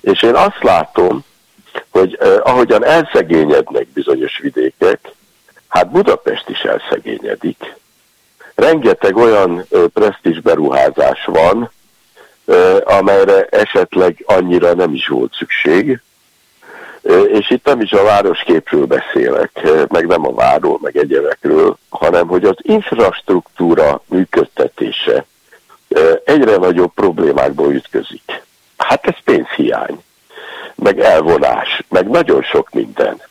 És 0.01 0.23
én 0.23 0.35
azt 0.35 0.63
látom, 0.63 1.25
hogy 1.89 2.17
eh, 2.19 2.37
ahogyan 2.43 2.85
elszegényednek 2.85 3.87
bizonyos 3.87 4.37
vidékek, 4.37 4.99
hát 5.67 5.91
Budapest 5.91 6.49
is 6.49 6.59
elszegényedik. 6.59 7.75
Rengeteg 8.55 9.15
olyan 9.15 9.65
eh, 9.69 9.81
presztis 9.93 10.41
beruházás 10.41 11.25
van, 11.25 11.71
eh, 12.45 12.77
amelyre 12.83 13.45
esetleg 13.45 14.23
annyira 14.25 14.73
nem 14.73 14.93
is 14.93 15.07
volt 15.07 15.33
szükség, 15.33 15.99
és 17.27 17.49
itt 17.49 17.65
nem 17.65 17.81
is 17.81 17.91
a 17.91 18.03
városképről 18.03 18.85
beszélek, 18.85 19.61
meg 19.87 20.07
nem 20.07 20.27
a 20.27 20.33
várról, 20.33 20.79
meg 20.81 20.97
egyebekről, 20.97 21.77
hanem 21.89 22.27
hogy 22.27 22.43
az 22.43 22.55
infrastruktúra 22.61 24.01
működtetése 24.05 25.25
egyre 26.23 26.55
nagyobb 26.55 26.91
problémákból 26.93 27.73
ütközik. 27.73 28.43
Hát 28.77 29.05
ez 29.05 29.15
pénzhiány, 29.23 30.03
meg 30.75 30.99
elvonás, 30.99 31.83
meg 31.89 32.09
nagyon 32.09 32.41
sok 32.41 32.69
minden. 32.71 33.21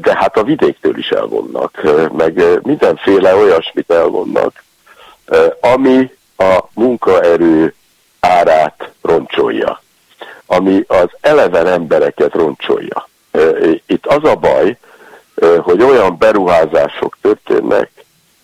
De 0.00 0.14
hát 0.14 0.36
a 0.36 0.42
vidéktől 0.42 0.98
is 0.98 1.08
elvonnak, 1.08 1.82
meg 2.12 2.42
mindenféle 2.62 3.34
olyasmit 3.34 3.90
elvonnak, 3.90 4.64
ami 5.60 6.10
a 6.36 6.58
munkaerő 6.74 7.74
árát 8.20 8.90
roncsolja 9.02 9.80
ami 10.46 10.84
az 10.86 11.08
eleven 11.20 11.66
embereket 11.66 12.34
roncsolja. 12.34 13.08
Itt 13.86 14.06
az 14.06 14.24
a 14.24 14.34
baj, 14.34 14.76
hogy 15.58 15.82
olyan 15.82 16.18
beruházások 16.18 17.16
történnek, 17.20 17.90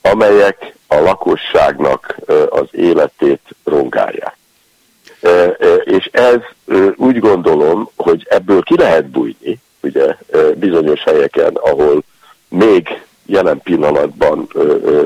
amelyek 0.02 0.74
a 0.86 0.94
lakosságnak 0.94 2.16
az 2.48 2.66
életét 2.70 3.40
rongálják. 3.64 4.36
És 5.84 6.08
ez 6.12 6.38
úgy 6.96 7.18
gondolom, 7.18 7.90
hogy 7.96 8.26
ebből 8.28 8.62
ki 8.62 8.76
lehet 8.76 9.06
bújni, 9.06 9.60
ugye 9.80 10.16
bizonyos 10.54 11.02
helyeken, 11.02 11.54
ahol 11.54 12.02
még 12.48 13.02
jelen 13.26 13.60
pillanatban 13.62 14.48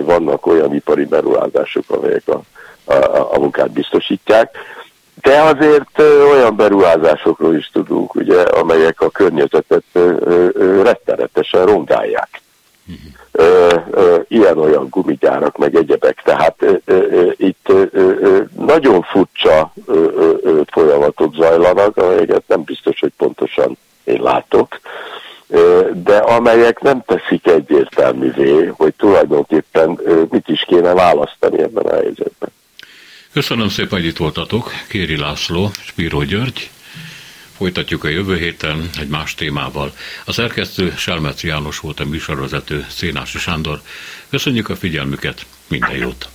vannak 0.05 0.47
olyan 0.47 0.75
ipari 0.75 1.05
beruházások, 1.05 1.85
amelyek 1.89 2.29
a, 2.29 2.43
a, 2.85 3.35
a, 3.35 3.39
munkát 3.39 3.71
biztosítják. 3.71 4.57
De 5.23 5.41
azért 5.43 5.99
olyan 6.31 6.57
beruházásokról 6.57 7.55
is 7.55 7.71
tudunk, 7.73 8.15
ugye, 8.15 8.41
amelyek 8.43 9.01
a 9.01 9.11
környezetet 9.11 9.85
rettenetesen 10.83 11.67
rongálják. 11.67 12.41
Ilyen-olyan 14.29 14.89
gumigyárak, 14.91 15.57
meg 15.57 15.75
egyebek. 15.75 16.23
Tehát 16.25 16.65
itt 17.37 17.73
nagyon 18.59 19.03
furcsa 19.03 19.73
folyamatok 20.67 21.35
zajlanak, 21.35 21.97
amelyeket 21.97 22.43
nem 22.47 22.63
biztos, 22.63 23.01
hogy 23.01 23.13
pontosan 23.17 23.77
én 24.05 24.23
látok, 24.23 24.81
de 25.93 26.17
amelyek 26.17 26.81
nem 26.81 27.03
teszik 27.07 27.47
egyértelművé, 27.47 28.73
hogy 28.77 28.95
tulajdonképpen 28.95 30.01
mit 30.31 30.49
is 30.49 30.65
kéne 30.67 30.95
választani 30.95 31.63
ebben 31.63 31.85
a 31.85 31.95
helyzetben. 31.95 32.49
Köszönöm 33.33 33.69
szépen, 33.69 33.99
hogy 33.99 34.09
itt 34.09 34.17
voltatok. 34.17 34.71
Kéri 34.89 35.19
László, 35.19 35.71
Spíró 35.81 36.23
György. 36.23 36.71
Folytatjuk 37.57 38.05
a 38.05 38.09
jövő 38.09 38.37
héten 38.37 38.91
egy 38.99 39.09
más 39.09 39.35
témával. 39.35 39.93
A 40.25 40.33
szerkesztő 40.33 40.95
Selmec 40.97 41.43
János 41.43 41.79
volt 41.79 42.01
a 42.01 42.05
műsorvezető 42.05 42.87
Szénási 42.89 43.39
Sándor. 43.39 43.81
Köszönjük 44.31 44.69
a 44.69 44.77
figyelmüket, 44.77 45.47
minden 45.69 45.97
jót! 45.97 46.29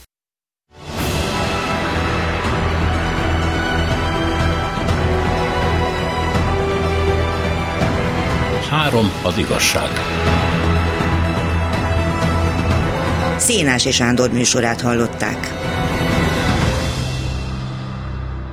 Három 8.69 9.11
az 9.23 9.37
igazság. 9.37 9.89
Szénási 13.37 13.91
Sándor 13.91 14.31
műsorát 14.31 14.81
hallották. 14.81 15.70